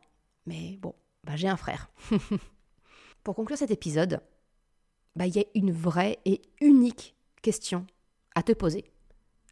Mais 0.47 0.79
bon, 0.81 0.95
bah, 1.25 1.37
j'ai 1.37 1.49
un 1.49 1.57
frère. 1.57 1.91
Pour 3.25 3.35
conclure 3.35 3.59
cet 3.59 3.71
épisode, 3.71 4.21
bah, 5.17 5.27
il 5.27 5.35
y 5.35 5.41
a 5.41 5.45
une 5.55 5.73
vraie 5.73 6.19
et 6.25 6.43
unique 6.61 7.17
question 7.43 7.87
à 8.35 8.43
te 8.43 8.53
poser, 8.53 8.85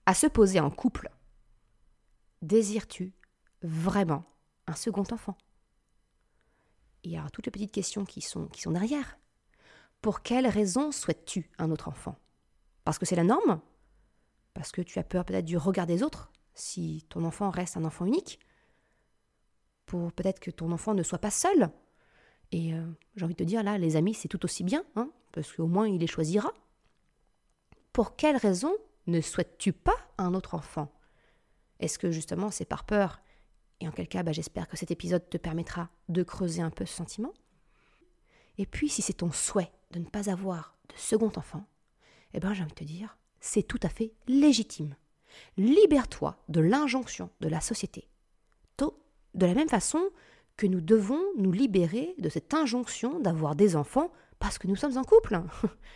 à 0.07 0.15
se 0.15 0.27
poser 0.27 0.61
en 0.61 0.71
couple. 0.71 1.11
Désires-tu 2.43 3.13
vraiment 3.63 4.25
un 4.67 4.75
second 4.75 5.05
enfant? 5.11 5.37
Il 7.05 7.11
y 7.11 7.17
a 7.17 7.29
toutes 7.31 7.47
les 7.47 7.53
petites 7.53 7.73
questions 7.73 8.05
qui 8.05 8.21
sont, 8.21 8.47
qui 8.47 8.61
sont 8.61 8.73
derrière. 8.73 9.19
Pour 10.01 10.23
quelles 10.23 10.47
raisons 10.47 10.93
souhaites-tu 10.93 11.51
un 11.59 11.71
autre 11.71 11.89
enfant? 11.89 12.17
Parce 12.85 12.99
que 12.99 13.07
c'est 13.07 13.17
la 13.17 13.25
norme 13.25 13.61
Parce 14.55 14.73
que 14.73 14.83
tu 14.83 14.99
as 14.99 15.05
peur 15.05 15.25
peut-être 15.25 15.45
du 15.45 15.57
regard 15.57 15.87
des 15.87 16.03
autres 16.03 16.31
si 16.55 17.07
ton 17.09 17.25
enfant 17.25 17.51
reste 17.51 17.77
un 17.77 17.85
enfant 17.85 18.05
unique 18.05 18.39
Pour 19.87 20.13
peut-être 20.13 20.41
que 20.41 20.51
ton 20.51 20.71
enfant 20.73 20.95
ne 20.95 21.03
soit 21.03 21.19
pas 21.19 21.31
seul 21.31 21.71
Et 22.51 22.75
euh, 22.75 22.87
j'ai 23.17 23.25
envie 23.25 23.35
de 23.35 23.43
te 23.43 23.49
dire, 23.49 23.63
là, 23.63 23.79
les 23.79 23.97
amis, 23.97 24.15
c'est 24.15 24.29
tout 24.29 24.45
aussi 24.45 24.65
bien, 24.65 24.85
hein, 24.97 25.11
parce 25.33 25.53
qu'au 25.53 25.67
moins 25.67 25.89
il 25.89 26.01
les 26.01 26.07
choisira. 26.07 26.53
Pour 27.93 28.17
quelles 28.17 28.37
raisons 28.37 28.75
ne 29.07 29.21
souhaites-tu 29.21 29.73
pas 29.73 29.97
un 30.19 30.35
autre 30.35 30.55
enfant? 30.55 30.93
Est-ce 31.81 31.99
que 31.99 32.11
justement 32.11 32.51
c'est 32.51 32.65
par 32.65 32.85
peur? 32.85 33.21
Et 33.81 33.89
en 33.89 33.91
quel 33.91 34.07
cas, 34.07 34.23
bah, 34.23 34.31
j'espère 34.31 34.69
que 34.69 34.77
cet 34.77 34.93
épisode 34.93 35.29
te 35.29 35.37
permettra 35.37 35.91
de 36.09 36.23
creuser 36.23 36.63
un 36.63 36.71
peu 36.71 36.87
ce 36.87 36.95
sentiment. 36.95 37.33
Et 38.57 38.65
puis, 38.65 38.89
si 38.89 39.03
c'est 39.03 39.15
ton 39.15 39.33
souhait 39.33 39.73
de 39.91 39.99
ne 39.99 40.05
pas 40.05 40.31
avoir 40.31 40.77
de 40.89 40.95
second 40.97 41.33
enfant, 41.35 41.65
eh 42.33 42.39
ben, 42.39 42.55
j'ai 42.55 42.63
envie 42.63 42.71
de 42.71 42.77
te 42.77 42.85
dire, 42.85 43.19
c'est 43.43 43.63
tout 43.63 43.81
à 43.83 43.91
fait 43.91 44.15
légitime. 44.27 44.97
Libère-toi 45.59 46.43
de 46.49 46.63
l'injonction 46.63 47.29
de 47.41 47.49
la 47.49 47.61
société. 47.61 48.09
De 49.35 49.47
la 49.47 49.55
même 49.55 49.69
façon 49.69 50.11
que 50.57 50.67
nous 50.67 50.81
devons 50.81 51.23
nous 51.37 51.53
libérer 51.53 52.15
de 52.19 52.29
cette 52.29 52.53
injonction 52.53 53.21
d'avoir 53.21 53.57
des 53.57 53.77
enfants 53.77 54.13
parce 54.39 54.59
que 54.59 54.67
nous 54.67 54.77
sommes 54.77 54.99
en 54.99 55.05
couple. 55.05 55.41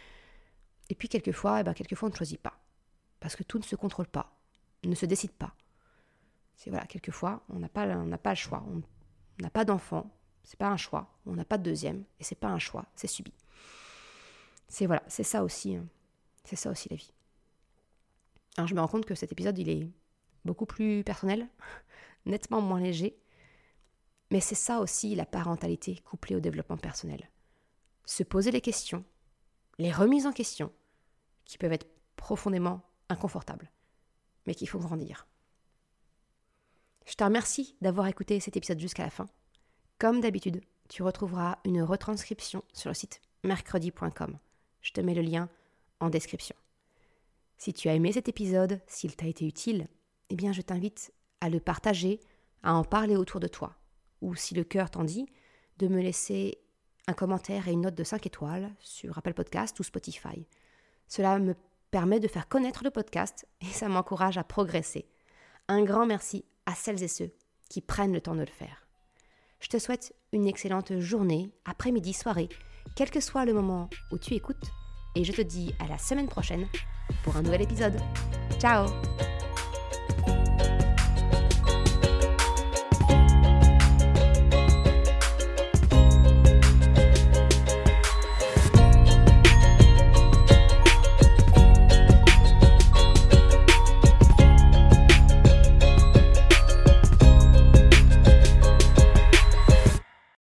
Et 0.88 0.94
puis 0.94 1.08
quelquefois, 1.08 1.60
eh 1.60 1.62
ben, 1.64 1.74
quelquefois 1.74 2.08
on 2.08 2.12
ne 2.12 2.16
choisit 2.16 2.40
pas. 2.40 2.58
Parce 3.20 3.36
que 3.36 3.42
tout 3.42 3.58
ne 3.58 3.64
se 3.64 3.76
contrôle 3.76 4.06
pas, 4.06 4.38
ne 4.84 4.94
se 4.94 5.06
décide 5.06 5.32
pas. 5.32 5.54
C'est 6.54 6.70
voilà, 6.70 6.86
quelquefois, 6.86 7.42
on 7.50 7.58
n'a 7.58 7.68
pas, 7.68 7.86
on 7.86 8.06
n'a 8.06 8.18
pas 8.18 8.30
le 8.30 8.36
choix. 8.36 8.64
On 8.68 8.82
n'a 9.42 9.50
pas 9.50 9.64
d'enfant, 9.64 10.10
c'est 10.42 10.58
pas 10.58 10.68
un 10.68 10.76
choix. 10.76 11.18
On 11.26 11.34
n'a 11.34 11.44
pas 11.44 11.58
de 11.58 11.64
deuxième, 11.64 12.04
et 12.20 12.24
c'est 12.24 12.36
pas 12.36 12.48
un 12.48 12.58
choix, 12.58 12.86
c'est 12.94 13.08
subi. 13.08 13.34
C'est 14.68 14.86
voilà, 14.86 15.02
c'est 15.08 15.22
ça 15.22 15.44
aussi, 15.44 15.76
hein. 15.76 15.86
c'est 16.44 16.56
ça 16.56 16.70
aussi 16.70 16.88
la 16.88 16.96
vie. 16.96 17.12
Je 18.64 18.74
me 18.74 18.80
rends 18.80 18.88
compte 18.88 19.04
que 19.04 19.14
cet 19.14 19.32
épisode, 19.32 19.58
il 19.58 19.68
est 19.68 19.88
beaucoup 20.44 20.66
plus 20.66 21.04
personnel, 21.04 21.48
nettement 22.26 22.62
moins 22.62 22.80
léger, 22.80 23.18
mais 24.30 24.40
c'est 24.40 24.54
ça 24.54 24.80
aussi 24.80 25.14
la 25.14 25.26
parentalité 25.26 25.96
couplée 26.04 26.36
au 26.36 26.40
développement 26.40 26.78
personnel. 26.78 27.28
Se 28.06 28.22
poser 28.22 28.50
les 28.50 28.60
questions, 28.60 29.04
les 29.78 29.92
remises 29.92 30.26
en 30.26 30.32
question, 30.32 30.72
qui 31.44 31.58
peuvent 31.58 31.72
être 31.72 31.88
profondément 32.16 32.82
inconfortables, 33.08 33.70
mais 34.46 34.54
qu'il 34.54 34.68
faut 34.68 34.78
grandir. 34.78 35.26
Je 37.04 37.14
te 37.14 37.22
remercie 37.22 37.76
d'avoir 37.80 38.08
écouté 38.08 38.40
cet 38.40 38.56
épisode 38.56 38.80
jusqu'à 38.80 39.04
la 39.04 39.10
fin. 39.10 39.28
Comme 39.98 40.20
d'habitude, 40.20 40.60
tu 40.88 41.02
retrouveras 41.02 41.58
une 41.64 41.82
retranscription 41.82 42.64
sur 42.72 42.90
le 42.90 42.94
site 42.94 43.20
mercredi.com. 43.44 44.38
Je 44.80 44.92
te 44.92 45.00
mets 45.00 45.14
le 45.14 45.22
lien 45.22 45.48
en 46.00 46.10
description. 46.10 46.56
Si 47.56 47.72
tu 47.72 47.88
as 47.88 47.94
aimé 47.94 48.12
cet 48.12 48.28
épisode, 48.28 48.80
s'il 48.86 49.16
t'a 49.16 49.26
été 49.26 49.46
utile, 49.46 49.86
eh 50.30 50.36
bien 50.36 50.52
je 50.52 50.62
t'invite 50.62 51.12
à 51.40 51.48
le 51.48 51.60
partager, 51.60 52.20
à 52.62 52.74
en 52.74 52.84
parler 52.84 53.16
autour 53.16 53.40
de 53.40 53.48
toi. 53.48 53.76
Ou 54.20 54.34
si 54.34 54.54
le 54.54 54.64
cœur 54.64 54.90
t'en 54.90 55.04
dit, 55.04 55.26
de 55.78 55.88
me 55.88 56.00
laisser 56.00 56.58
un 57.06 57.12
commentaire 57.12 57.68
et 57.68 57.72
une 57.72 57.82
note 57.82 57.94
de 57.94 58.04
5 58.04 58.26
étoiles 58.26 58.74
sur 58.80 59.16
Apple 59.16 59.34
Podcast 59.34 59.78
ou 59.78 59.82
Spotify. 59.82 60.46
Cela 61.08 61.38
me 61.38 61.54
permet 61.90 62.20
de 62.20 62.28
faire 62.28 62.48
connaître 62.48 62.82
le 62.84 62.90
podcast 62.90 63.46
et 63.60 63.66
ça 63.66 63.88
m'encourage 63.88 64.38
à 64.38 64.44
progresser. 64.44 65.06
Un 65.68 65.84
grand 65.84 66.06
merci 66.06 66.44
à 66.66 66.74
celles 66.74 67.02
et 67.02 67.08
ceux 67.08 67.32
qui 67.68 67.80
prennent 67.80 68.12
le 68.12 68.20
temps 68.20 68.34
de 68.34 68.40
le 68.40 68.46
faire. 68.46 68.86
Je 69.60 69.68
te 69.68 69.78
souhaite 69.78 70.14
une 70.32 70.46
excellente 70.46 70.98
journée, 70.98 71.50
après-midi, 71.64 72.12
soirée, 72.12 72.48
quel 72.94 73.10
que 73.10 73.20
soit 73.20 73.44
le 73.44 73.54
moment 73.54 73.88
où 74.12 74.18
tu 74.18 74.34
écoutes, 74.34 74.70
et 75.16 75.24
je 75.24 75.32
te 75.32 75.42
dis 75.42 75.74
à 75.80 75.88
la 75.88 75.98
semaine 75.98 76.28
prochaine 76.28 76.66
pour 77.24 77.36
un 77.36 77.42
nouvel 77.42 77.62
épisode. 77.62 77.98
Ciao 78.60 78.86